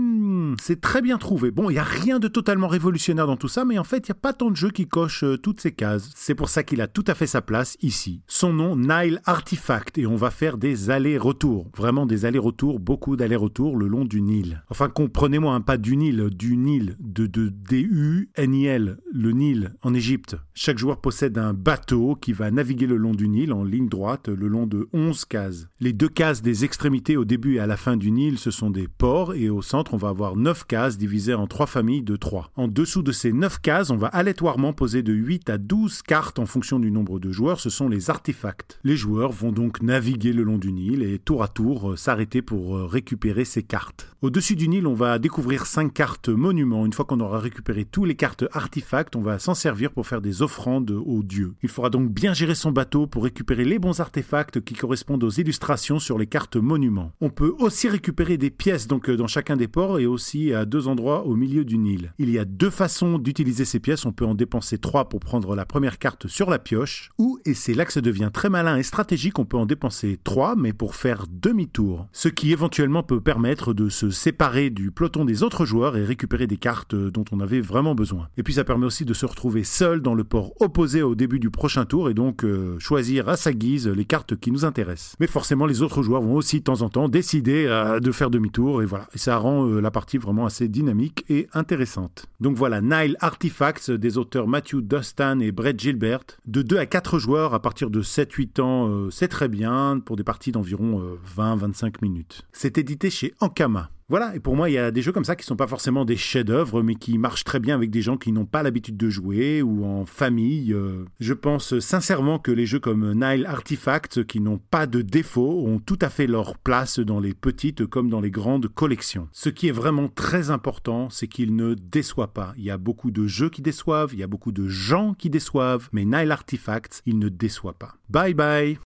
[0.60, 1.50] c'est très bien trouvé.
[1.50, 4.12] Bon, il n'y a rien de totalement révolutionnaire dans tout ça, mais en fait, il
[4.12, 6.10] n'y a pas tant de jeux qui cochent euh, toutes ces cases.
[6.14, 8.22] C'est pour ça qu'il a tout à fait sa place ici.
[8.26, 11.70] Son nom, Nile Artifact, et on va faire des allers-retours.
[11.76, 14.62] Vraiment des allers-retours, beaucoup d'allers-retours le long du Nil.
[14.70, 20.36] Enfin, comprenez-moi, un pas du Nil, du Nil, de, de D-U-N-I-L, le Nil en Égypte.
[20.54, 24.28] Chaque joueur possède un bateau qui va naviguer le long du Nil en ligne droite
[24.28, 25.68] le long de 11 cases.
[25.80, 28.70] Les deux cases des extrémités au début et à la fin du Nil, ce sont
[28.70, 32.16] des ports, et au centre, on va avoir 9 cases divisées en trois familles de
[32.16, 32.50] 3.
[32.56, 36.38] En dessous de ces 9 cases, on va aléatoirement poser de 8 à 12 cartes
[36.38, 38.78] en fonction du nombre de joueurs, ce sont les artefacts.
[38.84, 42.42] Les joueurs vont donc naviguer le long du Nil et tour à tour euh, s'arrêter
[42.42, 44.14] pour euh, récupérer ces cartes.
[44.22, 46.86] Au-dessus du Nil, on va découvrir 5 cartes monuments.
[46.86, 50.20] Une fois qu'on aura récupéré toutes les cartes artefacts, on va s'en servir pour faire
[50.20, 51.54] des offrandes aux dieux.
[51.62, 55.30] Il faudra donc bien gérer son bateau pour récupérer les bons artefacts qui correspondent aux
[55.30, 57.12] illustrations sur les cartes monuments.
[57.20, 60.64] On peut aussi récupérer des pièces donc euh, dans chacun des ports et aussi à
[60.64, 62.12] deux endroits au milieu du Nil.
[62.18, 64.06] Il y a deux façons d'utiliser ces pièces.
[64.06, 67.54] On peut en dépenser trois pour prendre la première carte sur la pioche, ou, et
[67.54, 70.72] c'est là que ça devient très malin et stratégique, on peut en dépenser trois, mais
[70.72, 72.06] pour faire demi-tour.
[72.12, 76.46] Ce qui éventuellement peut permettre de se séparer du peloton des autres joueurs et récupérer
[76.46, 78.28] des cartes dont on avait vraiment besoin.
[78.36, 81.38] Et puis ça permet aussi de se retrouver seul dans le port opposé au début
[81.38, 85.16] du prochain tour et donc euh, choisir à sa guise les cartes qui nous intéressent.
[85.20, 88.30] Mais forcément, les autres joueurs vont aussi de temps en temps décider euh, de faire
[88.30, 89.08] demi-tour et voilà.
[89.14, 92.26] Et ça rend euh, la partie vraiment assez dynamique et intéressante.
[92.40, 96.24] Donc voilà, Nile Artifacts des auteurs Matthew Dustin et Brett Gilbert.
[96.44, 100.24] De 2 à 4 joueurs à partir de 7-8 ans, c'est très bien pour des
[100.24, 102.42] parties d'environ 20-25 minutes.
[102.52, 103.90] C'est édité chez Ankama.
[104.08, 106.04] Voilà, et pour moi, il y a des jeux comme ça qui sont pas forcément
[106.04, 109.10] des chefs-d'œuvre, mais qui marchent très bien avec des gens qui n'ont pas l'habitude de
[109.10, 110.72] jouer ou en famille.
[110.72, 111.04] Euh.
[111.18, 115.80] Je pense sincèrement que les jeux comme Nile Artifacts, qui n'ont pas de défaut, ont
[115.80, 119.28] tout à fait leur place dans les petites comme dans les grandes collections.
[119.32, 122.54] Ce qui est vraiment très important, c'est qu'ils ne déçoivent pas.
[122.56, 125.30] Il y a beaucoup de jeux qui déçoivent, il y a beaucoup de gens qui
[125.30, 127.96] déçoivent, mais Nile Artifacts, il ne déçoit pas.
[128.08, 128.78] Bye bye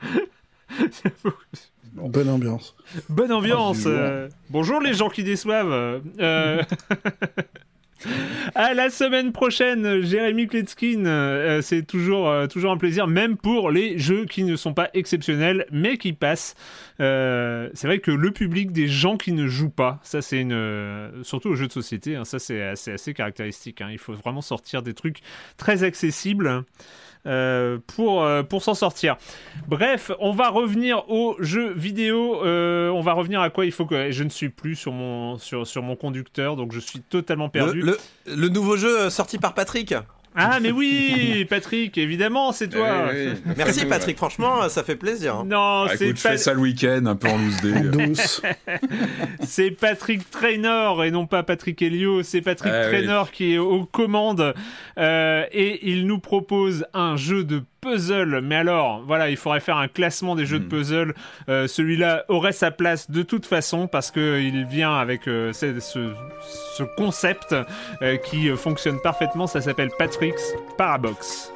[1.94, 2.74] Bonne ambiance.
[3.08, 3.84] Bonne ambiance.
[3.86, 6.02] Euh, bonjour les gens qui déçoivent.
[6.20, 6.62] Euh...
[8.54, 11.04] À la semaine prochaine, Jérémy Kletskin.
[11.06, 14.88] Euh, c'est toujours, euh, toujours un plaisir, même pour les jeux qui ne sont pas
[14.94, 16.54] exceptionnels, mais qui passent.
[16.98, 21.10] c'est vrai que le public des gens qui ne jouent pas, ça c'est une.
[21.24, 23.80] surtout aux jeux de société, hein, ça c'est assez, assez, caractéristique.
[23.80, 23.88] Hein.
[23.90, 25.20] il faut vraiment sortir des trucs
[25.56, 26.64] très accessibles.
[27.28, 29.16] Euh, pour, euh, pour s'en sortir.
[29.66, 32.42] Bref, on va revenir aux jeux vidéo.
[32.42, 34.10] Euh, on va revenir à quoi il faut que.
[34.10, 37.82] Je ne suis plus sur mon, sur, sur mon conducteur, donc je suis totalement perdu.
[37.82, 39.94] Le, le nouveau jeu sorti par Patrick
[40.34, 43.10] ah mais oui, Patrick, évidemment, c'est toi.
[43.12, 45.36] Eh Merci Patrick, franchement, ça fait plaisir.
[45.36, 45.44] Hein.
[45.46, 46.36] Non, ah, c'est pas...
[46.36, 47.60] ça le week-end, un peu en loose
[47.92, 48.42] douce.
[49.42, 52.22] c'est Patrick Traynor et non pas Patrick Helio.
[52.22, 54.54] C'est Patrick ah Traynor qui est aux commandes
[54.98, 58.40] euh, et il nous propose un jeu de puzzle.
[58.42, 60.68] Mais alors, voilà, il faudrait faire un classement des jeux de hmm.
[60.68, 61.14] puzzle.
[61.48, 66.82] Euh, celui-là aurait sa place de toute façon parce qu'il vient avec euh, ce, ce,
[66.96, 67.54] concept
[68.02, 69.46] euh, qui fonctionne parfaitement.
[69.46, 71.52] Ça s'appelle Patrick's Parabox.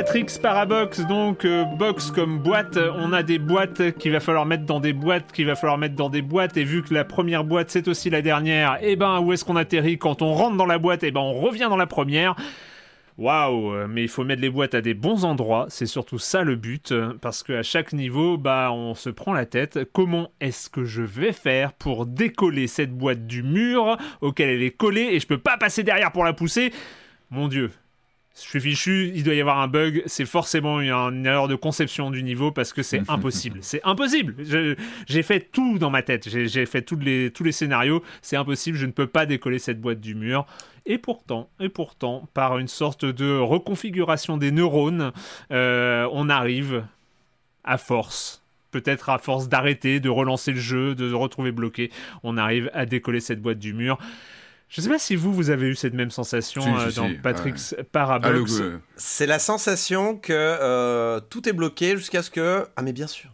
[0.00, 4.64] Patrick's Parabox, donc euh, box comme boîte, on a des boîtes qu'il va falloir mettre
[4.64, 7.44] dans des boîtes, qu'il va falloir mettre dans des boîtes, et vu que la première
[7.44, 9.98] boîte c'est aussi la dernière, et eh ben où est-ce qu'on atterrit?
[9.98, 12.34] Quand on rentre dans la boîte, et eh ben on revient dans la première.
[13.18, 16.44] Waouh, euh, mais il faut mettre les boîtes à des bons endroits, c'est surtout ça
[16.44, 19.80] le but, parce qu'à chaque niveau, bah on se prend la tête.
[19.92, 24.70] Comment est-ce que je vais faire pour décoller cette boîte du mur auquel elle est
[24.70, 26.72] collée et je peux pas passer derrière pour la pousser?
[27.30, 27.70] Mon dieu,
[28.36, 32.10] je suis fichu, il doit y avoir un bug, c'est forcément une erreur de conception
[32.10, 33.58] du niveau parce que c'est impossible.
[33.62, 34.34] C'est impossible.
[35.06, 38.78] J'ai fait tout dans ma tête, j'ai fait tous les, tous les scénarios, c'est impossible,
[38.78, 40.46] je ne peux pas décoller cette boîte du mur.
[40.86, 45.12] Et pourtant, et pourtant, par une sorte de reconfiguration des neurones,
[45.52, 46.84] euh, on arrive
[47.64, 48.40] à force
[48.70, 51.90] peut-être à force d'arrêter, de relancer le jeu, de se retrouver bloqué,
[52.22, 53.98] on arrive à décoller cette boîte du mur.
[54.70, 58.60] Je sais pas si vous, vous avez eu cette même sensation euh, dans Patrick's Parabox.
[58.62, 62.64] Ah, c'est la sensation que euh, tout est bloqué jusqu'à ce que...
[62.76, 63.30] Ah mais bien sûr.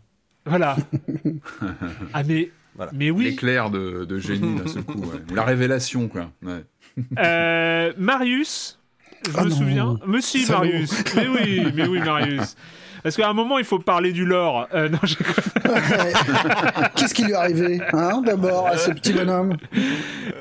[0.47, 0.77] Voilà.
[2.15, 2.51] ah mais...
[2.93, 3.25] Mais oui.
[3.25, 5.03] L'éclair de, de, génie, d'un seul coup.
[5.35, 6.31] La révélation, quoi.
[7.19, 8.79] Euh, Marius,
[9.25, 9.57] je Ah me non.
[9.57, 9.99] souviens.
[10.07, 10.45] Mais si.
[10.51, 11.03] Marius.
[11.15, 12.55] Mais oui, mais oui, Marius.
[13.07, 14.67] Parce qu'à un moment, il faut parler du lore.
[14.75, 15.15] Euh, non, je-
[15.69, 16.13] Ouais.
[16.97, 19.57] Qu'est-ce qui lui est arrivé, hein, d'abord, à ce petit bonhomme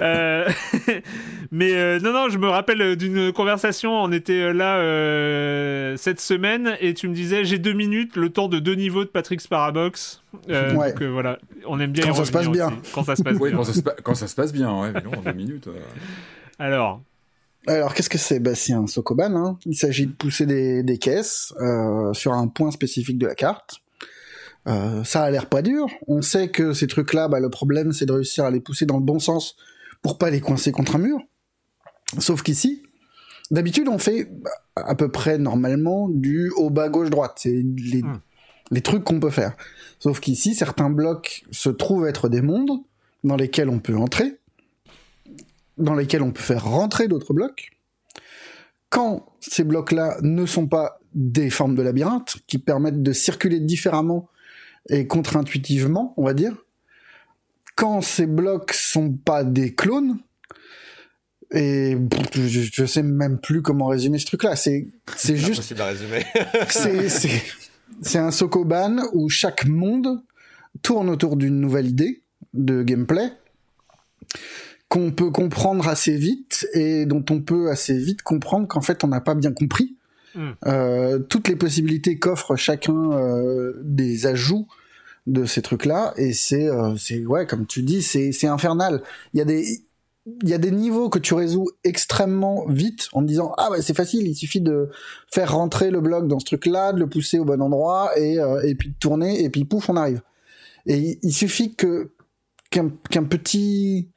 [0.01, 0.49] Euh,
[1.51, 3.91] mais euh, non, non, je me rappelle d'une conversation.
[3.93, 8.47] On était là euh, cette semaine et tu me disais j'ai deux minutes, le temps
[8.47, 10.21] de deux niveaux de Patrick Sparabox.
[10.49, 10.91] Euh, Ouais.
[10.91, 11.37] Donc euh, voilà,
[11.67, 12.05] on aime bien.
[12.05, 12.67] Quand ça se passe bien.
[12.67, 12.91] aussi.
[12.93, 13.57] Quand ça se passe Oui, bien.
[13.57, 15.67] quand ça, se pa- quand ça se passe bien, ouais, mais non, en deux minutes.
[15.67, 15.73] euh.
[16.59, 17.01] Alors,
[17.67, 18.39] Alors, qu'est-ce que c'est?
[18.39, 19.35] Bah, C'est un Sokoban.
[19.35, 19.57] Hein.
[19.65, 23.77] Il s'agit de pousser des, des caisses euh, sur un point spécifique de la carte.
[24.67, 25.87] Euh, ça a l'air pas dur.
[26.07, 28.97] On sait que ces trucs-là, bah, le problème, c'est de réussir à les pousser dans
[28.97, 29.55] le bon sens
[30.01, 31.19] pour pas les coincer contre un mur.
[32.19, 32.83] Sauf qu'ici,
[33.51, 37.33] d'habitude, on fait bah, à peu près normalement du haut bas gauche droite.
[37.37, 38.19] C'est les, Hmm.
[38.71, 39.55] les trucs qu'on peut faire.
[39.99, 42.81] Sauf qu'ici, certains blocs se trouvent être des mondes
[43.23, 44.39] dans lesquels on peut entrer,
[45.77, 47.71] dans lesquels on peut faire rentrer d'autres blocs.
[48.89, 54.29] Quand ces blocs-là ne sont pas des formes de labyrinthe qui permettent de circuler différemment
[54.89, 56.55] et contre-intuitivement, on va dire,
[57.75, 60.19] quand ces blocs sont pas des clones,
[61.51, 61.97] et
[62.33, 64.55] je, je sais même plus comment résumer ce truc-là.
[64.55, 66.25] C'est c'est juste Impossible à résumer.
[66.69, 67.43] c'est c'est
[68.01, 70.21] c'est un Sokoban où chaque monde
[70.81, 72.23] tourne autour d'une nouvelle idée
[72.53, 73.31] de gameplay
[74.89, 79.07] qu'on peut comprendre assez vite et dont on peut assez vite comprendre qu'en fait on
[79.07, 79.97] n'a pas bien compris.
[80.35, 80.51] Hmm.
[80.65, 84.67] euh, toutes les possibilités qu'offre chacun euh, des ajouts
[85.27, 89.01] de ces trucs-là et c'est euh, c'est ouais comme tu dis c'est c'est infernal.
[89.33, 89.85] Il y a des
[90.41, 93.81] il y a des niveaux que tu résous extrêmement vite en te disant ah ouais
[93.81, 94.89] c'est facile il suffit de
[95.31, 98.39] faire rentrer le bloc dans ce truc là de le pousser au bon endroit et
[98.39, 100.21] euh, et puis de tourner et puis pouf on arrive.
[100.87, 102.11] Et il, suffit que
[102.69, 104.09] qu'un qu'un petit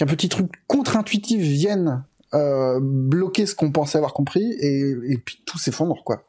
[0.00, 5.40] qu'un petit truc contre-intuitif vienne euh, bloquer ce qu'on pensait avoir compris et, et puis
[5.44, 6.24] tout s'effondre quoi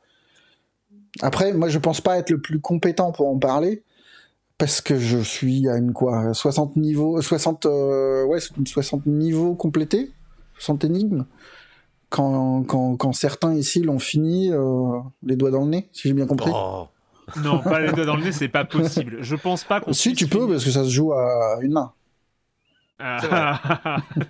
[1.22, 3.84] après moi je pense pas être le plus compétent pour en parler
[4.58, 10.12] parce que je suis à une quoi 60 niveaux 60 euh, ouais 60 niveaux complétés
[10.60, 11.26] 60 énigmes
[12.10, 16.14] quand, quand, quand certains ici l'ont fini euh, les doigts dans le nez si j'ai
[16.14, 16.88] bien compris Oh.
[17.44, 19.20] non, pas les doigts dans le nez, c'est pas possible.
[19.22, 19.94] Je pense pas qu'on.
[19.94, 21.94] si tu peux finir- parce que ça se joue à une main
[23.04, 23.98] Ah.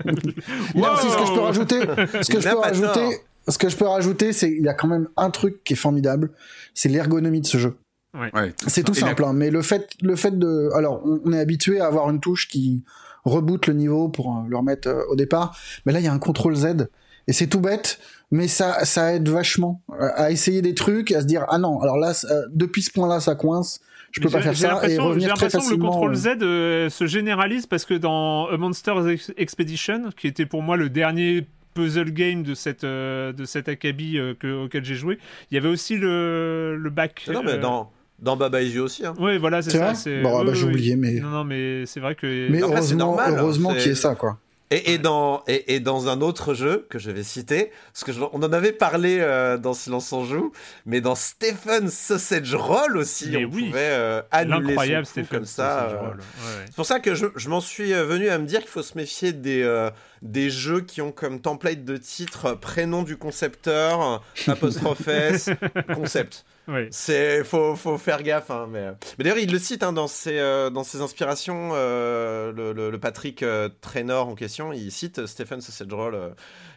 [0.76, 1.80] Non, si, ce que je peux rajouter,
[2.22, 3.12] ce que je peux rajouter, tort.
[3.48, 5.78] ce que je peux rajouter, c'est il y a quand même un truc qui est
[5.78, 6.32] formidable,
[6.74, 7.78] c'est l'ergonomie de ce jeu.
[8.14, 11.40] Ouais, C'est tout la- simple, hein, mais le fait, le fait de, alors, on, est
[11.40, 12.84] habitué à avoir une touche qui
[13.24, 16.14] reboot le niveau pour euh, le remettre euh, au départ, mais là il y a
[16.14, 16.88] un contrôle Z
[17.28, 18.00] et c'est tout bête,
[18.32, 21.80] mais ça, ça aide vachement euh, à essayer des trucs, à se dire ah non,
[21.82, 23.80] alors là, ça- depuis ce point-là, ça coince,
[24.12, 26.28] je peux Mais pas j'ai- faire ça et J'ai l'impression que le contrôle euh, Z
[26.42, 30.90] euh, se généralise parce que dans A Monster's Ex- Expedition, qui était pour moi le
[30.90, 35.18] dernier puzzle game de cette euh, de cet acabit euh, que- auquel j'ai joué,
[35.50, 37.26] il y avait aussi le le back.
[37.32, 37.90] Non, mais dans,
[38.20, 39.06] dans Baba Is You aussi.
[39.06, 39.14] Hein.
[39.20, 39.94] Ouais, voilà, c'est ça.
[39.94, 40.70] Bon, oui, bah, oui, j'ai oui.
[40.72, 42.50] oublié, mais- Non, non, mais c'est vrai que.
[42.50, 44.38] Mais c'est heureusement, normal, hein, heureusement qu'il y ait ça, quoi.
[44.72, 48.14] Et, et dans, et, et dans un autre jeu que je vais citer, parce que
[48.14, 50.54] je- on en avait parlé euh, dans Silence on joue,
[50.86, 53.66] mais dans Stephen Sausage Roll aussi, Mais on oui.
[53.68, 55.90] pouvait euh, annuler son Stéphane comme ça.
[55.90, 55.98] Euh.
[56.00, 56.08] Roll.
[56.10, 56.66] Ouais, ouais.
[56.68, 58.82] C'est pour ça que je, je m'en suis euh, venu à me dire qu'il faut
[58.82, 59.90] se méfier des,
[60.22, 65.50] des jeux qui ont comme template de titre prénom du concepteur, apostrophe S,
[65.94, 66.46] concept.
[66.92, 68.50] C'est faut, faut faire gaffe.
[68.52, 71.72] hein, mais mais d'ailleurs, il le cite hein, dans, ses, euh, dans ses inspirations.
[71.74, 73.70] euh, le, Patrick euh,
[74.10, 76.30] en question, il cite Stephen Sausage Roll, euh,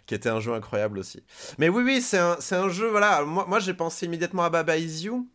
[0.06, 1.22] qui était un jeu incroyable aussi.
[1.58, 2.88] Mais oui, oui, c'est un, un jeu.
[2.88, 5.28] Voilà, moi, moi j'ai pensé immédiatement à Baba Is You.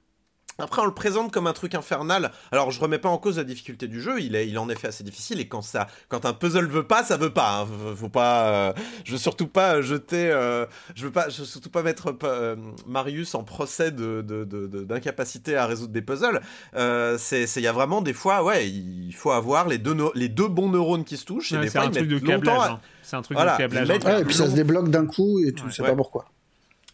[0.60, 2.31] Après, on le présente comme un truc infernal.
[2.52, 4.19] Alors, je remets pas en cause la difficulté du jeu.
[4.22, 5.40] Il est, il est en effet assez difficile.
[5.40, 7.61] Et quand ça, quand un puzzle veut pas, ça veut pas.
[7.61, 7.68] hein.
[7.95, 8.49] Faut- pas.
[8.49, 8.73] euh,
[9.06, 10.30] je veux surtout pas jeter.
[10.31, 10.65] euh,
[10.95, 11.30] je veux pas.
[11.30, 12.56] Je veux surtout pas mettre euh,
[12.88, 14.22] Marius en procès de,
[14.84, 16.41] d'incapacité à résoudre des puzzles.
[16.76, 19.94] Euh, c'est, c'est- il y a vraiment des fois, ouais, il faut avoir les deux,
[19.94, 21.52] no- les deux bons neurones qui se touchent.
[21.52, 22.57] Et Ouais, des c'est fois, un ils truc de câblage.
[22.60, 22.80] à- hein.
[23.03, 23.90] C'est un truc Voilà, de câblage.
[23.90, 23.99] hein.
[24.06, 25.72] Ouais, et puis ça se débloque d'un coup et tu Ouais.
[25.72, 25.90] sais Ouais.
[25.90, 26.26] pas pourquoi.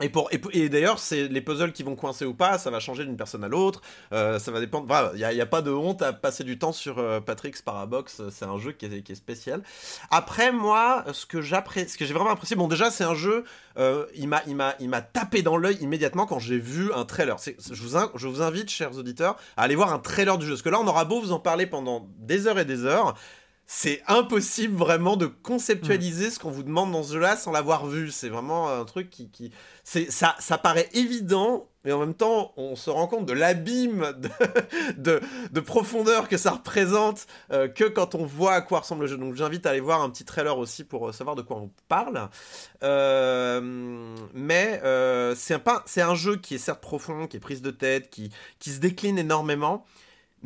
[0.02, 2.82] Et, pour, et, et d'ailleurs, c'est les puzzles qui vont coincer ou pas, ça va
[2.82, 3.82] changer d'une personne à l'autre.
[4.12, 5.12] euh, ça va dépendre.
[5.14, 8.22] Il n'y a, a pas de honte à passer du temps sur euh, Patrick's Parabox.
[8.30, 9.64] C'est un jeu qui est, qui est spécial.
[10.12, 13.46] Après, moi, ce que ce que j'ai vraiment apprécié, bon, déjà, c'est un jeu.
[13.78, 17.38] euh, il m'a, tapé dans l'œil immédiatement quand j'ai vu un trailer.
[17.40, 20.54] Je, vous je vous invite, chers auditeurs, à aller voir un trailer du jeu.
[20.54, 23.16] Parce que là, on aura beau vous en parler pendant des heures et des heures.
[23.68, 28.12] C'est impossible vraiment de conceptualiser ce qu'on vous demande dans ce jeu-là sans l'avoir vu.
[28.12, 29.52] C'est vraiment un truc qui, qui...
[29.84, 34.14] C'est, ça, ça paraît évident, mais en même temps, on se rend compte de l'abîme
[34.98, 35.20] de,
[35.52, 39.18] de, profondeur que ça représente euh, que quand on voit à quoi ressemble le jeu.
[39.18, 41.72] Donc j'invite à aller voir un petit trailer aussi pour euh, savoir de quoi on
[41.88, 42.30] parle.
[42.84, 43.62] Euh,
[44.36, 44.80] mais
[45.36, 48.70] c'est un, un jeu qui est certes profond, qui est prise de tête, qui, qui
[48.70, 49.86] se décline énormément,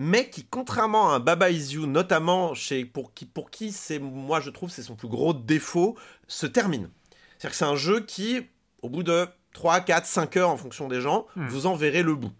[0.02, 4.00] mais qui, contrairement à un Baba Is You, notamment chez, pour qui, pour qui c'est,
[4.00, 5.98] moi je trouve, c'est son plus gros défaut,
[6.30, 6.90] se termine.
[7.38, 8.48] C'est-à-dire que c'est un jeu qui,
[8.82, 11.48] au bout de 3, 4, 5 heures en fonction des gens, hmm.
[11.48, 12.32] vous en verrez le bout.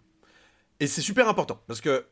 [0.80, 2.06] Et c'est super important parce que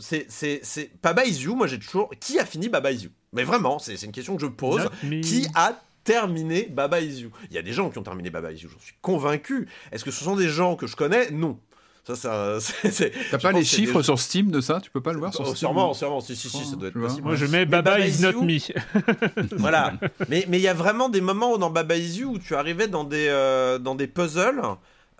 [0.00, 3.10] c'est c'est Baba Is You, moi j'ai toujours qui a fini Baba Is You?
[3.32, 4.86] Mais vraiment, c'est une question que je pose.
[5.22, 7.30] Qui a terminé Baba Is You?
[7.48, 9.66] Il y a des gens qui ont terminé Baba Is You, j'en suis convaincu.
[9.92, 11.30] Est-ce que ce sont des gens que je connais?
[11.30, 11.58] Non.
[12.04, 12.58] Ça, ça,
[13.30, 14.80] T'as pas les chiffres sur Steam de ça?
[14.80, 16.88] Tu peux pas le voir sur oh, Steam Sûrement, sûrement, si, si, si, ça doit
[16.88, 17.22] être possible.
[17.22, 18.58] Moi, je mets Baba, is, not me.
[19.56, 19.94] voilà.
[20.28, 23.04] Mais il y a vraiment des moments dans Baba is you où tu arrivais dans
[23.04, 24.62] des, euh, dans des puzzles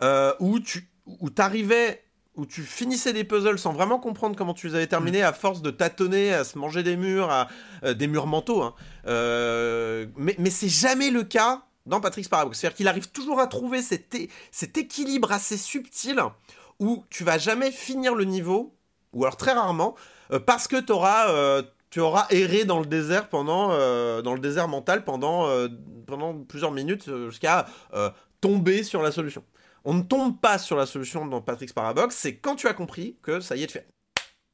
[0.02, 2.02] euh, où tu où t'arrivais
[2.36, 5.61] où tu finissais des puzzles sans vraiment comprendre comment tu les avais terminés à force
[5.62, 7.48] de tâtonner, à se manger des murs, à,
[7.85, 8.62] euh, des murs mentaux.
[8.62, 8.74] Hein.
[10.16, 12.59] mais mais c'est jamais le cas dans Patrick's Parabox.
[12.59, 14.16] C'est-à-dire qu'il arrive toujours à trouver cet,
[14.51, 16.23] cet équilibre assez subtil
[16.81, 18.74] où tu vas jamais finir le niveau,
[19.12, 19.94] ou alors très rarement,
[20.32, 24.66] euh, parce que euh, tu auras erré dans le désert pendant euh, dans le désert
[24.66, 25.48] mental pendant
[26.07, 27.66] pendant plusieurs minutes jusqu'à
[28.40, 29.44] tomber sur la solution.
[29.85, 33.16] On ne tombe pas sur la solution dans Patrick's Parabox, c'est quand tu as compris
[33.23, 33.86] que ça y est de fait.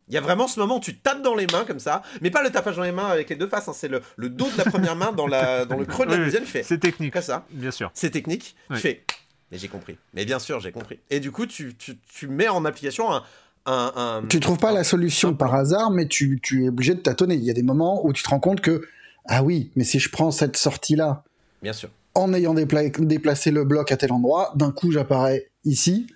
[0.09, 2.31] Il y a vraiment ce moment où tu tapes dans les mains comme ça, mais
[2.31, 4.57] pas le tapage dans les mains avec les deux faces, hein, c'est le, dos de
[4.57, 6.45] la première main dans, la, dans le creux de la deuxième.
[6.47, 7.17] C'est technique.
[7.17, 7.45] ça.
[7.51, 7.91] Bien sûr.
[7.93, 8.55] C'est technique.
[8.71, 9.05] Tu fais
[9.51, 9.97] mais j'ai compris.
[10.15, 10.99] Mais bien sûr, j'ai compris.
[11.11, 13.23] Et du coup, tu, tu, tu mets en application un,
[13.67, 17.01] un, un, Tu trouves pas la solution par hasard, mais tu, tu, es obligé de
[17.01, 17.37] tâtonner.
[17.37, 18.83] Il y a des moments où tu te rends compte que,
[19.27, 21.25] ah oui, mais si je prends cette sortie-là.
[21.63, 21.91] Bien sûr.
[22.15, 26.07] En ayant déplacé le bloc à tel endroit, d'un coup, j'apparais ici.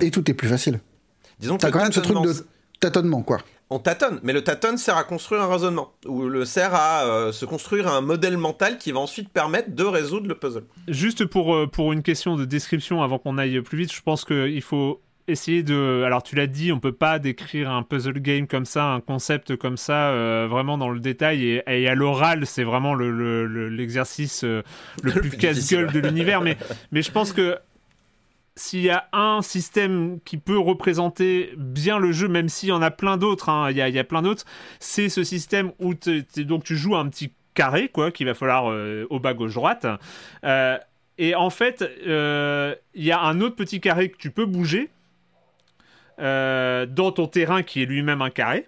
[0.00, 0.80] Et tout est plus facile.
[1.40, 2.34] Disons que t'as quand même ce truc de
[2.80, 3.38] tâtonnement, quoi
[3.70, 7.32] on tâtonne, mais le tâtonne sert à construire un raisonnement, ou le sert à euh,
[7.32, 10.64] se construire un modèle mental qui va ensuite permettre de résoudre le puzzle.
[10.88, 14.24] Juste pour, euh, pour une question de description avant qu'on aille plus vite, je pense
[14.24, 16.02] qu'il faut essayer de.
[16.06, 19.56] Alors tu l'as dit, on peut pas décrire un puzzle game comme ça, un concept
[19.56, 21.62] comme ça, euh, vraiment dans le détail.
[21.66, 24.62] Et, à l'oral, c'est vraiment l'exercice le,
[25.02, 26.40] le, plus casse-gueule de l'univers.
[26.40, 26.56] Mais,
[26.92, 27.58] mais je pense que
[28.58, 32.82] s'il y a un système qui peut représenter bien le jeu, même s'il y en
[32.82, 33.70] a plein d'autres, hein,
[34.80, 35.94] c'est ce système où
[36.38, 39.86] donc tu joues un petit carré, quoi, qu'il va falloir euh, au bas gauche-droite.
[40.44, 40.76] Euh,
[41.18, 44.90] et en fait, euh, il y a un autre petit carré que tu peux bouger
[46.18, 48.66] dans ton terrain qui est lui-même un carré.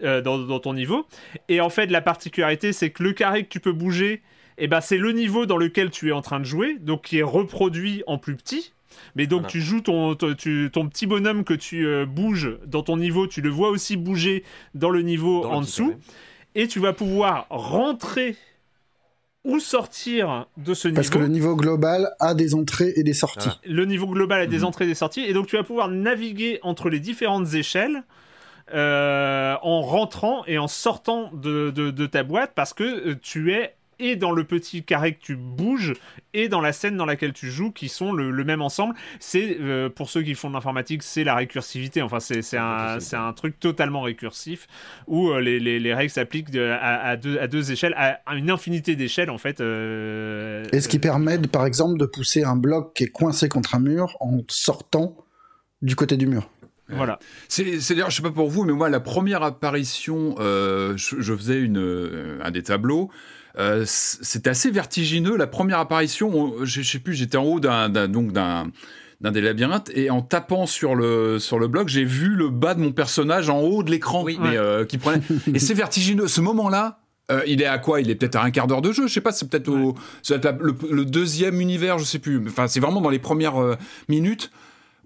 [0.00, 1.06] Dans, dans, ton niveau
[1.50, 4.22] et en fait la particularité c'est que le carré que tu peux bouger
[4.56, 7.02] et eh ben, c'est le niveau dans lequel tu es en train de jouer, donc
[7.02, 8.73] qui est reproduit en plus petit.
[9.16, 13.26] Mais donc tu joues ton, ton, petit bonhomme que tu euh, bouges dans ton niveau,
[13.26, 14.44] tu le vois aussi bouger
[14.74, 15.94] dans le niveau en dessous,
[16.54, 18.36] et tu vas pouvoir rentrer
[19.44, 20.96] ou sortir de ce niveau.
[20.96, 23.50] Parce que le niveau global a des entrées et des sorties.
[23.66, 24.64] Le niveau global a des mhm.
[24.64, 28.02] entrées et des sorties, et donc tu vas pouvoir naviguer entre les différentes échelles.
[28.72, 33.74] Euh, en rentrant et en sortant de, de, ta boîte parce que euh, tu es
[34.04, 35.94] et dans le petit carré que tu bouges
[36.34, 38.94] et dans la scène dans laquelle tu joues qui sont le, même ensemble.
[39.18, 42.02] C'est euh, pour ceux qui font de l'informatique, c'est la récursivité.
[42.02, 44.66] Enfin, c'est un, un, truc totalement récursif
[45.06, 49.30] où euh, les, les, règles s'appliquent à, deux, à deux échelles, à, une infinité d'échelles
[49.30, 49.62] en fait.
[49.62, 53.74] Euh, et ce qui permet par exemple de pousser un bloc qui est coincé contre
[53.74, 55.16] un mur en sortant
[55.80, 56.50] du côté du mur?
[56.90, 57.18] Voilà.
[57.48, 57.64] C'est
[57.94, 62.38] d'ailleurs, je sais pas pour vous, mais moi, la première apparition, je, je, faisais une,
[62.42, 63.10] un des tableaux.
[63.58, 65.36] Euh, c'était assez vertigineux.
[65.36, 68.70] La première apparition, je, sais plus, j'étais en haut d'un donc d'un
[69.20, 72.74] d'un des labyrinthes et en tapant sur le sur le bloc, j'ai vu le bas
[72.74, 75.22] de mon personnage en haut de l'écran, mais euh, qui prenait.
[75.54, 76.26] et c'est vertigineux.
[76.26, 76.98] Ce moment-là,
[77.30, 78.00] euh, il est à quoi?
[78.00, 79.94] Il est peut-être à un quart d'heure de jeu, je sais pas, c'est peut-être au
[80.28, 82.42] le, deuxième univers, je sais plus.
[82.48, 83.76] Enfin, c'est vraiment dans les premières
[84.08, 84.50] minutes.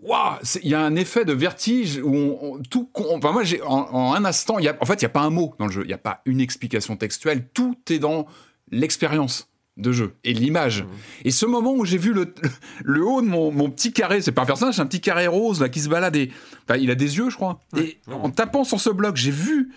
[0.02, 2.88] Waouh, il y a un effet de vertige où on, tout.
[2.94, 5.30] enfin moi, j'ai en, un instant, y a, en fait, il y a pas un
[5.30, 7.48] mot dans le jeu, il y a pas une explication textuelle.
[7.52, 8.26] Tout est dans
[8.70, 10.82] l'expérience de jeu et l'image.
[10.82, 10.88] Mmh.
[11.24, 12.34] Et ce moment où j'ai vu le,
[12.82, 15.26] le, haut de mon, mon petit carré, c'est pas un personnage, c'est un petit carré
[15.26, 16.30] rose là qui se balade et
[16.64, 17.60] enfin, il a des yeux, je crois.
[17.76, 19.72] Et en tapant sur ce bloc, j'ai vu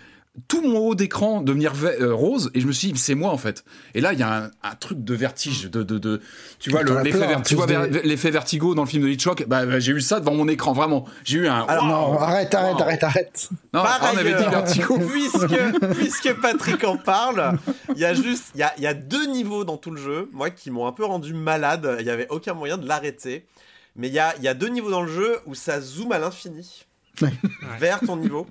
[0.48, 3.36] tout mon haut d'écran devenir euh, rose et je me suis dit c'est moi en
[3.36, 3.64] fait.
[3.94, 6.22] Et là il y a un, truc de vertige de, de, de
[6.58, 10.34] tu vois l'effet vertigo dans le film de Hitchcock bah, bah, j'ai eu ça devant
[10.34, 11.04] mon écran vraiment.
[11.24, 13.48] J'ai eu un alors non arrête arrête arrête arrête.
[13.74, 14.98] Non on avait dit vertigo.
[15.12, 17.58] puisque puisque Patrick en parle
[17.94, 20.00] il y a juste il y a, il y a deux niveaux dans tout le
[20.00, 21.96] jeu moi qui m'ont un peu rendu malade.
[22.00, 23.46] Il y avait aucun moyen de l'arrêter.
[23.96, 26.18] Mais il y a, y a deux niveaux dans le jeu où ça zoome à
[26.18, 26.84] l'infini.
[27.78, 28.46] Vers ton niveau.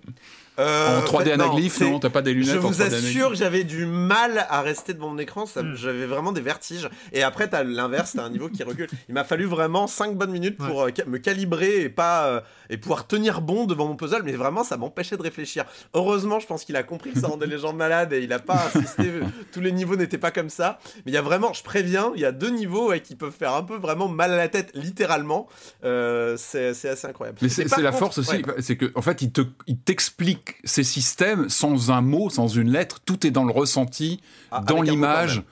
[0.61, 3.35] Euh, en 3D anaglyphe, non, t'as pas des lunettes Je en vous 3D assure que
[3.35, 5.75] j'avais du mal à rester devant mon écran, ça- Mm.
[5.75, 6.89] j'avais vraiment des vertiges.
[7.13, 8.87] Et après, t'as l'inverse, t'as un niveau qui recule.
[9.09, 12.77] Il m'a fallu vraiment 5 bonnes minutes pour euh, me calibrer et pas euh, et
[12.77, 15.65] pouvoir tenir bon devant mon puzzle, mais vraiment, ça m'empêchait de réfléchir.
[15.93, 18.39] Heureusement, je pense qu'il a compris que ça rendait les gens malades et il a
[18.39, 19.11] pas insisté.
[19.51, 20.79] Tous les niveaux n'étaient pas comme ça.
[21.05, 23.33] Mais il y a vraiment, je préviens, il y a deux niveaux ouais, qui peuvent
[23.37, 25.47] faire un peu vraiment mal à la tête, littéralement.
[25.83, 27.39] Euh, c'est assez incroyable.
[27.41, 28.43] Mais c'est la contre- force aussi, ouais.
[28.59, 32.69] c'est que en fait, il te, il t'explique ces systèmes sans un mot, sans une
[32.71, 32.99] lettre.
[33.05, 34.19] Tout est dans le ressenti,
[34.51, 35.43] Ah, dans l'image,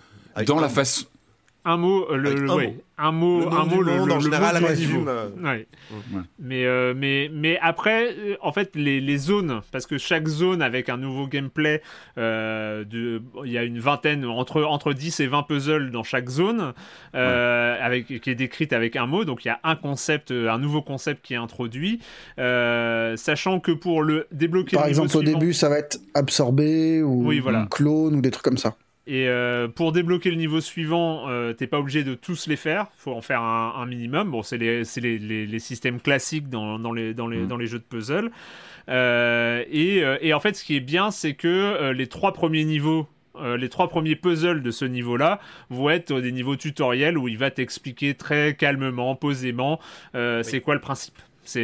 [0.46, 1.06] dans la façon.
[1.66, 2.76] Un mot, euh, le, le- un ouais, mot.
[2.98, 5.30] un mot, Le nom un du mot, le, monde, le- en le général, résume, euh,
[5.44, 5.68] Ouais.
[5.92, 6.22] Ouais.
[6.40, 10.62] Mais, euh, mais, mais après, euh, en fait, les, les zones, parce que chaque zone
[10.62, 11.82] avec un nouveau gameplay,
[12.18, 16.30] euh, de, il y a une vingtaine, entre, entre 10 et 20 puzzles dans chaque
[16.30, 16.74] zone,
[17.14, 19.26] euh, avec, qui est décrite avec un mot.
[19.26, 22.00] Donc il y a un concept, un nouveau concept qui est introduit.
[22.40, 27.04] Euh, sachant que pour le débloquer Par exemple, au suivant- début, ça va être absorbé
[27.04, 27.64] ou, Oui, voilà.
[27.64, 28.76] ou clone ou des trucs comme ça.
[29.12, 32.88] Et euh, pour débloquer le niveau suivant, euh, t'es pas obligé de tous les faire.
[32.96, 34.30] faut en faire un, un minimum.
[34.30, 37.58] Bon, c'est les, c'est les, les- les systèmes classiques dans, dans, les, dans, les, dans
[37.58, 38.30] les jeux de puzzle.
[38.88, 42.66] Euh, et, euh, et en fait, ce qui est bien, c'est que les trois premiers
[42.66, 43.08] niveaux.
[43.36, 47.28] euh, les trois premiers puzzles de ce niveau-là vont être euh, des niveaux tutoriels où
[47.28, 49.80] il va t'expliquer très calmement, posément,
[50.16, 51.18] euh, c'est quoi le principe.
[51.44, 51.62] C'est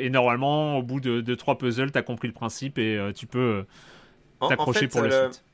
[0.00, 3.64] et normalement au bout de, de trois puzzles, t'as compris le principe et tu peux
[4.40, 5.44] En- t'accrocher fait, pour la le- suite.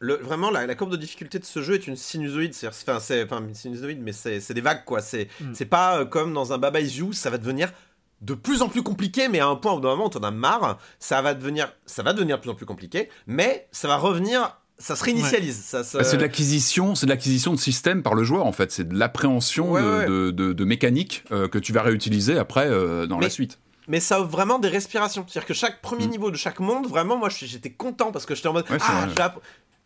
[0.00, 2.54] Le, vraiment, la, la courbe de difficulté de ce jeu est une sinusoïde.
[2.54, 5.00] C'est, enfin, c'est, enfin, une sinusoïde, mais c'est, des vagues, quoi.
[5.00, 5.64] C'est, Mm.
[5.68, 7.72] pas euh, comme dans un Baba Is You, ça va devenir
[8.20, 10.78] de plus en plus compliqué, mais à un point où, d'un moment, t'en as marre,
[10.98, 14.56] ça va devenir, ça va devenir de plus en plus compliqué, mais ça va revenir,
[14.78, 15.60] ça se réinitialise.
[15.64, 18.70] Ça, Bah, C'est de l'acquisition, c'est de l'acquisition de système par le joueur en fait.
[18.72, 20.06] C'est de l'appréhension Ouais, de, ouais.
[20.06, 23.58] de, de- de mécanique euh, que tu vas réutiliser après euh, dans la suite.
[23.88, 25.24] mais ça offre vraiment des respirations.
[25.28, 26.10] C'est-à-dire que chaque premier Mm.
[26.10, 29.06] niveau de chaque monde, vraiment, moi, j'étais content parce que j'étais en mode, ah,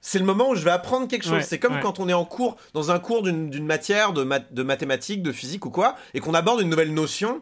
[0.02, 1.32] c'est le moment où je vais apprendre quelque chose.
[1.32, 1.80] Ouais, c'est comme ouais.
[1.80, 5.32] quand on est en cours, dans un cours d'une matière de, math- de mathématiques, de
[5.32, 7.40] physique ou quoi, et qu'on aborde une nouvelle notion.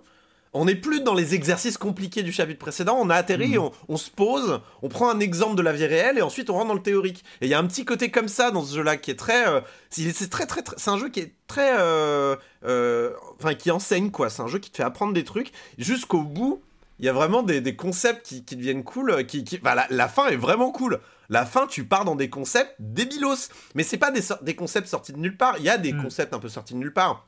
[0.52, 3.96] On n'est plus dans les exercices compliqués du chapitre précédent, on a atterri, on, on
[3.96, 6.74] se pose, on prend un exemple de la vie réelle et ensuite on rentre dans
[6.74, 7.24] le théorique.
[7.40, 9.46] Et il y a un petit côté comme ça dans ce jeu-là qui est très,
[9.48, 9.60] euh,
[9.90, 12.34] c'est c'est très très, très- c'est un jeu qui est très, euh,
[12.66, 14.28] euh, enfin qui enseigne quoi.
[14.28, 16.60] C'est un jeu qui te fait apprendre des trucs jusqu'au bout.
[17.00, 19.10] Il y a vraiment des, des concepts qui, qui deviennent cool.
[19.10, 21.00] euh, Qui, qui- bah, la, la fin est vraiment cool.
[21.30, 23.48] La fin, tu pars dans des concepts débilos.
[23.74, 25.56] Mais c'est pas des, des concepts sortis de nulle part.
[25.58, 26.02] Il y a des Mm.
[26.02, 27.26] concepts un peu sortis de nulle part.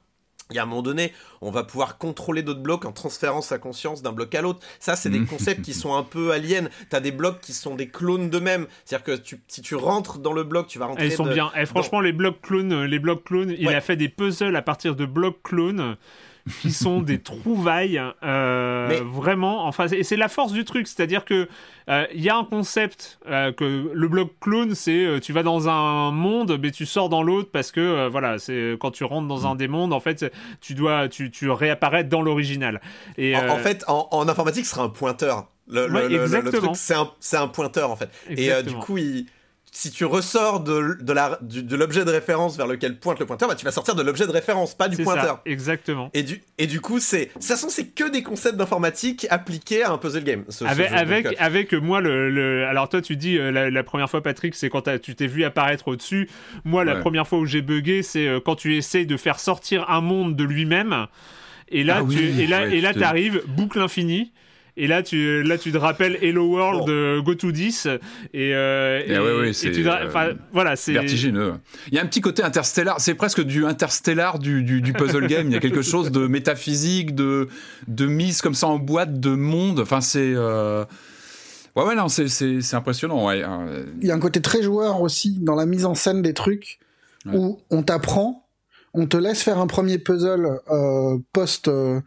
[0.51, 3.59] Il y a un moment donné, on va pouvoir contrôler d'autres blocs en transférant sa
[3.59, 4.61] conscience d'un bloc à l'autre.
[4.81, 5.27] Ça, c'est des Mm.
[5.27, 6.69] concepts qui sont un peu aliens.
[6.90, 8.66] T'as des blocs qui sont des clones d'eux-mêmes.
[8.85, 11.07] C'est-à-dire que tu- si tu rentres dans le bloc, tu vas rentrer.
[11.07, 11.51] Elles sont de- bien.
[11.57, 14.97] Et franchement, les blocs clones, les blocs clones, il a fait des puzzles à partir
[14.97, 15.97] de blocs clones
[16.60, 21.24] qui sont des trouvailles euh, Mais- vraiment enfin et c'est la force du truc c'est-à-dire
[21.24, 21.48] que
[21.89, 25.43] euh, il y a un concept euh, que le bloc clone c'est euh, tu vas
[25.43, 29.05] dans un monde mais tu sors dans l'autre parce que euh, voilà c'est quand tu
[29.05, 32.81] rentres dans un des mondes en fait tu dois tu, tu réapparais dans l'original
[33.19, 35.48] et En, en euh, fait, en, en informatique, ce sera un pointeur.
[35.69, 36.62] Le, le- Ouais, le- le- le exactement.
[36.73, 38.10] truc, c'est un, un pointeur en fait.
[38.28, 39.27] Et euh, du coup, il-
[39.74, 43.24] si tu ressors de, de la- du- de l'objet de référence vers lequel pointe le
[43.24, 45.36] pointeur, bah, tu vas sortir de l'objet de référence, pas du c'est pointeur.
[45.36, 48.57] ça, exactement Et du, et du coup, c'est, de toute façon, c'est que des concepts
[48.57, 50.44] d'informatique appliqués à un puzzle game.
[50.51, 50.94] ce- avec, jeu.
[50.94, 54.11] avec, Donc, euh, avec moi, le, le- alors toi tu dis euh, la, la première
[54.11, 56.28] fois Patrick c'est quand tu t'es vu apparaître au-dessus.
[56.65, 57.01] Moi la Ouais.
[57.01, 60.36] première fois où j'ai bugué c'est euh, quand tu essayes de faire sortir un monde
[60.36, 61.07] de lui-même.
[61.74, 64.32] Et là, Ah tu, oui, et là, ouais, et là tu te- t'arrives, boucle infinie.
[64.83, 67.23] Et là, tu, là, tu te rappelles Hello World Bon.
[67.23, 67.87] Go to 10
[68.35, 71.53] et, euh, Et ouais, ouais, c'est, tu te- euh, voilà, c'est Vertigineux.
[71.89, 75.29] Il y a un petit côté interstellar, c'est presque du interstellar du, du, du puzzle
[75.29, 75.47] game.
[75.47, 77.47] Il y a quelque chose de métaphysique, de,
[77.87, 79.79] de mise comme ça en boîte de monde.
[79.81, 80.33] Enfin, c'est.
[80.35, 80.85] euh,
[81.77, 83.27] Ouais, ouais, non, c'est, c'est, c'est impressionnant.
[83.29, 83.43] Ouais.
[83.43, 86.35] Euh, Il y a un côté très joueur aussi dans la mise en scène des
[86.35, 86.79] trucs
[87.25, 87.37] Ouais.
[87.37, 88.49] où on t'apprend,
[88.95, 92.01] on te laisse faire un premier puzzle euh, post euh,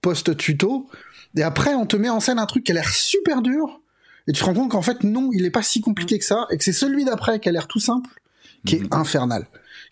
[0.00, 0.88] post tuto
[1.36, 3.80] et après on te met en scène un truc qui a l'air super dur
[4.28, 6.46] et tu te rends compte qu'en fait non, il est pas si compliqué que ça
[6.50, 8.10] et que c'est celui d'après qui a l'air tout simple
[8.66, 8.84] qui Mhm.
[8.84, 9.46] est infernal.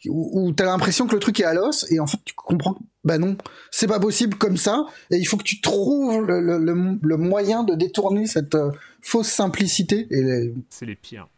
[0.06, 2.74] Où, où t'as l'impression que le truc est à l'os et en fait tu comprends
[2.74, 3.36] que bah non,
[3.70, 7.16] c'est pas possible comme ça et il faut que tu trouves le, le, le- le
[7.16, 8.70] moyen de détourner cette euh,
[9.02, 11.28] fausse simplicité et les- c'est les pires.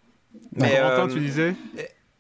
[0.54, 1.54] Mais, Corentin, euh, tu disais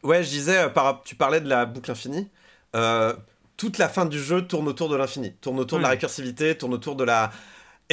[0.02, 2.28] Ouais, je disais, euh, par, tu parlais de la boucle infinie.
[2.74, 3.12] Euh,
[3.56, 6.74] toute la fin du jeu tourne autour de l'infini, tourne autour de la récursivité, tourne
[6.74, 7.30] autour de la.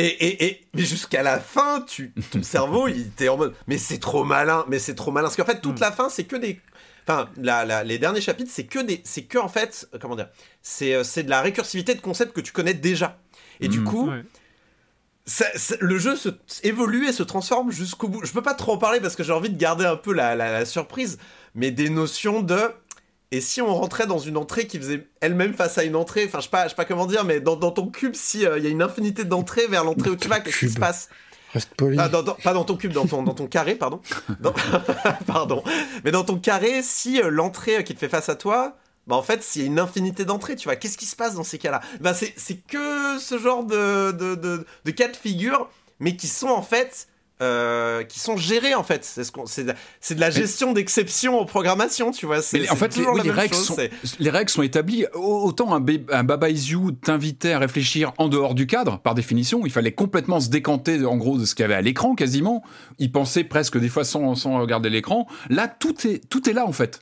[0.01, 3.77] Et, et, et mais jusqu'à la fin, tu, ton cerveau, il était en mode, mais
[3.77, 5.25] c'est trop malin, mais c'est trop malin.
[5.27, 6.59] Parce qu'en fait, toute la fin, c'est que des,
[7.07, 10.15] enfin, la, la- les derniers chapitres, c'est que des, c'est que en fait, euh, comment
[10.15, 10.29] dire,
[10.61, 13.19] c'est, euh, c'est de la récursivité de concepts que tu connais déjà.
[13.59, 13.85] Et du Mhm.
[13.85, 14.23] coup, Ouais.
[15.25, 16.29] ça- ça- le jeu se
[16.63, 18.25] évolue et se transforme jusqu'au bout.
[18.25, 20.33] Je peux pas trop en parler parce que j'ai envie de garder un peu la,
[20.35, 21.17] la- la surprise,
[21.55, 22.59] mais des notions de.
[23.31, 26.39] Et si on rentrait dans une entrée qui faisait elle-même face à une entrée, enfin
[26.39, 28.57] je sais pas, je sais pas comment dire, mais dans, dans ton cube, si euh,
[28.57, 31.09] il y a une infinité d'entrées vers l'entrée où tu vas, qu'est-ce qui se passe?
[31.53, 31.97] Reste poli.
[31.99, 34.01] Ah, dans- dans- Pas dans ton cube, dans ton, dans ton carré, pardon.
[35.27, 35.63] Pardon.
[36.03, 38.77] Mais dans ton carré, si euh, l'entrée euh, qui te fait face à toi,
[39.07, 41.35] bah en fait, s'il y a une infinité d'entrées, tu vois, qu'est-ce qui se passe
[41.35, 41.81] dans ces cas-là?
[42.01, 45.69] Bah c'est c'est que ce genre de, de, de, de cas de figure,
[45.99, 47.07] mais qui sont en fait...
[47.41, 50.73] euh, qui sont gérés en fait, c'est ce qu'on- c'est de, c'est de la gestion
[50.73, 52.41] d'exception en programmation, tu vois.
[52.41, 53.77] c'est- en fait, les, oui, règles chose, sont,
[54.19, 55.05] les règles sont établies.
[55.13, 59.15] Au- Autant un, un Baba Is You t'invitait à réfléchir en dehors du cadre, par
[59.15, 59.61] définition.
[59.65, 62.63] Il fallait complètement se décanter, en gros, de ce qu'il y avait à l'écran, quasiment.
[62.99, 65.27] Il pensait presque des fois sans, sans regarder l'écran.
[65.49, 67.01] Là, tout est, tout est là, en fait.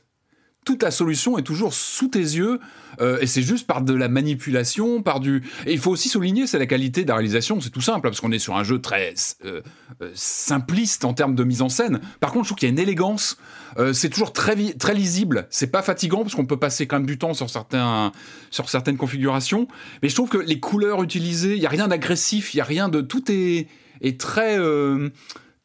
[0.68, 2.60] Toute la solution est toujours sous tes yeux,
[3.00, 5.42] euh, et c'est juste par de la manipulation, par du.
[5.64, 7.58] Et il faut aussi souligner, c'est la qualité de la réalisation.
[7.62, 9.14] C'est tout simple, parce qu'on est sur un jeu très
[9.46, 9.62] euh,
[10.02, 12.00] euh, simpliste en termes de mise en scène.
[12.20, 13.38] Par contre, je trouve qu'il y a une élégance.
[13.94, 15.46] C'est toujours très, très lisible.
[15.48, 18.12] C'est pas fatigant parce qu'on peut passer quand même du temps sur, certains,
[18.50, 19.68] sur certaines configurations.
[20.02, 22.64] Mais je trouve que les couleurs utilisées, il y a rien d'agressif, il y a
[22.64, 23.00] rien de.
[23.00, 23.68] Tout est,
[24.02, 24.58] est très.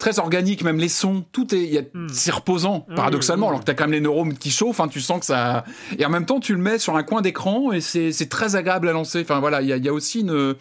[0.03, 2.07] Très organique, même les sons, tout est, il y a- Hmm.
[2.11, 4.99] c'est reposant, Ah paradoxalement, alors que t'as quand même les neurones qui chauffent, hein, tu
[4.99, 5.63] sens que ça,
[5.97, 8.57] et en même temps tu le mets sur un coin d'écran et c'est c'est très
[8.57, 9.21] agréable à lancer.
[9.21, 10.55] Enfin voilà, il y a, il y a aussi une,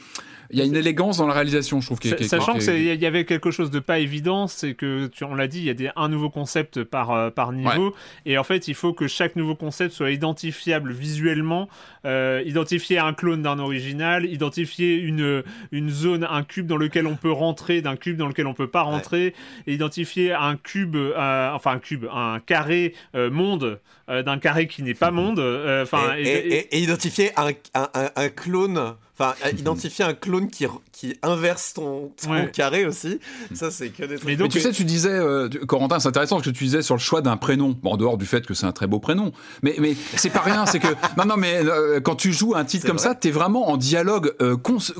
[0.52, 1.98] il y a une élégance dans la réalisation, je trouve.
[1.98, 5.06] qui qui Sachant qui qu'il est- y avait quelque chose de pas évident, c'est que,
[5.08, 7.94] tu, on l'a dit, il y a des, un nouveau concept par, euh, par niveau,
[8.26, 11.68] et en fait, il faut que chaque nouveau concept soit identifiable visuellement,
[12.04, 15.42] euh, identifier un clone d'un original, identifier une,
[15.72, 18.68] une zone, un cube dans lequel on peut rentrer, d'un cube dans lequel on peut
[18.68, 19.34] pas rentrer,
[19.66, 24.66] et identifier un cube, euh, enfin un cube, un carré euh, monde euh, d'un carré
[24.66, 25.38] qui n'est pas monde.
[25.38, 30.04] euh, Enfin, et, et- et- et identifier un, un, un- un clone, enfin euh, identifier
[30.04, 32.50] un clone qui, qui inverse ton, ton Ouais.
[32.52, 33.18] carré aussi,
[33.54, 34.38] ça c'est que des trucs.
[34.38, 37.00] Mais tu sais, tu disais, euh, Corentin, c'est intéressant ce que tu disais sur le
[37.00, 37.76] choix d'un prénom.
[37.82, 39.32] Bon, en dehors du fait que c'est un très beau prénom.
[39.62, 40.88] Mais, mais c'est pas rien, c'est que.
[41.16, 43.08] Non, non, mais euh, quand tu joues un titre comme vrai.
[43.08, 44.56] ça, t'es vraiment en dialogue euh,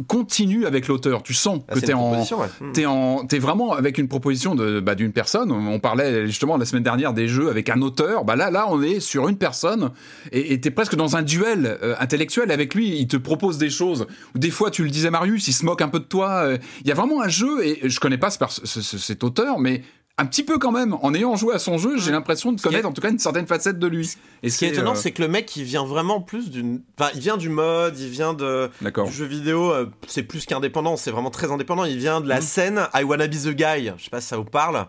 [0.07, 1.23] continu avec l'auteur.
[1.23, 2.09] Tu sens Ah, que t'es en.
[2.11, 2.47] proposition, ouais.
[2.61, 2.73] Hmm.
[2.73, 5.51] T'es, en, t'es vraiment avec une proposition de, bah, d'une personne.
[5.53, 8.24] On parlait justement la semaine dernière des jeux avec un auteur.
[8.24, 9.90] Bah là, là, on est sur une personne
[10.31, 12.97] et, t'es presque dans un duel euh, intellectuel avec lui.
[12.98, 14.06] Il te propose des choses.
[14.35, 16.44] Ou des fois, tu le disais, Marius, il se moque un peu de toi.
[16.44, 19.82] Euh, Il y a vraiment un jeu et je connais pas ce cet auteur, mais
[20.19, 20.94] un petit peu quand même.
[21.02, 23.47] En ayant joué à son jeu, j'ai l'impression de connaître en tout cas une certaine
[23.47, 24.10] facette de lui.
[24.43, 26.82] Et Ce qui est étonnant, euh, c'est que le mec, il vient vraiment plus d'une.
[26.98, 28.70] Enfin, il vient du mode, il vient de.
[29.06, 29.73] Du jeu vidéo,
[30.06, 31.85] c'est plus qu'indépendant, c'est vraiment très indépendant.
[31.85, 32.43] Il vient de la Mhm.
[32.43, 33.90] scène I Wanna Be the Guy.
[33.97, 34.86] Je sais pas si ça vous parle.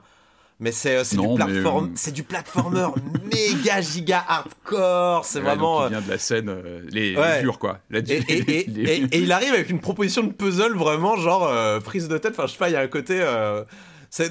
[0.64, 2.88] Mais c'est euh, du mais, platform, euh, c'est du platformer
[3.32, 5.26] méga giga hardcore.
[5.26, 5.84] C'est ouais, vraiment.
[5.84, 7.36] euh, il vient de la scène, euh, les, Ouais.
[7.38, 7.80] les durs, quoi.
[7.90, 11.80] La Et, les- et- et il arrive avec une proposition de puzzle vraiment genre euh,
[11.82, 12.34] prise de tête.
[12.38, 13.20] Enfin, je sais pas, il y a un côté.
[13.22, 13.64] euh,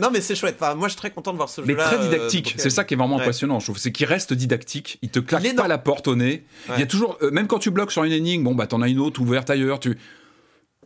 [0.01, 0.57] non, mais c'est chouette.
[0.61, 1.85] Enfin, moi, je suis très content de voir ce Mais jeu-là.
[1.85, 3.23] très euh, didactique, c'est euh, ça qui est vraiment ouais.
[3.23, 3.79] impressionnant, je trouve.
[3.79, 6.45] C'est qu'il reste didactique, il te claque Il pas la porte au nez.
[6.75, 8.81] Il y a toujours, euh, même quand tu bloques sur une énigme, bon bah t'en
[8.81, 9.99] as une autre ouverte ailleurs, tu.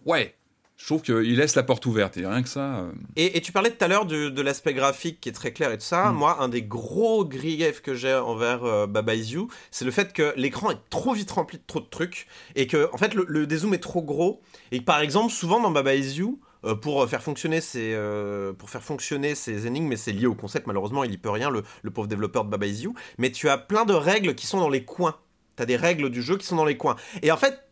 [0.04, 0.35] Ouais,
[0.76, 2.80] je trouve qu'il laisse la porte ouverte et rien que ça.
[2.80, 5.52] euh, Et, et tu parlais tout à l'heure de, de l'aspect graphique qui est très
[5.52, 6.10] clair et tout ça.
[6.12, 6.16] Mm.
[6.16, 10.12] Moi, un des gros griefs que j'ai envers euh, Baba Is You, c'est le fait
[10.12, 13.24] que l'écran est trop vite rempli de trop de trucs et que, en fait, le,
[13.26, 14.42] le dézoom est trop gros.
[14.70, 18.52] Et que, par exemple, souvent dans Baba Is You, euh, pour faire fonctionner ces euh,
[18.52, 20.66] pour faire fonctionner ces énigmes, mais c'est lié au concept.
[20.66, 22.94] Malheureusement, il y peut rien, le, le pauvre développeur de Baba Is You.
[23.18, 25.16] Mais tu as plein de règles qui sont dans les coins.
[25.56, 26.96] T'as des règles du jeu qui sont dans les coins.
[27.22, 27.62] Et en fait,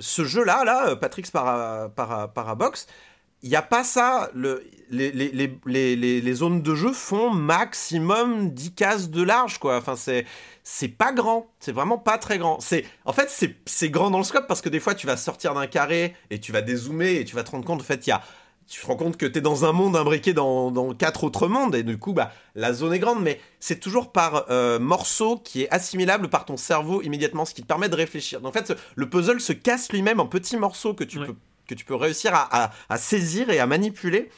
[0.00, 2.86] ce jeu-là, là, Patrick's Para, Para, Parabox,
[3.42, 4.30] il n'y a pas ça.
[4.34, 9.76] Le, les, zones de jeu font maximum 10 cases de large, quoi.
[9.76, 10.26] Enfin, c'est,
[10.62, 11.46] c'est pas grand.
[11.58, 12.60] C'est vraiment pas très grand.
[12.60, 15.16] C'est, en fait, c'est, c'est grand dans le scope parce que des fois, tu vas
[15.16, 18.06] sortir d'un carré et tu vas dézoomer et tu vas te rendre compte, en fait,
[18.06, 18.22] il y a.
[18.72, 21.48] Tu te rends compte que tu es dans un monde imbriqué dans, dans quatre autres
[21.48, 25.36] mondes et du coup, bah, la zone est grande, mais c'est toujours par euh, morceau
[25.38, 28.40] qui est assimilable par ton cerveau immédiatement, ce qui te permet de réfléchir.
[28.40, 31.26] Donc, en fait, ce- le puzzle se casse lui-même en petits morceaux que tu Ouais.
[31.26, 31.34] peux
[31.66, 34.28] que tu peux réussir à, à- à saisir et à manipuler.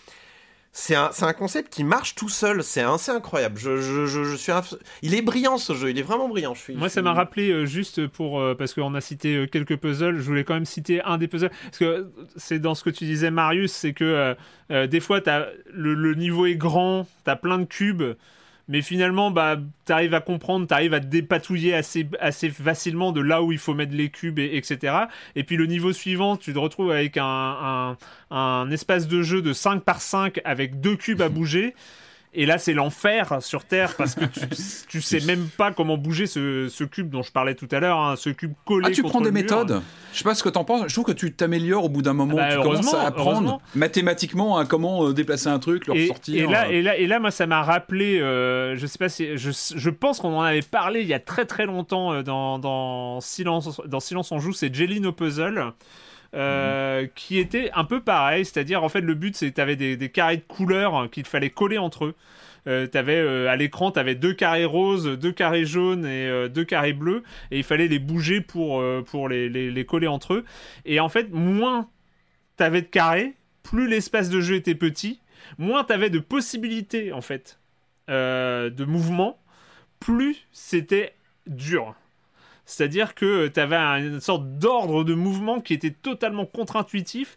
[0.75, 3.59] C'est un, c'est un concept qui marche tout seul, c'est assez incroyable.
[3.59, 6.55] Je, je, je, je suis inf- Il est brillant ce jeu, il est vraiment brillant.
[6.55, 9.37] Je suis, Moi, ça suis- m'a rappelé euh, juste pour euh, parce qu'on a cité
[9.37, 10.17] euh, quelques puzzles.
[10.17, 13.05] Je voulais quand même citer un des puzzles parce que c'est dans ce que tu
[13.05, 14.35] disais, Marius, c'est que
[14.71, 18.15] des fois, t'as le, le niveau est grand, t'as plein de cubes,
[18.73, 23.43] mais finalement, bah, t'arrives à comprendre, t'arrives à te dépatouiller assez, assez facilement de là
[23.43, 24.97] où il faut mettre les cubes, et, etc.
[25.37, 27.97] Et puis le niveau suivant, tu te retrouves avec un,
[28.31, 31.75] un, un espace de jeu de 5 par 5 avec deux cubes à bouger.
[32.35, 34.41] Et là, c'est l'enfer sur Terre parce que tu,
[34.89, 37.99] tu sais même pas comment bouger ce, ce cube dont je parlais tout à l'heure,
[37.99, 38.87] hein, ce cube collé.
[38.89, 39.43] Ah, tu contre prends des le mur.
[39.43, 39.83] méthodes
[40.15, 40.85] Je sais pas ce que t'en penses.
[40.89, 42.37] Je trouve que tu t'améliores au bout d'un moment.
[42.37, 46.49] Bah, tu commences à apprendre mathématiquement à comment euh, déplacer un truc, le ressortir.
[46.49, 46.71] et là, euh.
[46.71, 48.19] et là, et là, moi, ça m'a rappelé.
[48.19, 51.21] euh, je sais pas si, je, je pense qu'on en avait parlé il y a
[51.21, 54.55] très très longtemps dans, dans Silence, dans Silence on joue.
[54.55, 55.73] C'est Jelly No Puzzle.
[56.35, 59.77] Euh, qui était un peu pareil, c'est-à-dire en fait le but c'est que tu avais
[59.77, 62.15] des, des carrés de couleurs qu'il fallait coller entre eux.
[62.69, 66.65] Euh, t'avais euh, à l'écran t'avais deux carrés roses, deux carrés jaunes et euh, deux
[66.65, 70.45] carrés bleus et il fallait les bouger pour pour les, les, les coller entre eux.
[70.85, 71.89] Et en fait moins
[72.57, 73.35] t'avais de carrés,
[73.65, 75.21] plus l'espace de jeu était petit,
[75.59, 77.59] moins t'avais de possibilités en fait
[78.09, 79.41] de mouvement,
[79.99, 81.15] plus c'était
[81.47, 81.95] dur.
[82.73, 87.37] C'est-à-dire que tu avais une sorte d'ordre de mouvement qui était totalement contre-intuitif,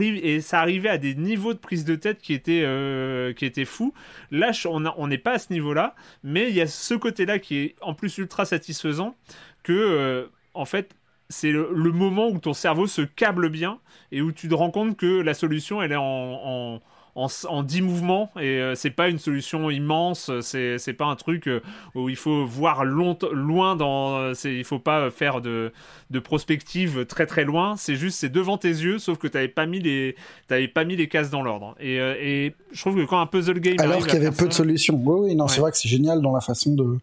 [0.00, 3.66] et ça arrivait à des niveaux de prise de tête qui étaient, euh, qui étaient
[3.66, 3.92] fous.
[4.30, 5.94] Là, on n'est pas à ce niveau-là,
[6.24, 9.14] mais il y a ce côté-là qui est en plus ultra satisfaisant,
[9.62, 10.94] que, euh, en fait,
[11.28, 13.78] c'est le, moment où ton cerveau se câble bien
[14.12, 16.80] et où tu te rends compte que la solution, elle est en,
[17.24, 21.16] en, en 10 mouvements et euh, c'est pas une solution immense, c'est c'est pas un
[21.16, 21.60] truc euh,
[21.94, 24.34] où il faut voir long, loin dans.
[24.34, 25.72] c'est- Il faut pas faire de,
[26.10, 29.66] de prospective très très loin, c'est juste c'est devant tes yeux, sauf que t'avais pas
[29.66, 30.16] mis les,
[30.48, 31.74] t'avais pas mis les cases dans l'ordre.
[31.80, 33.76] Et, euh, et je trouve que quand un puzzle game.
[33.78, 35.00] Alors qu'il y avait peu de solutions.
[35.04, 36.98] Oui, oui, non, c'est vrai que c'est génial dans la façon de.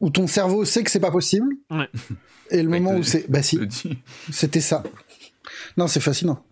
[0.00, 1.48] où ton cerveau sait que c'est pas possible.
[1.70, 1.88] Ouais.
[2.50, 3.30] Et le Ouais, moment où c'est.
[3.30, 3.58] Bah si,
[4.32, 4.82] c'était ça.
[5.76, 6.42] Non, c'est fascinant.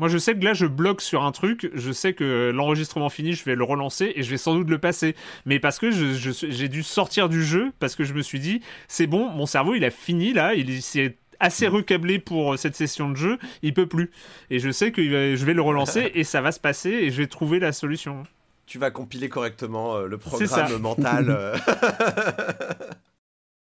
[0.00, 1.70] Moi, je sais que là, je bloque sur un truc.
[1.74, 4.78] Je sais que l'enregistrement fini, je vais le relancer et je vais sans doute le
[4.78, 5.14] passer.
[5.46, 8.40] Mais parce que je- je- j'ai dû sortir du jeu, parce que je me suis
[8.40, 12.56] dit, c'est bon, mon cerveau, il a fini là, il s'est assez recablé pour euh,
[12.56, 14.10] cette session de jeu, il peut plus.
[14.50, 17.10] Et je sais que va- je vais le relancer et ça va se passer et
[17.10, 18.24] je vais trouver la solution.
[18.66, 21.54] Tu vas compiler correctement euh, le programme mental.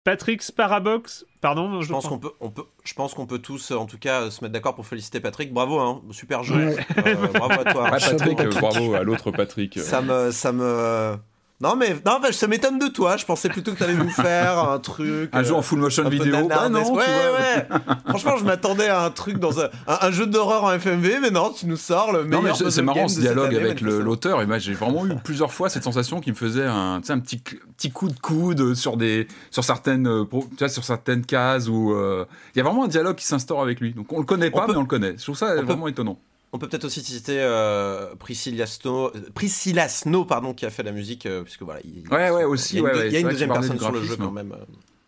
[0.04, 3.72] Patrick Sparabox, pardon, je, Je pense qu'on peut, on peut, je pense qu'on peut tous,
[3.72, 5.54] euh, en tout cas, euh, se mettre d'accord pour féliciter Patrick.
[5.54, 6.70] Bravo, hein, super jeu.
[6.70, 6.86] Ouais.
[7.06, 7.84] Euh, bravo à toi.
[7.92, 9.78] Ouais, Patrick, bravo à l'autre Patrick.
[9.80, 11.18] Ça me, ça me.
[11.62, 13.18] Non mais, non, bah, ça m'étonne de toi.
[13.18, 15.30] Je pensais plutôt que t'allais nous faire un truc.
[15.34, 16.48] Un jeu euh, en full motion vidéo.
[16.48, 17.04] Bah non, ouais, tu vois.
[17.04, 17.68] ouais.
[18.08, 21.30] Franchement, je m'attendais à un truc dans un, un, un jeu d'horreur en FMV, mais
[21.30, 22.58] non, tu nous sors le Non meilleur.
[22.64, 25.70] mais c'est- marrant ce dialogue année, avec l'auteur et moi j'ai vraiment eu plusieurs fois
[25.70, 27.38] cette sensation qui me faisait un, tu un petit
[27.78, 31.92] petit coup de coude sur des sur certaines euh, tu vois, sur certaines cases où
[31.94, 32.26] euh,
[32.56, 34.66] il y a vraiment un dialogue qui s'instaure avec lui donc on le connaît pas
[34.68, 36.18] mais on le connaît je trouve ça peut- vraiment étonnant
[36.54, 40.84] On peut peut-être aussi citer euh, Priscilla Snow, euh, Priscilla Snow, pardon, qui a fait
[40.84, 41.80] la musique, euh, puisque voilà.
[41.86, 43.80] Il, Ouais, ouais, il y a aussi, une, ouais, il y a une deuxième personne
[43.80, 44.52] sur le jeu quand même.
[44.52, 44.66] euh.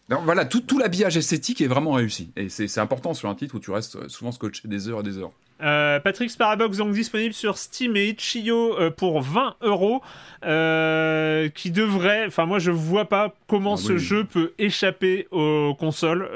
[0.10, 3.56] Donc, voilà tout, tout l'habillage esthétique est vraiment réussi et c'est important sur un titre
[3.56, 5.32] où tu restes souvent scotché des heures et des heures
[5.62, 10.02] Euh, Patrick Sparabox donc disponible sur Steam et Itch.io euh, pour 20 euros
[10.44, 14.00] euh, qui devrait enfin moi je vois pas comment Ah ce oui.
[14.00, 16.28] jeu peut échapper aux consoles.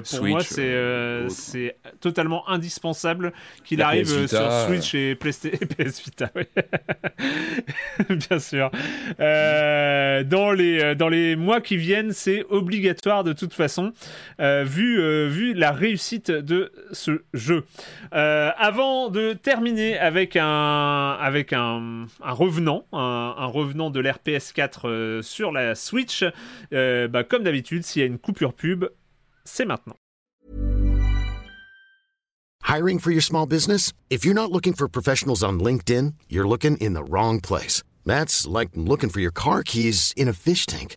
[0.00, 3.32] Pour Switch, moi c'est c'est totalement indispensable
[3.64, 6.44] qu'il arrive sur Switch et PlayStation PS Vita oui.
[8.28, 8.70] bien sûr.
[9.18, 13.92] Dans les dans les mois qui viennent c'est obligatoire de toute façon
[14.38, 17.64] vu vu la réussite de ce jeu.
[18.12, 21.16] Euh, avant de terminer avec un
[22.20, 26.24] revenant, un, un revenant de l'RPS4 euh, sur la Switch,
[26.72, 28.86] euh, bah, comme d'habitude, s'il y a une coupure pub,
[29.44, 29.96] c'est maintenant.
[32.68, 33.92] Hiring for your small business?
[34.10, 37.82] If you're not looking for professionals on LinkedIn, you're looking in the wrong place.
[38.06, 40.96] That's like looking for your car keys in a fish tank.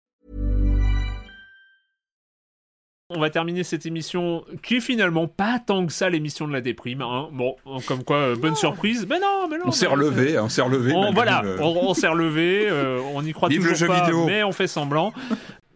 [3.13, 6.61] On va terminer cette émission qui est finalement pas tant que ça l'émission de la
[6.61, 7.01] déprime.
[7.01, 7.27] hein.
[7.31, 7.55] Bon,
[7.87, 9.05] comme quoi, euh, bonne surprise.
[9.09, 9.65] Mais non, mais non.
[9.67, 13.23] on s'est relevé on s'est relevé On, voilà, le- on, on s'est relevé, euh, on
[13.25, 14.25] y croit Vive le toujours jeu pas, vidéo.
[14.25, 15.13] mais on fait semblant.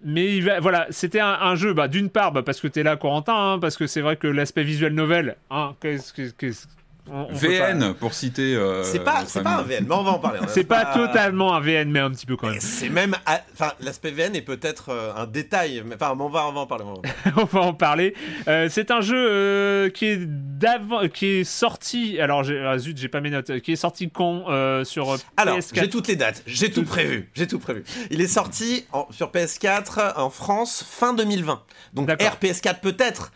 [0.04, 2.84] Mais il va- voilà, c'était un, un jeu, bah, d'une part, bah, parce que t'es
[2.84, 6.68] là, Corentin, hein, parce que c'est vrai que l'aspect visuel novel, hein, qu'est-ce que- qu'est-ce-
[7.12, 8.56] On- on peut VN, pour citer.
[8.56, 9.62] euh, C'est pas, notre c'est pas un.
[9.62, 10.40] VN, mais on va en parler.
[10.48, 12.60] C'est pas totalement un VN, mais un petit peu quand même.
[12.60, 16.48] C'est même, à- enfin, l'aspect VN est peut-être euh, un détail, mais enfin, on va,
[16.48, 16.84] on va en parler.
[16.86, 17.14] on va en parler.
[17.38, 18.16] on va en parler.
[18.48, 22.20] Euh, c'est un jeu euh, qui est d'avant, qui est sorti.
[22.20, 23.60] Alors j'ai- ah, zut, j'ai pas mes notes.
[23.60, 27.30] Qui est sorti quand euh, sur Alors, PS4 j'ai toutes les dates, j'ai tout prévu,
[27.36, 27.84] j'ai tout prévu.
[28.10, 31.62] Il est sorti en- sur PS4 en France fin 2020.
[31.94, 32.38] Donc D'accord.
[32.42, 33.32] RPS4 peut-être,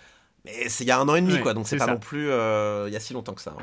[0.49, 1.87] mais c'est il y a un an et demi Ouais, quoi, donc c'est c'est pas
[1.87, 1.93] ça.
[1.93, 3.53] non plus euh, il y a si longtemps que ça.
[3.59, 3.63] hein.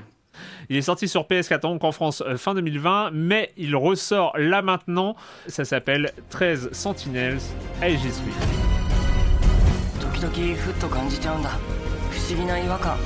[0.69, 4.61] Il est sorti sur PS4 donc en France euh, fin 2020, mais il ressort là
[4.61, 5.15] maintenant.
[5.47, 7.41] Ça s'appelle 13 Sentinels
[7.81, 8.33] Aegis Wing.
[9.99, 11.49] 時々ふっと感じちゃうんだ
[12.11, 12.97] 不思議な違和感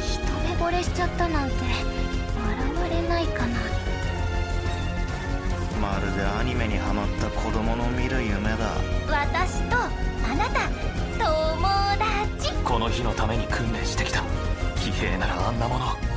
[0.00, 0.18] 一
[0.48, 3.58] 目惚れしちゃったなんて笑われないかな
[5.80, 8.74] まるでアニメにハマった子供の見る夢だ
[9.08, 10.99] 私とあなた友達
[12.71, 14.23] この日のために訓練してきた。
[14.77, 16.10] 騎兵ならあんなもの。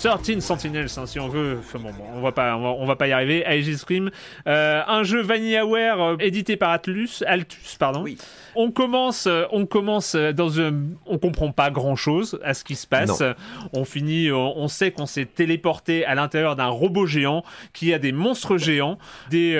[0.00, 1.56] 13 Sentinels, hein, si on veut.
[1.58, 3.42] Enfin, bon, bon, on va pas, on va, on va pas y arriver.
[3.46, 4.10] Aegis Scream,
[4.46, 8.02] euh, un jeu VanillaWare euh, édité par Atlus, Altus, pardon.
[8.02, 8.16] Oui.
[8.54, 10.72] On commence, euh, on commence dans un,
[11.06, 13.20] on comprend pas grand chose à ce qui se passe.
[13.20, 13.34] Non.
[13.72, 17.42] On finit, on sait qu'on s'est téléporté à l'intérieur d'un robot géant
[17.72, 18.98] qui a des monstres géants,
[19.30, 19.52] des,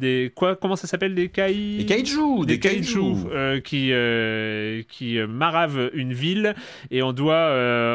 [0.00, 3.92] des quoi, comment ça s'appelle, des kai, Des kaiju, des des kaiju qui
[4.88, 6.54] qui maravent une ville
[6.90, 7.50] et on doit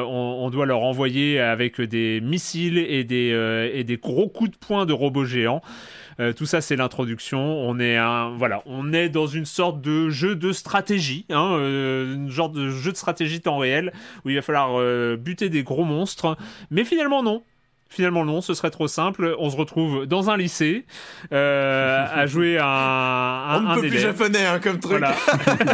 [0.07, 4.51] on, on doit leur envoyer avec des missiles et des euh, et des gros coups
[4.51, 5.61] de poing de robots géants.
[6.19, 7.39] Euh, tout ça, c'est l'introduction.
[7.39, 12.15] On est un, voilà, on est dans une sorte de jeu de stratégie, hein, euh,
[12.15, 13.91] une genre de jeu de stratégie temps réel
[14.23, 16.37] où il va falloir euh, buter des gros monstres.
[16.71, 17.43] Mais finalement, non.
[17.87, 19.35] Finalement non, ce serait trop simple.
[19.39, 20.85] On se retrouve dans un lycée
[21.31, 24.01] euh, à jouer un, un, On un peut plus élève.
[24.17, 24.97] japonais hein, comme truc.
[24.97, 25.15] Voilà.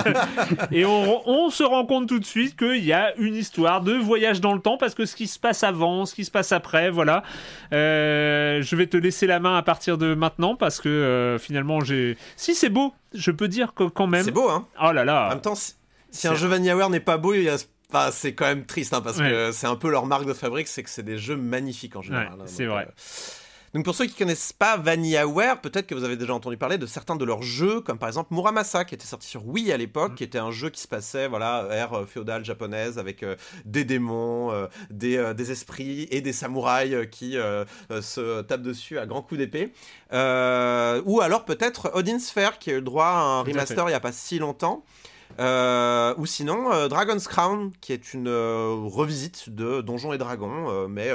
[0.72, 3.94] et on, on se rend compte tout de suite qu'il y a une histoire de
[3.94, 6.52] voyage dans le temps parce que ce qui se passe avant, ce qui se passe
[6.52, 7.24] après, voilà.
[7.74, 11.80] Euh, je vais te laisser la main à partir de maintenant parce que euh, finalement
[11.80, 12.18] j'ai.
[12.36, 14.24] Si c'est beau, je peux dire que quand même.
[14.26, 14.68] C'est beau hein.
[14.84, 15.30] Oh là En là.
[15.30, 17.56] même temps, si, un jeu VanillaWare n'est pas beau, il y a-
[17.94, 19.30] enfin, c'est quand même triste hein, parce Ouais.
[19.30, 22.02] que c'est un peu leur marque de fabrique, c'est que c'est des jeux magnifiques en
[22.02, 22.28] général.
[22.36, 22.88] Ouais, hein, c'est vrai.
[22.88, 22.92] euh,
[23.74, 26.86] Donc pour ceux qui connaissent pas VanillaWare, peut-être que vous avez déjà entendu parler de
[26.86, 30.16] certains de leurs jeux, comme par exemple Muramasa, qui était sorti sur Wii à l'époque,
[30.16, 33.86] qui était un jeu qui se passait, voilà, ère euh, féodale japonaise, avec euh, des
[33.86, 37.38] démons, euh, des, euh, des esprits et des samouraïs qui
[38.02, 39.72] se tapent dessus à grands coups d'épée.
[40.12, 43.96] Ou alors peut-être Odin Sphere, qui a eu le droit à un remaster il y
[43.96, 44.84] a pas si longtemps.
[45.42, 50.88] Euh, ou sinon euh, Dragon's Crown, qui est une euh, revisite de Donjons et Dragons,
[50.88, 51.10] mais,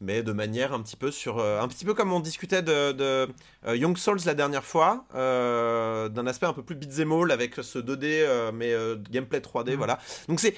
[0.00, 3.28] mais de manière un petit peu sur, un petit peu comme on discutait de, de,
[3.74, 8.02] Young Souls la dernière fois, d'un aspect un peu plus beat'em all avec ce 2D
[8.04, 8.74] euh, mais
[9.10, 9.98] gameplay 3D, voilà.
[10.28, 10.54] Donc c'est,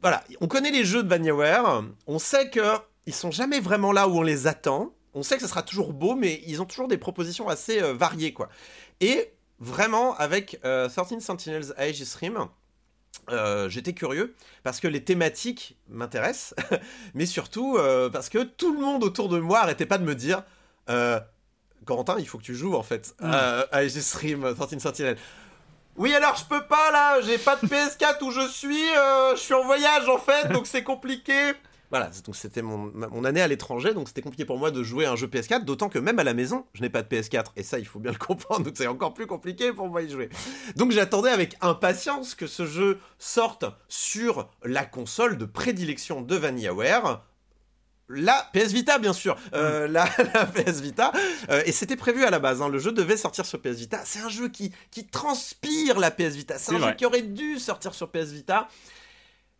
[0.00, 2.60] voilà, on connaît les jeux de VanillaWare, on sait que
[3.06, 4.94] ils sont jamais vraiment là où on les attend.
[5.14, 7.92] On sait que ça sera toujours beau, mais ils ont toujours des propositions assez euh,
[7.92, 8.48] variées, quoi.
[9.00, 9.32] Et
[9.62, 12.48] vraiment, avec euh, 13 Sentinels Aegis Rim,
[13.30, 14.34] euh, j'étais curieux
[14.64, 16.54] parce que les thématiques m'intéressent,
[17.14, 20.14] mais surtout euh, parce que tout le monde autour de moi arrêtait pas de me
[20.14, 20.42] dire
[20.90, 21.20] euh,
[21.84, 25.18] Corentin, il faut que tu joues en fait euh, à Aegis Rim 13 Sentinels.
[25.96, 29.54] Oui, alors je peux pas là, j'ai pas de PS4 où je suis, je suis
[29.54, 31.52] en voyage en fait, donc c'est compliqué.
[31.92, 35.04] Voilà, donc c'était mon, mon année à l'étranger, donc c'était compliqué pour moi de jouer
[35.04, 37.52] à un jeu PS4, d'autant que même à la maison, je n'ai pas de PS4,
[37.54, 40.08] et ça il faut bien le comprendre, donc c'est encore plus compliqué pour moi y
[40.10, 40.30] jouer.
[40.76, 47.22] Donc j'attendais avec impatience que ce jeu sorte sur la console de prédilection de VanillaWare,
[48.08, 49.36] la PS Vita, bien sûr.
[49.54, 51.12] Euh, la, la PS Vita.
[51.50, 52.60] Euh, et c'était prévu à la base.
[52.60, 52.68] hein.
[52.68, 54.00] Le jeu devait sortir sur PS Vita.
[54.04, 56.58] C'est un jeu qui, qui transpire la PS Vita.
[56.58, 58.68] C'est un jeu qui aurait dû sortir sur PS Vita.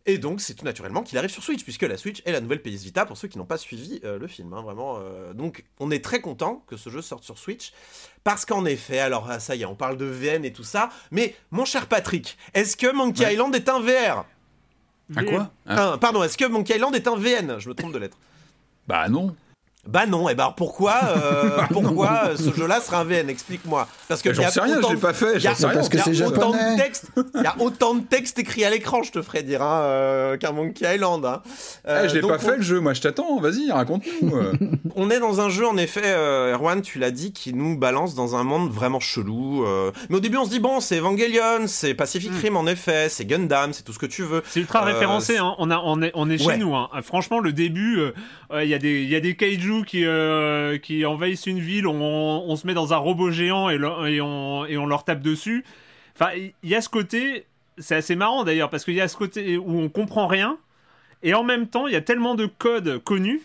[0.05, 2.61] Et donc, c'est tout naturellement qu'il arrive sur Switch, puisque la Switch est la nouvelle
[2.61, 4.51] PS Vita pour ceux qui n'ont pas suivi euh, le film.
[4.53, 4.97] hein, vraiment.
[4.99, 5.33] euh.
[5.33, 7.71] Donc, on est très content que ce jeu sorte sur Switch,
[8.25, 10.89] parce qu'en effet, alors ah, ça y est, on parle de VN et tout ça,
[11.11, 13.33] mais mon cher Patrick, est-ce que Monkey Ouais.
[13.33, 14.25] Island est un VR
[15.15, 15.51] Un quoi?
[15.67, 18.17] Un- Un- Pardon, est-ce que Monkey Island est un VN Je me trompe de lettre.
[18.87, 19.33] Bah non.
[19.85, 23.85] Bah non, et bah alors pourquoi, euh, pourquoi euh, ce jeu-là serait un VN Explique-moi.
[24.07, 25.65] Parce que Bah, j'en sais rien, je l'ai pas fait, il y a- j'en sais
[25.65, 25.75] rien.
[25.75, 26.75] Parce que y a c'est autant japonais.
[26.75, 29.61] de textes, il y a autant de textes écrits à l'écran, je te ferais dire,
[29.61, 31.25] hein, euh, qu'un Monkey Island.
[31.25, 31.41] Hein.
[31.87, 34.31] Euh, Eh, je l'ai pas on- fait le jeu, moi je t'attends, vas-y, raconte-nous.
[34.95, 38.15] On est dans un jeu, en effet, euh, Erwan, tu l'as dit, qui nous balance
[38.15, 39.65] dans un monde vraiment chelou.
[39.65, 39.91] euh.
[40.09, 43.25] Mais au début, on se dit, bon, c'est Evangelion, c'est Pacific Rim, en effet, c'est
[43.25, 44.43] Gundam, c'est tout ce que tu veux.
[44.47, 45.55] C'est ultra Euh, référencé, hein.
[45.57, 46.57] on, a, on est, on est chez Ouais.
[46.57, 46.73] nous.
[46.75, 46.89] Hein.
[47.01, 50.77] Franchement, le début, euh, il y, a des- il y a des kaiju qui, euh,
[50.77, 51.95] qui envahissent une ville, on,
[52.47, 55.21] on se met dans un robot géant et, le- et, on, et on leur tape
[55.21, 55.65] dessus.
[56.15, 57.45] Enfin, il y a ce côté,
[57.79, 60.57] c'est assez marrant d'ailleurs, parce qu'il y a ce côté où on comprend rien.
[61.23, 63.41] Et en même temps, il y a tellement de codes connus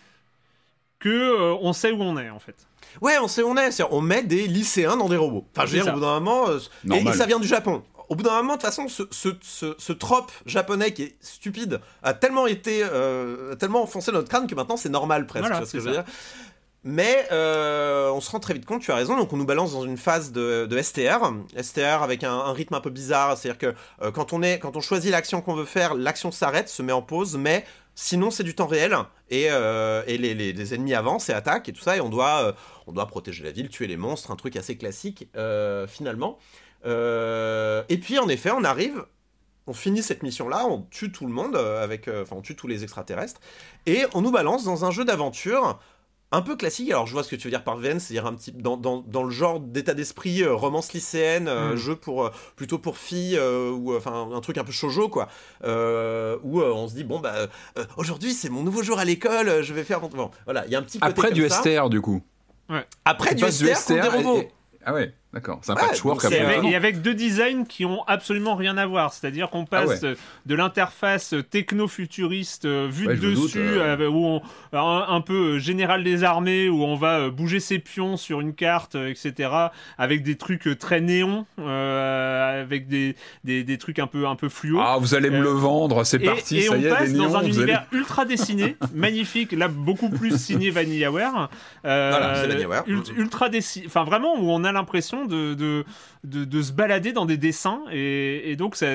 [0.98, 2.56] que euh, on sait où on est en fait.
[3.00, 3.70] Ouais, on sait où on est.
[3.70, 5.44] C'est-à-dire, on met des lycéens dans des robots.
[5.56, 6.48] Enfin, je veux dire, au bout d'un moment.
[6.50, 6.58] euh,
[6.94, 7.82] et ça vient du Japon.
[8.08, 11.16] Au bout d'un moment, de toute façon, ce, ce, ce, ce trope japonais qui est
[11.20, 12.82] stupide a tellement été.
[12.82, 15.46] euh, tellement enfoncé dans notre crâne que maintenant c'est normal presque.
[15.46, 16.04] Voilà, ce que je veux dire
[16.84, 19.72] mais euh, on se rend très vite compte, tu as raison, donc on nous balance
[19.72, 23.58] dans une phase de, de STR, STR avec un, un rythme un peu bizarre, c'est-à-dire
[23.58, 26.80] que euh, quand, on est, quand on choisit l'action qu'on veut faire, l'action s'arrête, se
[26.82, 27.66] met en pause, mais
[27.96, 28.96] sinon c'est du temps réel,
[29.28, 32.08] et, euh, et les, les- les ennemis avancent et attaquent et tout ça, et on
[32.08, 32.54] doit,
[32.86, 35.28] on doit protéger la ville, tuer les monstres, un truc assez classique
[35.88, 36.38] finalement.
[36.86, 39.04] Euh, et puis en effet, on arrive,
[39.66, 42.56] on finit cette mission-là, on tue tout le monde, euh, avec, euh, enfin on tue
[42.56, 43.40] tous les extraterrestres,
[43.86, 45.78] et on nous balance dans un jeu d'aventure
[46.30, 46.90] un peu classique.
[46.90, 48.98] Alors je vois ce que tu veux dire par VN, c'est-à-dire un petit dans, dans,
[48.98, 51.76] dans le genre d'état d'esprit euh, romance lycéenne, euh, Mm.
[51.76, 55.28] jeu pour euh, plutôt pour filles euh, ou enfin un truc un peu shoujo quoi,
[55.64, 57.34] euh, où euh, on se dit bon bah
[57.78, 60.76] euh, aujourd'hui c'est mon nouveau jour à l'école, je vais faire bon voilà il y
[60.76, 61.60] a un petit côté Après comme du ça.
[61.62, 62.22] STR, du coup.
[63.06, 64.38] Après Tu du STR, contre des et- robots.
[64.42, 64.48] et-
[64.84, 65.60] Ah ouais, d'accord.
[65.62, 66.38] C'est un Ouais, patchwork après.
[66.40, 69.12] avec, et avec deux designs qui ont absolument rien à voir.
[69.12, 70.12] C'est-à-dire qu'on passe Ah ouais.
[70.12, 70.14] euh,
[70.46, 73.96] de l'interface techno-futuriste euh, vue Ouais, de doute, dessus, euh.
[73.98, 74.42] euh, où on,
[74.72, 78.94] un, un peu général des armées, où on va bouger ses pions sur une carte,
[78.96, 79.50] etc.
[79.98, 83.14] Avec des trucs très néons, euh, avec des,
[83.44, 84.80] des, des trucs un peu, un peu fluo.
[84.80, 87.08] Ah, vous allez me Euh, le vendre, c'est parti, et ça on y est, passe
[87.08, 91.48] les dans néons, un allez- univers ultra dessiné, magnifique, là beaucoup plus signé VanillaWare.
[91.84, 92.84] Euh, Voilà, c'est VanillaWare.
[92.86, 95.84] ult- ultra dessiné, enfin vraiment où on a l'impression de, de,
[96.24, 98.86] de, de se balader dans des dessins et, et donc ça.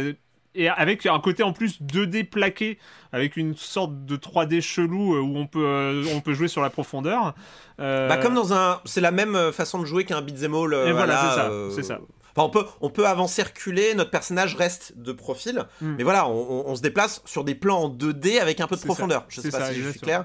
[0.56, 2.78] Et avec un côté en plus 2D plaqué,
[3.12, 6.62] avec une sorte de 3D chelou euh, où on peut, euh, on peut jouer sur
[6.62, 7.34] la profondeur.
[7.80, 10.74] Euh, Bah comme dans un, c'est la même façon de jouer qu'un beat'em all.
[10.76, 12.00] euh, Et voilà, c'est ça, c'est ça.
[12.36, 15.96] Enfin, on peut, on peut avancer, reculer, notre personnage reste de profil, Mm.
[15.98, 19.22] mais voilà, on, se déplace sur des plans en 2D avec un peu de profondeur.
[19.22, 20.24] ça, Je sais pas ça, si je suis clair.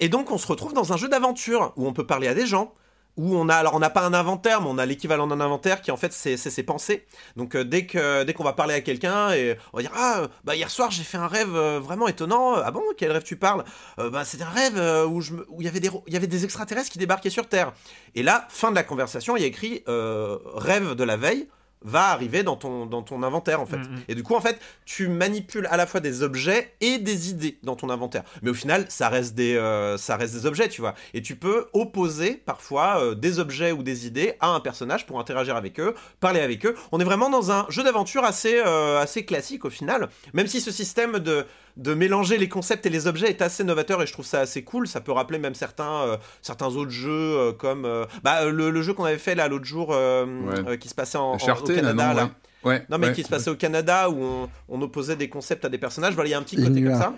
[0.00, 2.46] Et donc, on se retrouve dans un jeu d'aventure où on peut parler à des
[2.46, 2.74] gens.
[3.16, 5.82] Où on a, alors on n'a pas un inventaire, mais on a l'équivalent d'un inventaire
[5.82, 7.06] qui en fait c'est ses pensées.
[7.36, 7.82] Donc euh, dès
[8.24, 10.90] dès qu'on va parler à quelqu'un et on va dire ah euh, bah hier soir
[10.90, 12.54] j'ai fait un rêve euh, vraiment étonnant.
[12.54, 13.64] Ah bon quel rêve tu parles?
[13.98, 14.78] Euh, Bah c'était un rêve
[15.08, 17.48] où je où il y avait des il y avait des extraterrestres qui débarquaient sur
[17.48, 17.72] Terre.
[18.14, 21.48] Et là fin de la conversation il y a écrit rêve de la veille
[21.82, 23.78] va arriver dans ton, dans ton inventaire en fait.
[23.78, 24.00] Mhm.
[24.08, 27.58] Et du coup en fait tu manipules à la fois des objets et des idées
[27.62, 28.22] dans ton inventaire.
[28.42, 30.94] Mais au final ça reste des, euh, ça reste des objets tu vois.
[31.14, 35.18] Et tu peux opposer parfois euh, des objets ou des idées à un personnage pour
[35.18, 36.74] interagir avec eux, parler avec eux.
[36.92, 40.08] On est vraiment dans un jeu d'aventure assez, euh, assez classique au final.
[40.34, 44.02] Même si ce système de, de mélanger les concepts et les objets est assez novateur
[44.02, 44.86] et je trouve ça assez cool.
[44.86, 48.82] Ça peut rappeler même certains, euh, certains autres jeux euh, comme euh, bah, le, le
[48.82, 50.68] jeu qu'on avait fait là l'autre jour euh, Ouais.
[50.68, 51.92] euh, qui se passait en, au là, Canada.
[51.92, 52.24] non, là.
[52.24, 52.30] ouais.
[52.62, 53.12] Ouais, Non mais ouais.
[53.14, 56.14] qui se passait au Canada où on, on opposait des concepts à des personnages.
[56.14, 56.90] Voilà, il y a un petit côté Inua.
[56.92, 57.14] comme ça.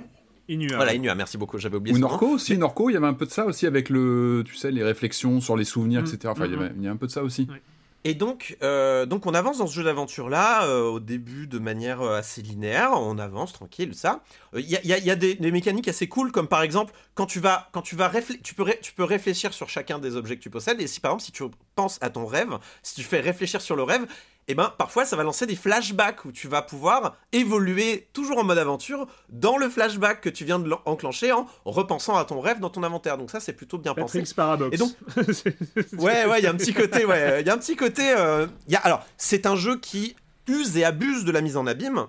[0.48, 0.76] Inua.
[0.76, 2.08] Voilà, Inua, merci beaucoup, j'avais oublié Ou son nom.
[2.10, 4.70] Norco aussi, Norco, il y avait un peu de ça aussi avec le, tu sais,
[4.70, 6.18] les réflexions sur les souvenirs, Mm, etc.
[6.28, 7.48] Enfin, il y mm, avait- il y, a un peu de ça aussi.
[7.50, 7.60] Ouais.
[8.04, 12.02] Et donc, euh, donc on avance dans ce jeu d'aventure-là, euh, au début de manière
[12.02, 14.24] euh, assez linéaire, on avance tranquille, ça.
[14.54, 17.94] Il y a, des, mécaniques assez cool, comme par exemple, quand tu vas, quand tu
[17.94, 18.10] vas
[18.42, 21.22] tu tu peux réfléchir sur chacun des objets que tu possèdes, et si par exemple,
[21.22, 21.44] si tu
[21.76, 24.06] penses à ton rêve, si tu fais réfléchir sur le rêve,
[24.48, 28.44] et ben parfois ça va lancer des flashbacks où tu vas pouvoir évoluer toujours en
[28.44, 32.40] mode aventure dans le flashback que tu viens de l'en- enclencher en repensant à ton
[32.40, 33.18] rêve dans ton inventaire.
[33.18, 34.22] Donc ça c'est plutôt bien pensé.
[34.34, 34.74] Paradox.
[34.74, 34.94] Et donc-
[36.00, 38.10] Ouais, ouais, il y a un petit côté, ouais, il y a un petit côté.
[38.16, 40.16] euh, y a, alors, c'est un jeu qui
[40.48, 42.06] use et abuse de la mise en abîme,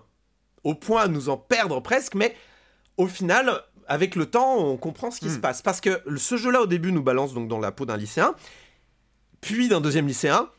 [0.64, 2.36] au point de nous en perdre presque, mais
[2.98, 5.36] au final, avec le temps, on comprend ce qui Hmm.
[5.36, 5.62] se passe.
[5.62, 8.34] Parce que ce jeu-là, au début, nous balance donc dans la peau d'un lycéen,
[9.42, 10.50] puis d'un deuxième lycéen,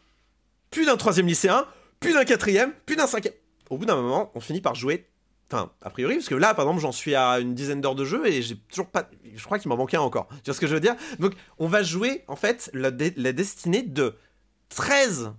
[0.75, 1.67] puis d'un troisième lycéen,
[2.01, 3.35] puis d'un quatrième, puis d'un cinquième.
[3.71, 5.09] Au bout d'un moment, on finit par jouer.
[5.49, 8.05] Enfin, a priori, parce que là, par exemple, j'en suis à une dizaine d'heures de
[8.05, 9.09] jeu et j'ai toujours pas.
[9.35, 10.27] Je crois qu'il m'en manquait encore.
[10.29, 10.97] Tu vois ce que je veux dire?
[11.21, 14.17] Donc, on va jouer, en fait, la, destinée de
[14.71, 15.35] 13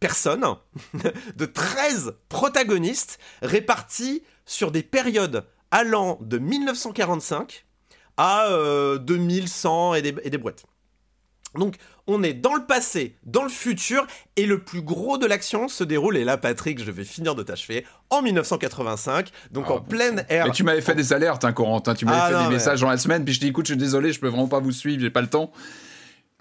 [0.00, 0.44] personnes,
[1.36, 7.64] de 13 protagonistes répartis sur des périodes allant de 1945
[8.16, 10.64] à euh, 2100 et des, et des boîtes.
[11.54, 11.76] Donc,
[12.06, 14.06] on est dans le passé, dans le futur,
[14.36, 17.42] et le plus gros de l'action se déroule, et là, Patrick, je vais finir de
[17.42, 20.46] t'achever, en 1985, donc Ah, en pleine ère.
[20.46, 21.94] Mais tu m'avais fait des alertes, hein, Corentin.
[21.94, 23.66] Tu m'avais Ah, fait non, des mais- messages dans la semaine, puis je dis écoute,
[23.66, 25.50] je suis désolé, je peux vraiment pas vous suivre, j'ai pas le temps.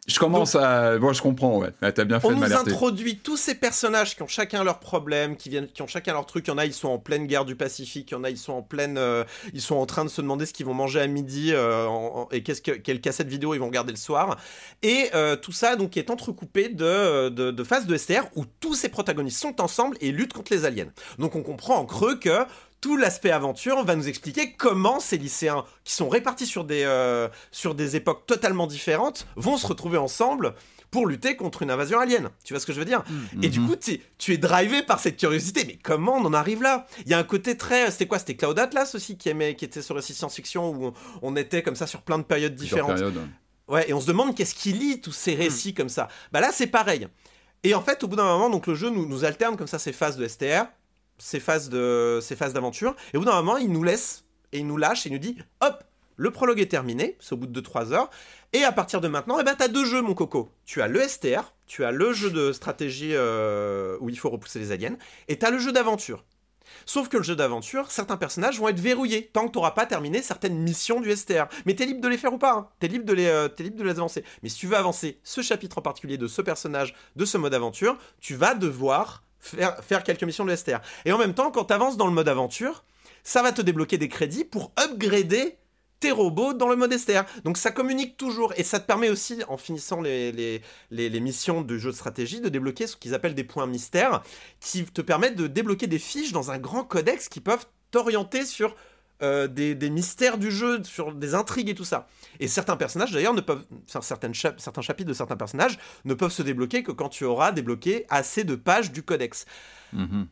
[0.07, 0.97] Je commence à.
[0.99, 1.69] Bon, je comprends, ouais.
[1.81, 4.79] Ah, T'as bien fait On de nous introduit tous ces personnages qui ont chacun leurs
[4.79, 6.47] problèmes, qui viennent, qui ont chacun leur truc.
[6.47, 8.11] Il y en a, ils sont en pleine guerre du Pacifique.
[8.11, 10.21] Il y en a, ils sont en pleine, euh, ils sont en train de se
[10.21, 13.53] demander ce qu'ils vont manger à midi euh, en- et qu'est-ce que, quelle cassette vidéo
[13.53, 14.37] ils vont regarder le soir.
[14.81, 18.75] Et euh, tout ça donc est entrecoupé de, de, de phases de STR où tous
[18.75, 20.87] ces protagonistes sont ensemble et luttent contre les aliens.
[21.19, 22.45] Donc on comprend en creux que
[22.81, 27.27] tout l'aspect aventure va nous expliquer comment ces lycéens qui sont répartis sur des, euh,
[27.51, 30.53] sur des époques totalement différentes vont se retrouver ensemble
[30.91, 32.29] pour lutter contre une invasion alien.
[32.45, 33.03] Tu vois ce que je veux dire?
[33.33, 33.43] Mm.
[33.43, 33.67] Et du Mhm.
[33.67, 35.63] coup, tu tu es drivé par cette curiosité.
[35.65, 36.85] Mais comment on en arrive là?
[37.05, 37.91] Il y a un côté très...
[37.91, 38.19] C'était quoi?
[38.19, 40.93] C'était Cloud Atlas aussi qui, aimait, qui était sur récit science-fiction où on,
[41.23, 43.01] on était comme ça sur plein de périodes différentes.
[43.67, 46.07] Ouais, et on se demande qu'est-ce qui lie tous ces récits comme ça.
[46.31, 47.07] Bah là, c'est pareil.
[47.63, 49.79] Et en fait, au bout d'un moment, donc le jeu nous, nous alterne comme ça
[49.79, 50.67] ces phases de STR,
[51.17, 54.59] ces phases de ces phases d'aventure, et au bout d'un moment, il nous laisse et
[54.59, 55.83] il nous lâche et il nous dit hop,
[56.15, 58.09] le prologue est terminé, c'est au bout de 2-3 heures,
[58.53, 60.51] et à partir de maintenant, eh ben, t'as deux jeux, mon coco.
[60.65, 64.57] Tu as le STR, tu as le jeu de stratégie euh, où il faut repousser
[64.59, 66.25] les aliens, et t'as le jeu d'aventure.
[66.85, 70.21] Sauf que le jeu d'aventure, certains personnages vont être verrouillés tant que t'auras pas terminé
[70.21, 71.45] certaines missions du STR.
[71.65, 72.69] Mais t'es libre de les faire ou pas, hein.
[72.81, 74.23] de les, euh, libre de les avancer.
[74.43, 77.53] Mais si tu veux avancer ce chapitre en particulier de ce personnage, de ce mode
[77.53, 80.79] aventure, tu vas devoir faire, quelques missions de STR.
[81.05, 82.83] Et en même temps, quand t'avances dans le mode aventure,
[83.23, 85.57] ça va te débloquer des crédits pour upgrader
[85.99, 87.23] tes robots dans le mode STR.
[87.43, 90.61] Donc ça communique toujours et ça te permet aussi, en finissant les, les,
[90.91, 94.21] les, les missions de jeu de stratégie, de débloquer ce qu'ils appellent des points mystères
[94.59, 98.75] qui te permettent de débloquer des fiches dans un grand codex qui peuvent t'orienter sur
[99.23, 102.07] euh, des, des mystères du jeu, sur des intrigues et tout ça.
[102.39, 103.65] Et certains personnages d'ailleurs ne peuvent,
[104.01, 108.05] certaines certains chapitres de certains personnages ne peuvent se débloquer que quand tu auras débloqué
[108.09, 109.45] assez de pages du codex.
[109.93, 110.27] Mhm.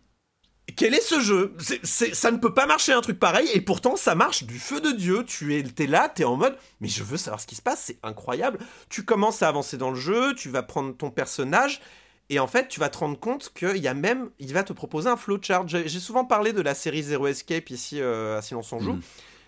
[0.75, 1.55] Quel est ce jeu?
[1.83, 4.91] Ça ne peut pas marcher un truc pareil, et pourtant ça marche du feu de
[4.91, 5.23] Dieu.
[5.23, 7.61] Tu es, es là, tu es en mode, mais je veux savoir ce qui se
[7.61, 8.59] passe, c'est incroyable.
[8.89, 11.81] Tu commences à avancer dans le jeu, tu vas prendre ton personnage,
[12.29, 14.73] et en fait tu vas te rendre compte qu'il y a même, il va te
[14.73, 15.67] proposer un flowchart.
[15.67, 18.97] J'ai j'ai souvent parlé de la série Zero Escape ici euh, à Silence on joue.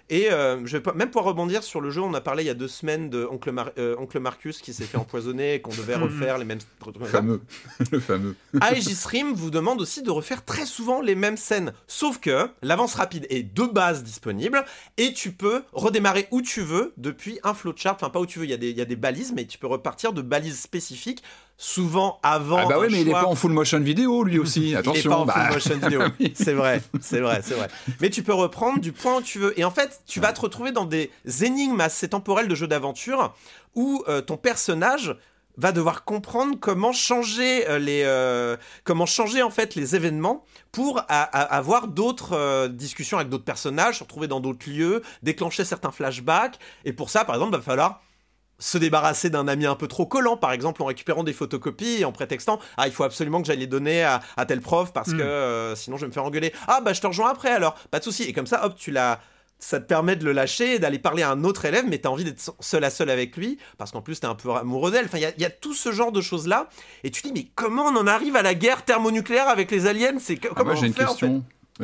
[0.10, 2.50] Et euh, je vais même pouvoir rebondir sur le jeu, on a parlé il y
[2.50, 5.72] a deux semaines de Oncle, Mar- euh, Oncle Marcus qui s'est fait empoisonner et qu'on
[5.76, 6.60] devait refaire les mêmes...
[6.98, 7.42] Le fameux.
[7.92, 8.34] le fameux.
[8.62, 11.74] Aegis Rim vous demande aussi de refaire très souvent les mêmes scènes.
[11.88, 14.64] Sauf que l'avance rapide est de base disponible
[14.96, 17.96] et tu peux redémarrer où tu veux depuis un flowchart.
[17.96, 19.44] Enfin, pas où tu veux, il y, a des- il y a des balises, mais
[19.46, 21.22] tu peux repartir de balises spécifiques,
[21.58, 22.58] souvent avant.
[22.60, 23.22] Ah bah ouais, mais il est choix.
[23.22, 24.76] pas en full motion vidéo lui aussi.
[24.76, 25.02] Attention.
[25.02, 25.34] Il est pas en bah.
[25.34, 26.02] full motion vidéo.
[26.36, 27.68] c'est vrai, c'est vrai, c'est vrai.
[28.00, 29.60] Mais tu peux reprendre du point où tu veux.
[29.60, 31.12] Et en fait, tu vas te retrouver dans des
[31.42, 33.34] énigmes assez temporelles de jeux d'aventure
[33.76, 35.16] où euh, ton personnage
[35.60, 41.00] va devoir comprendre comment changer euh, les euh, comment changer en fait les événements pour
[41.00, 45.66] a- a- avoir d'autres euh, discussions avec d'autres personnages, se retrouver dans d'autres lieux, déclencher
[45.66, 48.04] certains flashbacks et pour ça par exemple, il va falloir
[48.60, 52.06] se débarrasser d'un ami un peu trop collant, par exemple en récupérant des photocopies et
[52.06, 55.10] en prétextant ah il faut absolument que j'aille les donner à, à tel prof parce
[55.10, 55.18] Mm.
[55.18, 56.52] que euh, sinon je vais me faire engueuler.
[56.68, 58.24] Ah bah je te rejoins après alors pas de souci.
[58.24, 59.20] Et comme ça hop tu l'as
[59.60, 62.10] ça te permet de le lâcher et d'aller parler à un autre élève mais t'as
[62.10, 65.06] envie d'être seul à seul avec lui parce qu'en plus t'es un peu amoureux d'elle.
[65.06, 66.68] Enfin il y a- il y, a tout ce genre de choses là
[67.04, 69.86] et tu te dis mais comment on en arrive à la guerre thermonucléaire avec les
[69.88, 70.18] aliens?
[70.20, 71.32] C'est Ah, moi j'ai une fait, en fait?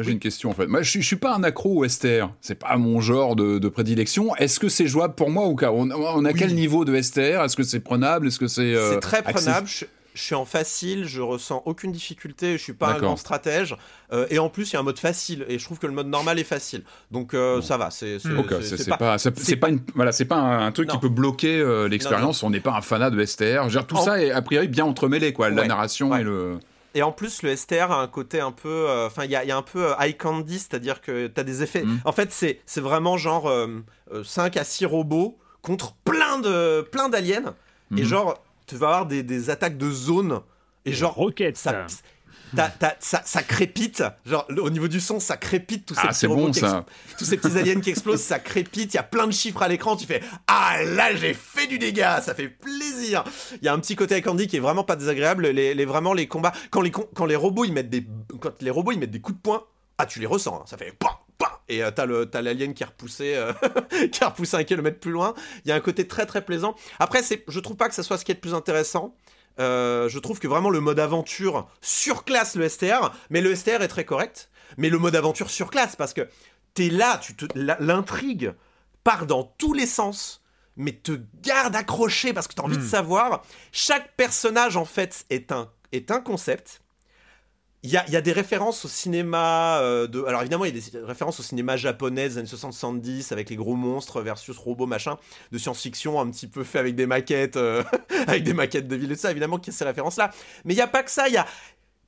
[0.01, 0.67] J'ai une question en fait.
[0.67, 2.29] Moi je, je suis pas un accro au STR.
[2.41, 4.35] C'est pas mon genre de, de prédilection.
[4.37, 7.43] Est-ce que c'est jouable pour moi ou pas on, on a quel niveau de STR
[7.43, 8.27] Est-ce que c'est prenable?
[8.27, 9.67] Est-ce que c'est euh, C'est très prenable.
[9.67, 13.75] Je, je suis en facile, je ressens aucune difficulté, je suis pas un grand stratège.
[14.11, 15.43] Euh, et en plus, il y a un mode facile.
[15.49, 16.83] Et je trouve que le mode normal est facile.
[17.09, 17.89] Donc euh, ça va.
[17.89, 20.95] C'est c'est pas, c'est- c'est pas une, voilà, c'est pas un, un truc Non.
[20.95, 22.43] qui peut bloquer l'expérience.
[22.43, 23.43] On n'est pas un fanat de STR.
[23.43, 25.49] Je veux dire, tout En- ça est a priori bien entremêlé, quoi.
[25.49, 26.57] La Ouais, narration et le.
[26.95, 28.69] Et en plus, le STR a un côté un peu.
[28.89, 31.27] euh, Enfin, il y a, il y a un peu euh, eye candy, c'est-à-dire que
[31.27, 31.83] tu as des effets.
[31.83, 32.01] Mm.
[32.05, 33.51] En fait, c'est c'est vraiment genre
[34.23, 37.55] 5 à 6 robots contre plein de plein d'aliens.
[37.95, 38.03] Et Mhm.
[38.03, 40.41] genre, tu vas avoir des, des attaques de zone.
[40.85, 41.13] Et genre.
[41.13, 41.57] Roquette.
[41.57, 41.85] Ça,
[42.99, 44.03] ça, ça crépite.
[44.25, 45.85] Genre, au niveau du son, ça crépite.
[45.85, 46.85] Tous ces Ah, petits bon, qui ça.
[47.17, 48.93] Tous ces petits aliens qui explosent, ça crépite.
[48.93, 49.95] Il y a plein de chiffres à l'écran.
[49.95, 52.21] Tu fais Ah, là, j'ai fait du dégât.
[52.21, 53.23] Ça fait plaisir.
[53.61, 55.47] Il y a un petit côté avec Andy qui est vraiment pas désagréable.
[55.47, 56.53] Les, les- vraiment, les combats.
[56.71, 58.05] Quand les, quand les robots, ils mettent des,
[58.39, 59.63] quand les robots, ils mettent des coups de poing.
[59.97, 60.55] Ah, tu les ressens.
[60.55, 60.63] hein.
[60.65, 63.53] Ça fait Pam Pam et euh, t'as l'alien qui est repoussé euh,
[64.11, 65.33] qui est repoussé un kilomètre plus loin.
[65.65, 66.75] Il y a un côté très très plaisant.
[66.99, 69.15] Après, c'est je trouve pas que ça soit ce qui est le plus intéressant.
[69.59, 73.87] Euh, je trouve que vraiment le mode aventure surclasse le STR, mais le STR est
[73.87, 74.49] très correct.
[74.77, 76.27] Mais le mode aventure surclasse parce que
[76.73, 78.53] t'es là, tu te l'intrigue
[79.03, 80.41] part dans tous les sens,
[80.75, 83.43] mais te garde accroché parce que t'as envie de savoir.
[83.71, 86.81] Chaque personnage en fait est un est un concept.
[87.85, 90.23] Il y a, il y a des références au cinéma euh, de.
[90.23, 93.57] Alors évidemment, il y a des références au cinéma japonais des années 60-70 avec les
[93.57, 95.17] gros monstres versus robots machin
[95.51, 97.83] de science-fiction un petit peu fait avec des maquettes, euh,
[98.27, 99.31] avec des maquettes de villes et tout ça.
[99.31, 100.31] Évidemment qu'il y a ces références-là.
[100.63, 101.27] Mais il n'y a pas que ça.
[101.27, 101.45] Il y a,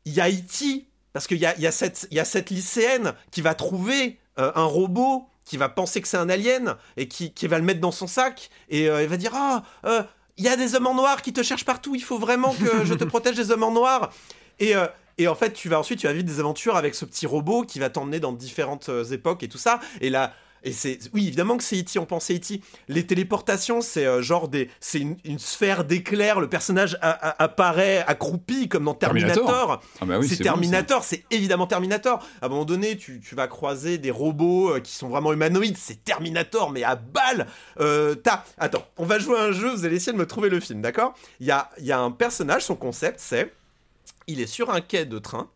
[0.06, 0.85] il y a E.T.
[1.11, 3.53] Parce qu'il y a, il y, a cette- il y a cette lycéenne qui va
[3.53, 7.57] trouver euh, un robot qui va penser que c'est un alien et qui, qui va
[7.57, 10.03] le mettre dans son sac et elle va dire ah euh,
[10.38, 12.84] il y a des hommes en noir qui te cherchent partout il faut vraiment que
[12.84, 14.11] je te protège des hommes en noir
[14.60, 14.73] et
[15.18, 17.64] Et en fait, tu vas ensuite, tu vas vivre des aventures avec ce petit robot
[17.64, 19.80] qui va t'emmener dans différentes euh, époques et tout ça.
[20.02, 20.34] Et là,
[20.68, 22.00] et c'est oui évidemment que c'est E.T.
[22.00, 22.60] On pense à E.T.
[22.88, 26.40] Les téléportations, c'est euh, genre des, c'est une, une sphère d'éclairs.
[26.40, 29.46] Le personnage a- a- apparaît accroupi comme dans Terminator.
[29.46, 29.84] Terminator.
[30.02, 32.18] Ah bah oui, c'est bon, Terminator, c'est évidemment Terminator.
[32.42, 35.78] À un moment donné, tu, tu vas croiser des robots euh, qui sont vraiment humanoïdes.
[35.78, 37.46] C'est Terminator, mais à balle.
[37.80, 39.70] Euh, t'as, attends, on va jouer à un jeu.
[39.70, 41.14] Vous allez essayer de me trouver le film, d'accord?
[41.40, 42.64] Il y a, il y a un personnage.
[42.64, 43.54] Son concept, c'est
[44.27, 45.49] il est sur un quai de train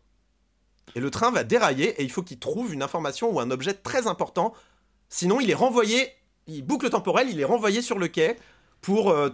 [0.94, 3.74] et le train va dérailler et il faut qu'il trouve une information ou un objet
[3.74, 4.52] très important.
[5.08, 6.08] Sinon, il est renvoyé,
[6.46, 8.36] il boucle temporel, il est renvoyé sur le quai
[8.80, 9.30] pour, euh,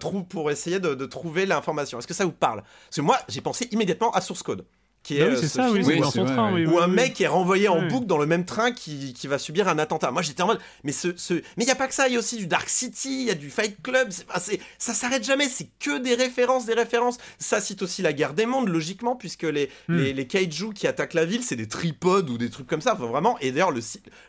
[0.51, 1.99] essayer de trouver l'information.
[1.99, 2.63] Est-ce que ça vous parle?
[2.63, 4.67] Parce que moi, j'ai pensé immédiatement à Source Code.
[5.07, 6.83] Qui est, Bah oui, euh, c'est ça, film où- dans son train, oui, où oui,
[6.83, 9.79] un mec est renvoyé en boucle dans le même train qui, qui va subir un
[9.79, 10.11] attentat.
[10.11, 11.35] Moi, j'étais en mode, mais ce, ce...
[11.35, 13.27] mais il y a pas que ça, il y a aussi du Dark City, il
[13.29, 14.09] y a du Fight Club.
[14.11, 15.49] c'est- ça s'arrête jamais.
[15.49, 17.19] C'est que des références, des références.
[17.39, 19.97] Ça cite aussi la guerre des mondes, logiquement, puisque les Hmm.
[19.97, 22.95] les, les kaiju qui attaquent la ville, c'est des tripodes ou des trucs comme ça.
[22.95, 23.39] Enfin, vraiment.
[23.41, 23.81] Et d'ailleurs, le,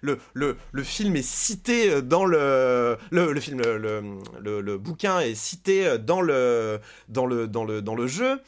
[0.02, 4.04] le, le, le film est cité euh, dans le le, le film, le, le,
[4.40, 6.80] le- le bouquin est cité euh, dans le
[7.10, 8.40] dans le dans le dans le jeu.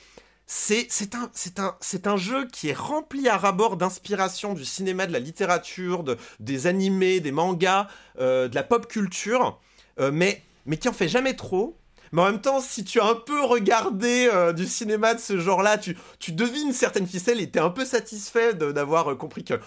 [0.52, 6.18] C'est un, jeu qui est rempli à rabord d'inspiration du cinéma, de la littérature, de,
[6.40, 7.88] des animés, des mangas,
[8.20, 9.62] euh, de la pop culture,
[10.00, 10.44] euh, mais,
[10.82, 11.78] qui en fait jamais trop.
[12.12, 15.40] Mais en même temps, si tu as un peu regardé euh, du cinéma de ce
[15.40, 19.60] genre-là, tu, tu devines certaines ficelles et t'es un peu satisfait d'avoir compris que,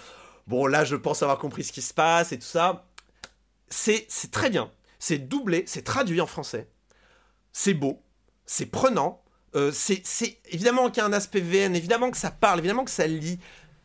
[0.48, 2.88] bon, là, je pense avoir compris ce qui se passe et tout ça.
[3.70, 4.68] C'est très bien.
[4.98, 6.68] C'est doublé, c'est traduit en français.
[7.52, 8.02] C'est beau,
[8.46, 9.21] c'est prenant.
[9.54, 10.02] Euh, c'est
[10.50, 13.38] évidemment qu'il y a un aspect VN, évidemment que ça parle, évidemment que ça lit.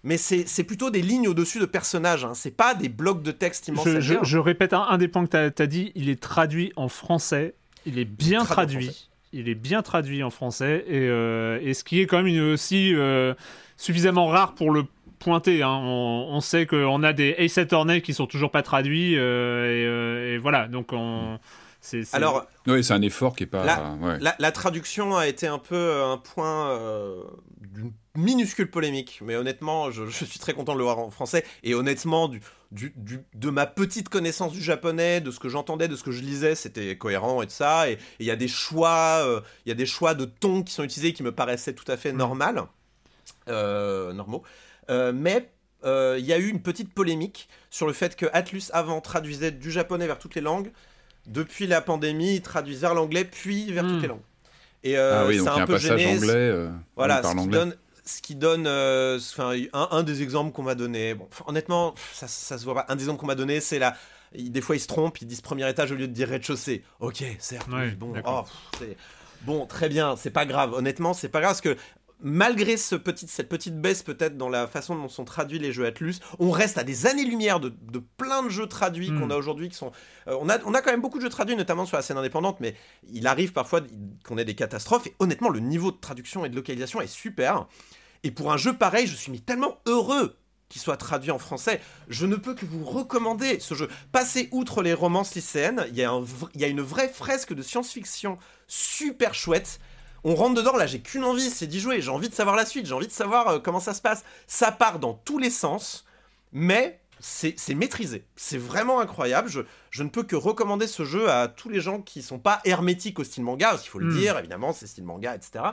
[0.03, 2.23] Mais c'est plutôt des lignes au-dessus de personnages.
[2.23, 2.33] Hein.
[2.33, 3.99] C'est pas des blocs de texte immenses.
[3.99, 7.55] Je, répète un, un des points que tu as, dit, il est traduit en français,
[7.85, 11.99] il est bien Traduit il est bien traduit en français, et, euh, et ce qui
[11.99, 13.33] est quand même une, aussi euh,
[13.75, 14.83] suffisamment rare pour le
[15.19, 15.63] pointer.
[15.63, 15.79] hein.
[15.83, 20.37] On, on sait qu'on a des Ace Attorney qui sont toujours pas traduits, et, et
[20.37, 21.37] voilà, donc on...
[21.81, 23.63] c'est- c'est- Alors, Oui, c'est un effort qui est pas.
[23.63, 24.17] La, ouais.
[24.19, 27.23] la- la traduction a été un peu euh, un point euh,
[27.61, 31.45] d'une minuscule polémique, mais honnêtement, je, je suis très content de le voir en français.
[31.63, 32.41] Et honnêtement, du,
[32.71, 36.11] du- du- de ma petite connaissance du japonais, de ce que j'entendais, de ce que
[36.11, 37.89] je lisais, c'était cohérent et tout ça.
[37.89, 40.73] Et il y a des choix, euh, il y a des choix de ton qui
[40.73, 42.63] sont utilisés qui me paraissaient tout à fait normal,
[43.49, 44.43] euh, normaux.
[44.89, 45.49] Euh, mais
[45.85, 49.51] euh, il y a eu une petite polémique sur le fait que Atlus avant traduisait
[49.51, 50.71] du japonais vers toutes les langues.
[51.27, 53.89] Depuis la pandémie, ils traduisent vers l'anglais puis vers Hmm.
[53.93, 54.19] toutes les langues.
[54.83, 56.15] Et euh, ah oui, a un un peu passage gêné.
[56.15, 56.33] anglais.
[56.33, 57.75] euh, Voilà, ce qui donne,
[58.05, 61.13] ce qui donne, euh, enfin, un, un des exemples qu'on m'a donné.
[61.15, 62.85] Bon, honnêtement, ça, ça se voit pas.
[62.87, 63.95] Un des exemples qu'on m'a donné, c'est là.
[64.37, 66.83] Des fois, ils se trompent, ils disent premier étage au lieu de dire rez-de-chaussée.
[66.99, 67.67] Ok, certes.
[67.71, 68.43] Oui, bon, oh,
[68.77, 68.95] c'est-
[69.41, 70.73] bon, très bien, c'est pas grave.
[70.73, 71.75] Honnêtement, c'est pas grave parce que
[72.21, 75.85] malgré ce petit, cette petite baisse peut-être dans la façon dont sont traduits les jeux
[75.85, 79.69] Atlus, on reste à des années-lumière de, de plein de jeux traduits qu'on a aujourd'hui
[79.69, 79.91] qui sont.
[80.27, 82.17] euh, on, a, on a quand même beaucoup de jeux traduits, notamment sur la scène
[82.17, 82.75] indépendante, mais
[83.11, 83.81] il arrive parfois
[84.25, 85.07] qu'on ait des catastrophes.
[85.07, 87.67] Et honnêtement, le niveau de traduction et de localisation est super.
[88.23, 90.35] Et pour un jeu pareil, je suis tellement heureux
[90.69, 91.79] qu'il soit traduit en français.
[92.09, 93.87] Je ne peux que vous recommander ce jeu.
[94.11, 97.07] Passez outre les romances lycéennes, il y a, un v- il y a une vraie
[97.07, 98.37] fresque de science-fiction
[98.67, 99.79] super chouette.
[100.23, 102.01] On rentre dedans, là j'ai qu'une envie, c'est d'y jouer.
[102.01, 104.23] J'ai envie de savoir la suite, j'ai envie de savoir euh, comment ça se passe.
[104.47, 106.05] Ça part dans tous les sens,
[106.51, 108.25] mais c'est maîtrisé.
[108.35, 109.49] C'est vraiment incroyable.
[109.49, 112.61] Je, je ne peux que recommander ce jeu à tous les gens qui sont pas
[112.63, 114.17] hermétiques au style manga, parce qu'il faut le Mm.
[114.19, 115.63] dire, évidemment, c'est style manga, etc.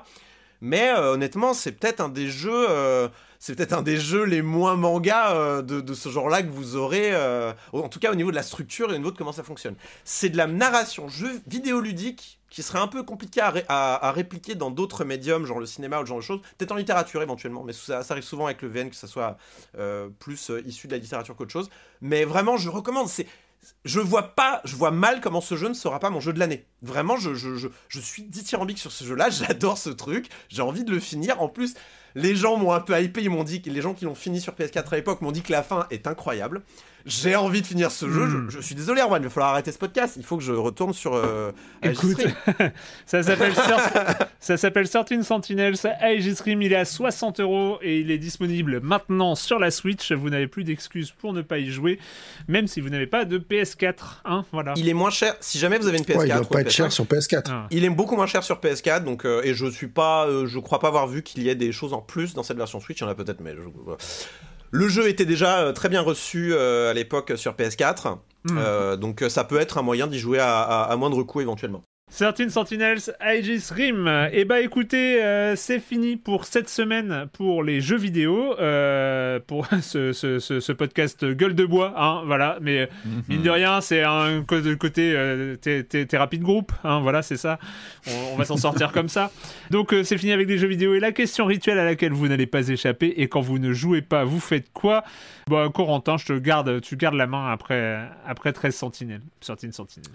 [0.60, 3.08] Mais euh, honnêtement, c'est peut-être un des jeux, euh,
[3.38, 7.14] c'est peut-être un des jeux les moins manga euh, de, ce genre-là que vous aurez,
[7.72, 9.74] en tout cas au niveau de la structure et au niveau de comment ça fonctionne.
[10.04, 14.12] C'est de la narration, jeu vidéoludique qui serait un peu compliqué à, ré- à- à
[14.12, 17.20] répliquer dans d'autres médiums, genre le cinéma ou ce genre de choses, peut-être en littérature
[17.20, 19.36] éventuellement, mais ça, arrive souvent avec le VN que ça soit
[20.20, 21.68] plus issu de la littérature qu'autre chose.
[22.00, 23.08] Mais vraiment, je recommande.
[23.84, 26.38] Je vois pas, je vois mal comment ce jeu ne sera pas mon jeu de
[26.38, 26.66] l'année.
[26.82, 27.68] Vraiment, je,
[28.00, 31.40] suis dithyrambique sur ce jeu-là, j'adore ce truc, j'ai envie de le finir.
[31.40, 31.74] En plus,
[32.14, 34.40] les gens m'ont un peu hypé, ils m'ont dit, que les gens qui l'ont fini
[34.40, 36.62] sur PS4 à l'époque m'ont dit que la fin est incroyable.
[37.06, 38.50] J'ai envie de finir ce jeu, Mm.
[38.50, 40.52] je, je suis désolé Erwan, il va falloir arrêter ce podcast, il faut que je
[40.52, 41.14] retourne sur...
[41.14, 41.52] Euh,
[41.82, 42.24] Écoute,
[43.06, 43.52] ça s'appelle
[44.40, 49.34] ça s'appelle 13 Sentinels Stream, il est à 60 euros et il est disponible maintenant
[49.34, 50.12] sur la Switch.
[50.12, 51.98] Vous n'avez plus d'excuses pour ne pas y jouer,
[52.48, 53.94] même si vous n'avez pas de PS4.
[54.24, 54.72] Hein, voilà.
[54.76, 56.16] Il est moins cher, si jamais vous avez une PS4...
[56.18, 57.42] Ouais, il doit pas être PS5, cher sur PS4.
[57.50, 57.66] Ah.
[57.70, 60.58] Il est beaucoup moins cher sur PS4, donc euh, et je suis pas, euh, je
[60.58, 63.00] crois pas avoir vu qu'il y ait des choses en plus dans cette version Switch.
[63.00, 63.94] Il y en a peut-être, mais je-.
[64.74, 68.58] Le jeu était déjà euh, très bien reçu euh, à l'époque sur PS4, Hmm.
[68.58, 71.82] euh, donc ça peut être un moyen d'y jouer à, à- à moindre coût éventuellement.
[72.16, 74.28] 13 Sentinels, Aegis Rim.
[74.32, 79.66] Eh bah écoutez, euh, c'est fini pour cette semaine pour les jeux vidéo, euh, pour
[79.82, 82.58] ce, ce, ce, ce podcast gueule de bois, hein, voilà.
[82.60, 83.22] Mais Mhm.
[83.28, 87.36] mine de rien, c'est un côté euh, thé- thé- thérapie de groupe, hein, voilà, c'est
[87.36, 87.58] ça.
[88.06, 89.32] On, on va s'en sortir comme ça.
[89.70, 92.46] Donc c'est fini avec les jeux vidéo et la question rituelle à laquelle vous n'allez
[92.46, 93.12] pas échapper.
[93.16, 95.02] Et quand vous ne jouez pas, vous faites quoi?
[95.48, 100.12] Bon, Corentin, je te garde, tu gardes la main après après 13 Sentinelles, 13 Sentinels.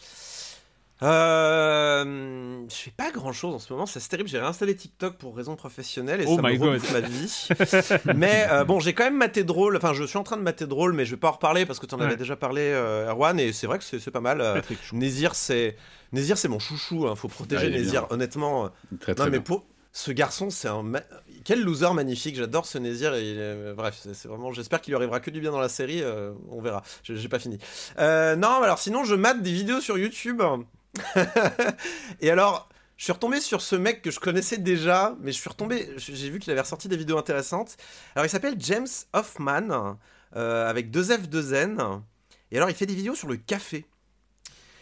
[1.02, 4.30] Euh, je fais pas grand chose en ce moment, c'est terrible.
[4.30, 6.82] J'ai réinstallé TikTok pour raison professionnelle et Oh ça me God.
[6.92, 7.48] ma vie.
[8.16, 9.78] mais euh, bon, j'ai quand même maté drôle.
[9.78, 11.80] Enfin, je suis en train de mater drôle, mais je vais pas en reparler parce
[11.80, 14.42] que tu en avais déjà parlé, euh, Erwan, et c'est vrai que c'est pas mal.
[14.42, 14.80] Euh, Patrick.
[14.94, 15.76] Nézir, c'est
[16.12, 17.08] Nézir, c'est mon chouchou.
[17.08, 18.02] Hein, faut protéger Ah, Nézir.
[18.02, 18.08] bien.
[18.16, 18.70] Honnêtement,
[19.00, 21.02] Très, non mais pour ce garçon, c'est un ma-
[21.44, 22.36] quel loser magnifique.
[22.36, 23.14] J'adore ce Nézir.
[23.16, 24.52] Et il Bref, c'est vraiment.
[24.52, 26.04] J'espère qu'il lui arrivera que du bien dans la série.
[26.52, 26.84] on verra.
[27.04, 27.58] Je- J'ai pas fini.
[28.00, 30.42] Euh, non, alors sinon, je mate des vidéos sur YouTube.
[32.22, 35.50] et alors, je suis retombé sur ce mec que je connaissais déjà, mais je suis
[35.50, 35.90] retombé.
[35.98, 37.78] J'ai vu qu'il avait ressorti des vidéos intéressantes.
[38.16, 39.98] Alors, il s'appelle James Hoffman,
[40.36, 42.02] euh, avec deux F, deux N.
[42.52, 43.86] Et alors, il fait des vidéos sur le café.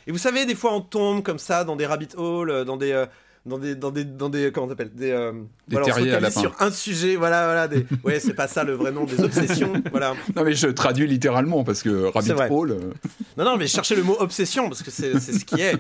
[0.07, 2.91] Et vous savez, des fois, on tombe comme ça dans des rabbit holes, dans des.
[2.91, 3.05] euh,
[3.47, 5.31] dans des, dans des, dans des, comment on appelle, des, euh,
[5.67, 6.39] Des se terriers à lapins.
[6.41, 9.73] sur un sujet, voilà, voilà, des, ouais, c'est pas ça le vrai nom, des obsessions,
[9.91, 10.13] voilà.
[10.35, 12.33] Non, mais je traduis littéralement parce que Rabbit.
[12.49, 12.71] Hole.
[12.71, 12.93] euh,
[13.37, 15.75] Non, non, mais je cherchais le mot obsession parce que c'est c'est ce qui est.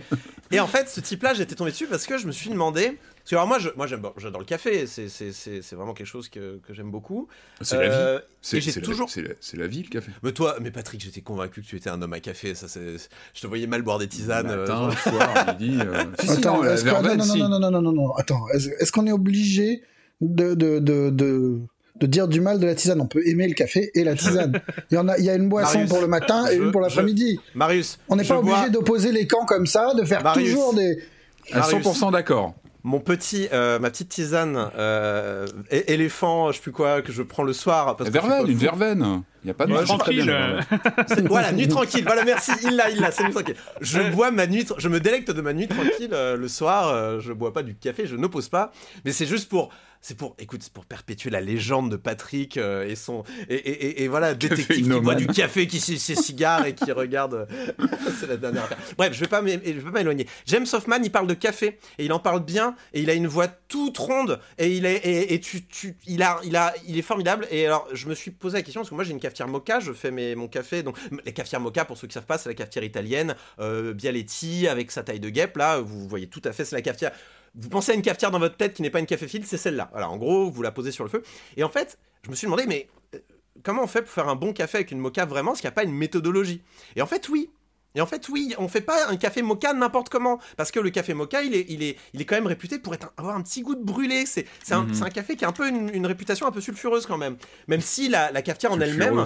[0.51, 2.97] Et en fait, ce type-là, j'étais tombé dessus parce que je me suis demandé.
[3.27, 5.75] Parce que alors moi, je, moi j'aime- bon, j'adore le café, c'est- c'est c'est- c'est
[5.75, 7.27] vraiment quelque chose que, que j'aime beaucoup.
[7.59, 8.23] C'est la Euh, vie.
[8.41, 9.09] C'est j'ai c'est la- toujours.
[9.09, 10.13] c'est la, c'est la vie, le café.
[10.23, 12.55] Mais toi, mais Patrick, j'étais convaincu que tu étais un homme à café.
[12.55, 12.95] Ça, c'est.
[13.33, 14.49] Je te voyais mal boire des tisanes.
[14.49, 15.77] euh, Matin, soir, midi.
[15.77, 19.81] euh, Attends, non, non, non, non, non, attends, est-ce est-ce qu'on est obligé
[20.21, 21.59] de, de, de, de,
[21.99, 23.01] de dire du mal de la tisane?
[23.01, 24.61] On peut aimer le café et la tisane.
[24.89, 26.61] Il y en a, il y a une boisson Marius, pour le matin et je-
[26.63, 27.41] une pour je- l'après-midi.
[27.55, 30.49] Marius, On n'est pas bois- obligé d'opposer les camps comme ça, de faire Marius.
[30.51, 31.03] toujours des.
[31.51, 32.55] À 100% d'accord.
[32.87, 37.43] Mon petit, euh, ma petite tisane euh, éléphant, je sais plus quoi, que je prends
[37.43, 37.97] le soir.
[37.97, 39.23] Parce Verveine, une verveine.
[39.43, 40.37] Il n'y a pas de Ouais, bien, tranquille.
[41.07, 42.03] C'est- Voilà, nuit tranquille.
[42.05, 42.51] Voilà, merci.
[42.63, 43.57] Il l'a, il l'a, c'est nuit tranquille.
[43.81, 46.87] Je bois ma nuit, je me délecte de ma nuit tranquille euh, le soir.
[46.87, 48.71] euh, je bois pas du café, je n'oppose pas.
[49.03, 49.67] Mais c'est juste pour,
[50.01, 53.71] c'est pour, écoute, c'est pour perpétuer la légende de Patrick euh, et son, et, et,
[53.87, 57.33] et- et voilà, détective qui boit du café, qui ses cigares et qui regarde.
[57.79, 57.85] euh,
[58.19, 58.77] c'est la dernière affaire.
[58.97, 60.27] Bref, je vais pas, je vais pas m'éloigner.
[60.45, 63.27] James Hoffman, il parle de café et il en parle bien et il a une
[63.27, 65.01] voix toute ronde et il est,
[65.33, 67.47] et, tu, tu, il a, il a, il est formidable.
[67.51, 69.79] Et alors, je me suis posé la question parce que moi j'ai une cafetière mocha,
[69.79, 70.83] je fais mes, mon café.
[70.83, 74.67] Donc, les cafetières mocha, pour ceux qui savent pas, c'est la cafetière italienne, euh, Bialetti
[74.67, 75.57] avec sa taille de guêpe.
[75.57, 77.11] Là, vous voyez tout à fait, c'est la cafetière.
[77.59, 79.57] Vous pensez à une cafetière dans votre tête qui n'est pas une café filtre, c'est
[79.57, 79.89] celle-là.
[79.91, 81.23] Voilà, en gros, vous la posez sur le feu.
[81.57, 83.19] Et en fait, je me suis demandé, mais euh,
[83.63, 85.73] comment on fait pour faire un bon café avec une mocha vraiment Parce qu'il n'y
[85.73, 86.61] a pas une méthodologie?
[86.95, 87.49] Et en fait, oui.
[87.95, 90.39] Et en fait, oui, on fait pas un café mocha n'importe comment.
[90.55, 92.93] Parce que le café mocha, il est, il est, il est quand même réputé pour
[92.93, 94.25] être un- avoir un petit goût de brûlé.
[94.27, 95.01] C'est un, Mhm.
[95.03, 97.37] un café qui a un peu une, une réputation un peu sulfureuse quand même.
[97.67, 99.25] Même si la, la cafetière en elle-même.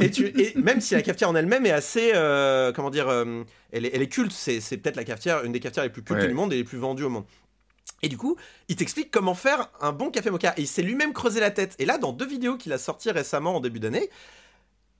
[0.00, 3.42] Et, tu, et même si la cafetière en elle-même est assez, euh, comment dire, euh,
[3.72, 4.32] elle, est, elle est culte.
[4.32, 6.28] C'est c'est peut-être la cafetière, une des cafetières les plus cultes Ouais.
[6.28, 7.24] du monde et les plus vendues au monde.
[8.02, 8.36] Et du coup,
[8.68, 10.52] il t'explique comment faire un bon café mocha.
[10.56, 11.74] Et il s'est lui-même creusé la tête.
[11.78, 14.10] Et là, dans deux vidéos qu'il a sorties récemment en début d'année,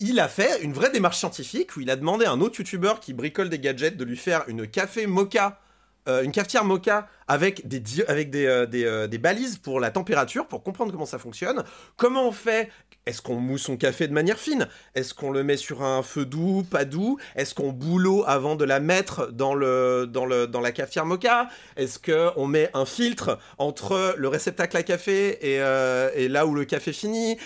[0.01, 3.01] il a fait une vraie démarche scientifique où il a demandé à un autre youtubeur
[3.01, 5.61] qui bricole des gadgets de lui faire une café mocha,
[6.09, 9.79] euh, une cafetière mocha avec des, di- avec des, euh, des, euh, des balises pour
[9.81, 11.63] la température, pour comprendre comment ça fonctionne.
[11.97, 12.71] Comment on fait
[13.07, 14.69] Est-ce qu'on mousse son café de manière fine?
[14.95, 17.19] Est-ce qu'on le met sur un feu doux, pas doux?
[17.35, 21.05] Est-ce qu'on bout l'eau avant de la mettre dans, le, dans, le, dans la cafetière
[21.05, 21.49] mocha?
[21.77, 26.55] Est-ce qu'on met un filtre entre le réceptacle à café et, euh, et là où
[26.55, 27.39] le café finit?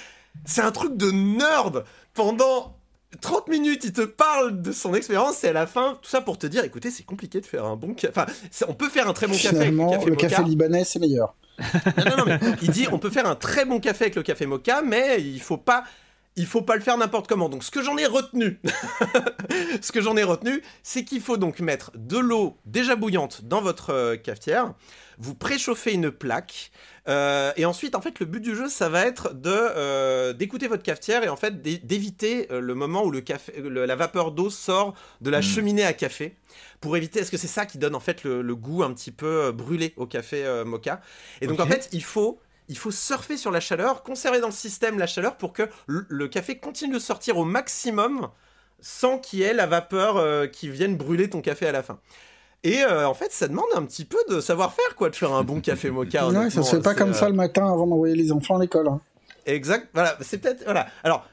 [0.44, 1.84] C'est un truc de nerd!
[2.12, 2.76] Pendant
[3.20, 6.38] 30 minutes, il te parle de son expérience et à la fin, tout ça pour
[6.38, 8.08] te dire, écoutez, c'est compliqué de faire un bon café.
[8.10, 8.26] Enfin,
[8.68, 11.34] on peut faire un très bon café avec le café le café libanais, c'est meilleur.
[11.58, 14.22] Non, non, non, mais il dit, on peut faire un très bon café avec le
[14.22, 15.84] café mocha, mais il faut pas,
[16.36, 17.48] il faut pas le faire n'importe comment.
[17.48, 18.60] Donc, ce que j'en ai retenu,
[19.80, 23.62] ce que j'en ai retenu, c'est qu'il faut donc mettre de l'eau déjà bouillante dans
[23.62, 24.74] votre euh, cafetière.
[25.18, 26.70] Vous préchauffez une plaque.
[27.08, 30.66] Euh, et ensuite, en fait, le but du jeu, ça va être de euh, d'écouter
[30.68, 33.96] votre cafetière et en fait d'é- d'éviter euh, le moment où le café, le- la
[33.96, 35.42] vapeur d'eau sort de la Mm.
[35.42, 36.36] cheminée à café
[36.80, 37.20] pour éviter.
[37.20, 39.94] Est-ce que c'est ça qui donne en fait le, le goût un petit peu brûlé
[39.96, 41.00] au café euh, mocha?
[41.40, 44.52] Et donc en fait, il faut il faut surfer sur la chaleur, conserver dans le
[44.52, 48.28] système la chaleur pour que le, café continue de sortir au maximum
[48.80, 52.00] sans qu'il y ait la vapeur qui vienne brûler ton café à la fin.
[52.66, 55.44] Et euh, en fait, ça demande un petit peu de savoir-faire, quoi, de faire un
[55.44, 56.26] bon café mocha.
[56.28, 58.60] Ouais, ça se fait pas comme euh, ça le matin avant d'envoyer les enfants à
[58.60, 58.88] l'école.
[58.88, 59.00] hein.
[59.46, 59.88] Exact.
[59.94, 60.64] Voilà, c'est peut-être.
[60.64, 60.88] Voilà.
[61.04, 61.24] Alors,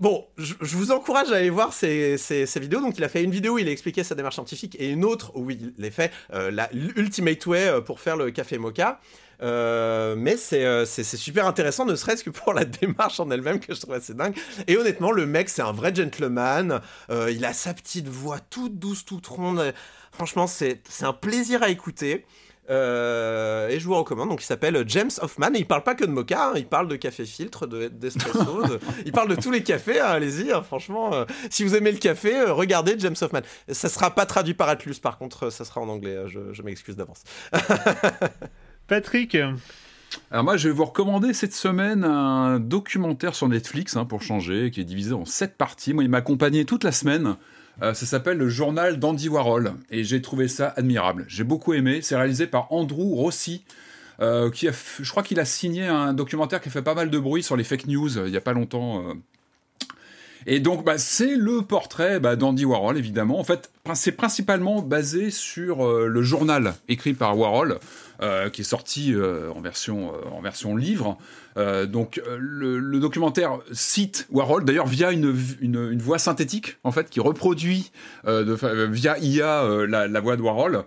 [0.00, 2.80] Bon, je, je vous encourage à aller voir ces, ces, ces vidéos.
[2.80, 5.04] Donc, il a fait une vidéo où il a expliqué sa démarche scientifique et une
[5.04, 8.98] autre où il a fait euh, la l'ultimate way euh, pour faire le café mocha.
[9.42, 13.74] Euh, mais c'est euh, super intéressant, ne serait-ce que pour la démarche en elle-même que
[13.74, 14.34] je trouve assez dingue.
[14.66, 16.80] Et honnêtement, le mec, c'est un vrai gentleman.
[17.10, 19.72] Euh, il a sa petite voix toute douce, toute ronde.
[20.12, 22.24] Franchement, c'est c'est un plaisir à écouter.
[22.70, 24.28] Euh, et je vous recommande.
[24.28, 25.52] Donc, il s'appelle James Hoffman.
[25.54, 28.62] Et il parle pas que de mocha, hein, il parle de café filtre, de- d'espresso.
[28.66, 29.98] de- il parle de tous les cafés.
[30.00, 31.12] hein, Allez-y, hein, franchement.
[31.12, 33.40] euh, si vous aimez le café, euh, regardez James Hoffman.
[33.68, 36.16] Ça sera pas traduit par Atlus, par contre, ça sera en anglais.
[36.28, 37.24] Je, je m'excuse d'avance.
[38.86, 39.36] Patrick
[40.30, 44.70] Alors moi, je vais vous recommander cette semaine un documentaire sur Netflix, hein, pour changer,
[44.70, 45.94] qui est divisé en sept parties.
[45.94, 47.36] Moi, il m'a accompagné toute la semaine.
[47.80, 51.24] Euh, ça s'appelle le journal d'Andy Warhol, et j'ai trouvé ça admirable.
[51.28, 52.00] J'ai beaucoup aimé.
[52.02, 53.64] C'est réalisé par Andrew Rossi,
[54.20, 57.10] euh, qui a, je crois qu'il a signé un documentaire qui a fait pas mal
[57.10, 59.02] de bruit sur les fake news euh, il y a pas longtemps.
[60.44, 63.38] Et donc, bah, c'est le portrait bah, d'Andy Warhol, évidemment.
[63.38, 67.78] En fait, c'est principalement basé sur le journal écrit par Warhol,
[68.22, 71.18] euh, qui est sorti euh, en, version, euh, en version livre.
[71.56, 77.90] Donc, le, documentaire cite Warhol, d'ailleurs, via une, une, voix synthétique, en fait, qui reproduit
[78.24, 80.84] via IA la, voix de Warhol.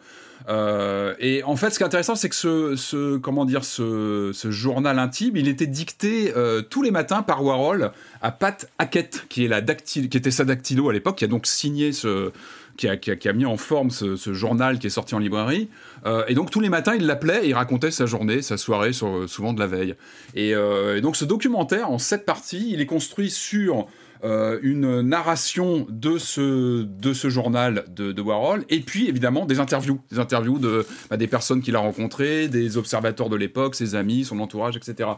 [1.19, 4.97] Et en fait, ce qui est intéressant, c'est que ce, ce comment dire, ce, journal
[4.97, 6.33] intime, il était dicté
[6.71, 7.91] tous les matins par Warhol
[8.23, 11.45] à Pat Hackett, qui est la qui était sa dactylo à l'époque, qui a donc
[11.45, 12.31] signé ce,
[12.77, 15.69] qui a, mis en forme ce, journal qui est sorti en librairie.
[16.05, 18.93] Euh, et donc tous les matins, il l'appelait et il racontait sa journée, sa soirée,
[18.93, 19.95] sur, souvent de la veille.
[20.35, 23.87] Et, euh, et donc ce documentaire, en sept parties, il est construit sur
[24.25, 26.87] euh, une narration de ce,
[27.29, 31.75] journal de, Warhol, et puis évidemment des interviews, des interviews de, bah, des personnes qu'il
[31.75, 35.09] a rencontrées, des observateurs de l'époque, ses amis, son entourage, etc.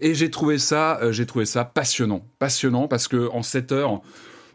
[0.00, 4.00] Et j'ai trouvé ça, euh, trouvé ça passionnant, passionnant parce que en 7 heures,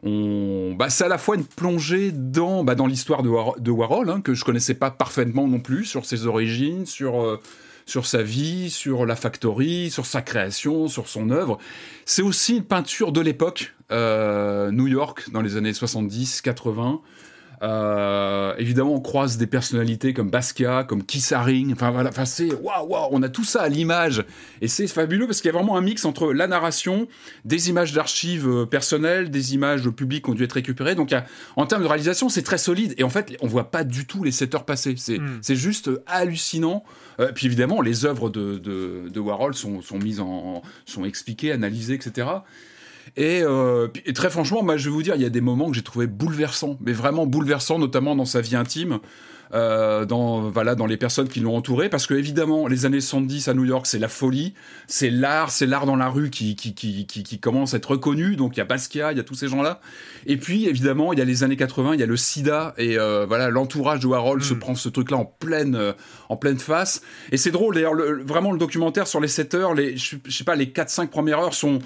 [0.04, 3.72] on, bah, c'est à la fois une plongée dans, bah, dans l'histoire de, War- de
[3.72, 7.40] Warhol, hein, que je connaissais pas parfaitement non plus, sur ses origines, sur, euh,
[7.86, 11.58] sur sa vie, sur la factory, sur sa création, sur son œuvre.
[12.06, 17.02] C'est aussi une peinture de l'époque, euh, New York, dans les années 70, 80.
[17.61, 21.73] Euh, évidemment, on croise des personnalités comme Basquiat, comme Keith Haring.
[21.73, 24.23] Enfin voilà, enfin c'est waouh, waouh, on a tout ça à l'image
[24.61, 27.07] et c'est fabuleux parce qu'il y a vraiment un mix entre la narration,
[27.45, 30.95] des images d'archives euh, personnelles, des images publiques qui ont dû être récupérées.
[30.95, 31.26] Donc a-
[31.57, 34.23] en termes de réalisation, c'est très solide et en fait, on voit pas du tout
[34.23, 34.95] les 7 heures passées.
[34.98, 35.40] C'est Mm.
[35.41, 36.84] c'est juste hallucinant.
[37.19, 41.52] Euh, puis évidemment, les œuvres de, de, de Warhol sont, sont mises en, sont expliquées,
[41.52, 42.27] analysées, etc.
[43.20, 45.70] Et, euh, et très franchement, moi, je vais vous dire, il y a des moments
[45.70, 49.00] que j'ai trouvé bouleversants, mais vraiment bouleversants, notamment dans sa vie intime,
[49.54, 53.50] euh, dans voilà, dans les personnes qui l'ont entouré, parce que évidemment, les années 70
[53.50, 54.54] à New York, c'est la folie,
[54.88, 57.91] c'est l'art, c'est l'art dans la rue qui qui, qui, qui qui commence à être
[57.91, 58.38] reconnu.
[58.38, 59.82] Donc il y a Basquiat, il y a tous ces gens-là.
[60.26, 62.98] Et puis évidemment, il y a les années 80, il y a le SIDA et
[63.00, 65.91] euh, voilà, l'entourage de Warhol se prend ce truc-là en pleine euh,
[66.30, 67.02] en pleine face.
[67.34, 70.38] Et c'est drôle d'ailleurs, le- vraiment le documentaire sur les 7 heures, les je je
[70.38, 71.80] sais pas, les 4-5 premières heures sont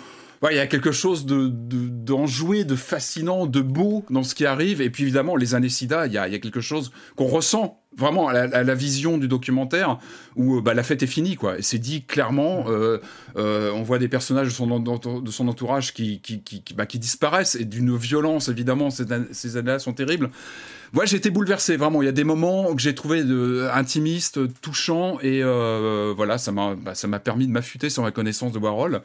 [0.51, 4.45] Il y a quelque chose de, de, d'enjoué, de fascinant, de beau dans ce qui
[4.45, 4.81] arrive.
[4.81, 7.27] Et puis évidemment, les années SIDA, il y a, il y a quelque chose qu'on
[7.27, 9.99] ressent vraiment à la, à la vision du documentaire
[10.35, 11.55] où euh, bah, la fête est finie, quoi.
[11.61, 12.65] C'est dit clairement.
[12.67, 12.99] euh,
[13.37, 16.73] euh, on voit des personnages de son, en- de son entourage qui, qui, qui, qui-
[16.73, 18.89] bah, qui disparaissent et d'une violence, évidemment.
[18.89, 20.29] Ces, an- ces années-là sont terribles.
[20.93, 22.01] Moi, j'ai été bouleversé, vraiment.
[22.03, 26.51] Il y a des moments que j'ai trouvé de, intimistes, touchants, et euh, voilà, ça
[26.51, 29.01] m'a, bah, ça m'a permis de m'affûter sur ma connaissance de Warhol.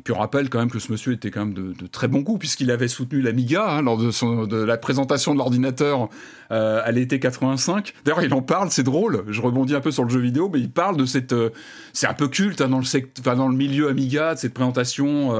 [0.00, 2.08] Et puis on rappelle quand même que ce monsieur était quand même de, de très
[2.08, 6.08] bon goût, puisqu'il avait soutenu l'Amiga hein, lors de, son, de la présentation de l'ordinateur
[6.52, 7.94] euh, à l'été 85.
[8.04, 9.24] D'ailleurs, il en parle, c'est drôle.
[9.28, 11.32] Je rebondis un peu sur le jeu vidéo, mais il parle de cette.
[11.32, 11.50] euh,
[11.92, 15.32] c'est un peu culte hein, dans, le sect- dans le milieu Amiga, de cette présentation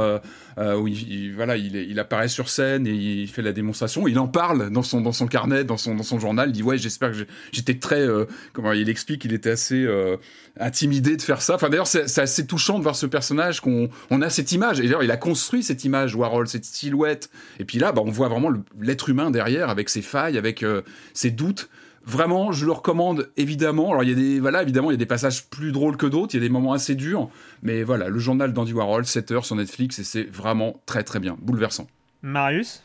[0.61, 4.07] euh, où il, il- voilà, il, apparaît sur scène et il fait la démonstration.
[4.07, 6.51] Il en parle dans son, dans son carnet, dans son, dans son journal.
[6.51, 7.17] Il dit Ouais, j'espère que
[7.53, 8.01] j'étais très.
[8.01, 10.17] euh, comment il explique qu'il était assez euh,
[10.59, 11.55] intimidé de faire ça.
[11.55, 14.81] Enfin, d'ailleurs, c'est assez touchant de voir ce personnage qu'on on a cette image.
[14.81, 17.31] Et d'ailleurs, il a construit cette image, Warhol, cette silhouette.
[17.59, 18.51] Et puis là, bah, on voit vraiment
[18.81, 20.83] l'être humain derrière, avec ses failles, avec euh,
[21.15, 21.69] ses doutes.
[22.07, 23.91] Vraiment, je le recommande évidemment.
[23.91, 26.07] Alors il y a des voilà, évidemment, il y a des passages plus drôles que
[26.07, 27.29] d'autres, il y a des moments assez durs,
[27.63, 31.21] mais voilà, le journal d'Andy Warhol, 7 heures sur Netflix et c'est vraiment très très
[31.21, 31.87] bien, bouleversant.
[32.23, 32.83] Marius?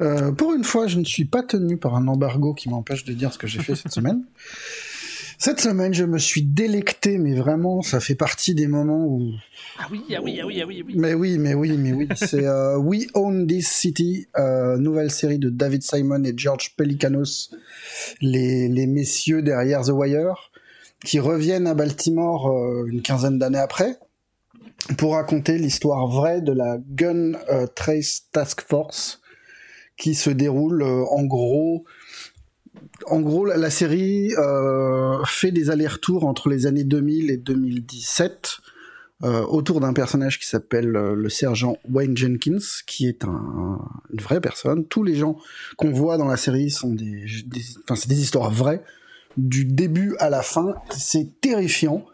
[0.00, 3.12] Euh, pour une fois, je ne suis pas tenu par un embargo qui m'empêche de
[3.12, 4.22] dire ce que j'ai fait cette semaine.
[5.38, 9.32] Cette semaine, je me suis délecté, mais vraiment, ça fait partie des moments où.
[9.78, 10.94] Ah oui, ah oui, ah oui, ah oui, oui.
[10.96, 12.08] Mais oui, mais oui, mais oui.
[12.14, 17.50] C'est euh, We Own This City, euh, nouvelle série de David Simon et George Pelicanos,
[18.20, 20.52] les, les messieurs derrière The Wire,
[21.04, 23.98] qui reviennent à Baltimore euh, une quinzaine d'années après.
[24.98, 27.32] pour raconter l'histoire vraie de la Gun
[27.74, 29.20] Trace Task Force
[29.96, 31.84] qui se déroule en gros
[33.06, 38.58] en gros, la, série euh, fait des allers-retours entre les années 2000 et 2017
[39.22, 43.78] euh, autour d'un personnage qui s'appelle euh, le sergent Wayne Jenkins, qui est un,
[44.12, 44.84] une vraie personne.
[44.86, 45.38] Tous les gens
[45.76, 47.24] qu'on voit dans la série sont des,
[47.94, 48.82] c'est des histoires vraies
[49.36, 50.74] du début à la fin.
[50.90, 52.04] C'est terrifiant.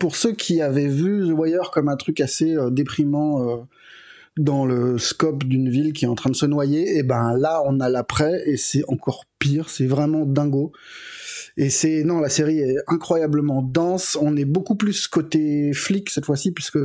[0.00, 3.64] Pour ceux qui avaient vu The Wire comme un truc assez déprimant
[4.36, 7.62] dans le scope d'une ville qui est en train de se noyer, et ben là
[7.66, 10.72] on a l'après et c'est encore pire, c'est vraiment dingo.
[11.56, 14.18] Et c'est non, la série est incroyablement dense.
[14.20, 16.80] On est beaucoup plus côté flic cette fois-ci puisque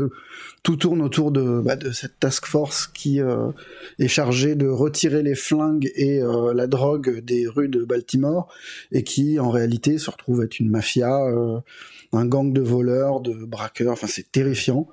[0.61, 3.51] tout tourne autour de, bah, de cette task force qui euh,
[3.97, 8.53] est chargée de retirer les flingues et euh, la drogue des rues de Baltimore
[8.91, 11.59] et qui en réalité se retrouve être une mafia, euh,
[12.13, 13.93] un gang de voleurs, de braqueurs.
[13.93, 14.87] Enfin, c'est terrifiant.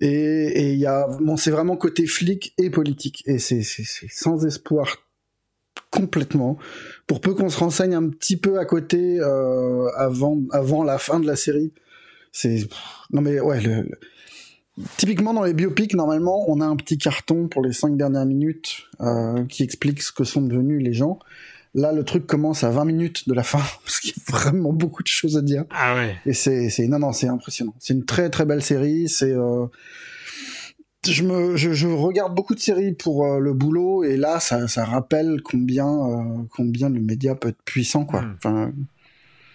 [0.00, 3.22] Et il y a, bon, c'est vraiment côté flic et politique.
[3.26, 4.96] Et c'est sans espoir
[5.90, 6.58] complètement.
[7.06, 11.20] Pour peu qu'on se renseigne un petit peu à côté euh, avant, avant la fin
[11.20, 11.72] de la série,
[12.32, 12.68] c'est
[13.10, 13.60] non mais ouais.
[13.60, 13.88] Le,
[14.98, 18.82] Typiquement dans les biopics, normalement, on a un petit carton pour les cinq dernières minutes
[19.00, 21.18] euh, qui explique ce que sont devenus les gens.
[21.76, 24.72] Là, le truc commence à 20 minutes de la fin parce qu'il y a vraiment
[24.72, 25.64] beaucoup de choses à dire.
[25.70, 26.16] Ah ouais.
[26.26, 27.74] Et c'est, c'est non non, c'est impressionnant.
[27.78, 29.08] C'est une très très belle série.
[29.08, 29.66] C'est euh,
[31.08, 34.66] je me je, je, regarde beaucoup de séries pour euh, le boulot et là ça,
[34.66, 38.22] ça rappelle combien euh, combien le média peut être puissant quoi.
[38.22, 38.36] Mm.
[38.38, 38.72] Enfin,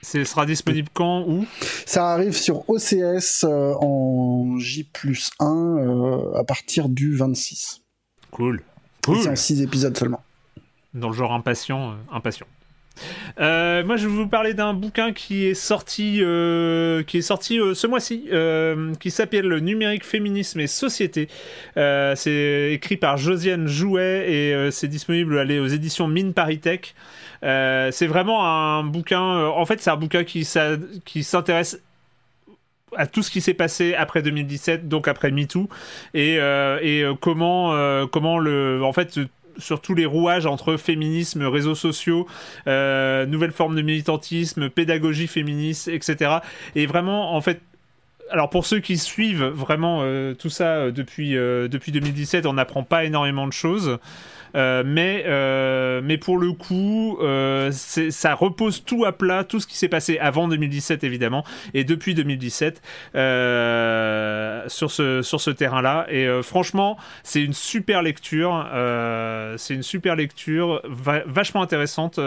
[0.01, 1.45] ce sera disponible quand où?
[1.85, 7.81] Ça arrive sur OCS euh, en J plus 1 euh, à partir du 26.
[8.31, 8.63] Cool.
[9.05, 9.21] cool.
[9.21, 10.23] C'est en 6 épisodes seulement.
[10.93, 12.47] Dans le genre impatient, euh, impatient.
[13.39, 17.57] Euh, moi, je vais vous parler d'un bouquin qui est sorti, euh, qui est sorti
[17.73, 18.29] ce mois-ci,
[18.99, 21.29] qui s'appelle Le numérique, féminisme et société.
[21.75, 26.93] C'est écrit par Josiane Jouet et c'est disponible allez, aux éditions Mine Paris Tech.
[27.41, 29.21] c'est vraiment un bouquin.
[29.21, 30.45] en fait, c'est un bouquin qui,
[31.05, 31.81] qui s'intéresse
[32.97, 35.69] à tout ce qui s'est passé après 2017, donc après MeToo,
[36.13, 39.17] et, et comment, comment le, en fait,
[39.57, 42.27] sur tous les rouages entre féminisme, réseaux sociaux,
[42.67, 46.37] euh, nouvelles formes de militantisme, pédagogie féministe, etc.
[46.75, 47.61] Et vraiment, en fait,
[48.29, 52.83] alors pour ceux qui suivent vraiment euh, tout ça euh, depuis, depuis 2017, on n'apprend
[52.83, 53.97] pas énormément de choses.
[54.55, 59.67] Euh, mais, euh, mais pour le coup, euh, ça repose tout à plat, tout ce
[59.67, 62.81] qui s'est passé avant 2017 évidemment, et depuis 2017
[63.15, 66.05] euh, sur ce, sur ce terrain-là.
[66.09, 68.65] Et euh, franchement, c'est une super lecture,
[69.57, 72.19] c'est une super lecture, va vachement intéressante.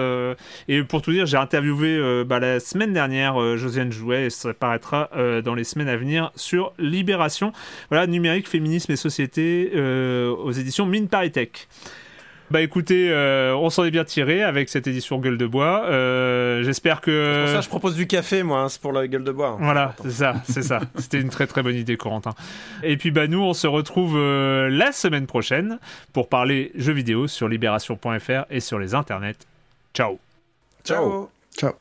[0.69, 5.11] et pour tout dire, j'ai interviewé bah, la semaine dernière Josiane Jouet, et ça paraîtra
[5.45, 7.53] dans les semaines à venir sur Libération.
[7.91, 11.69] Voilà, numérique, féminisme et société aux éditions Mine Paris Tech.
[12.55, 15.87] Bah écoutez, euh, on s'en est bien tiré avec cette édition Gueule de Bois.
[15.87, 17.33] Euh, J'espère que.
[17.35, 19.57] C'est pour ça je propose du café, moi, hein, c'est pour la Gueule de Bois.
[19.59, 20.79] Voilà, c'est ça, c'est ça.
[20.97, 22.33] C'était une très très bonne idée, Corentin.
[22.85, 25.81] Et puis bah nous, on se retrouve euh, la semaine prochaine
[26.13, 29.35] pour parler jeux vidéo sur libération.fr et sur les internets.
[29.93, 30.21] Ciao.
[30.85, 31.31] Ciao.
[31.59, 31.73] Ciao.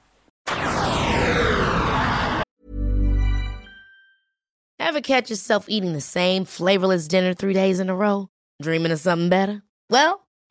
[4.80, 8.30] Ever catch yourself eating the same flavorless dinner three days in a row?
[8.60, 9.62] Dreaming of something better?
[9.92, 10.23] Well.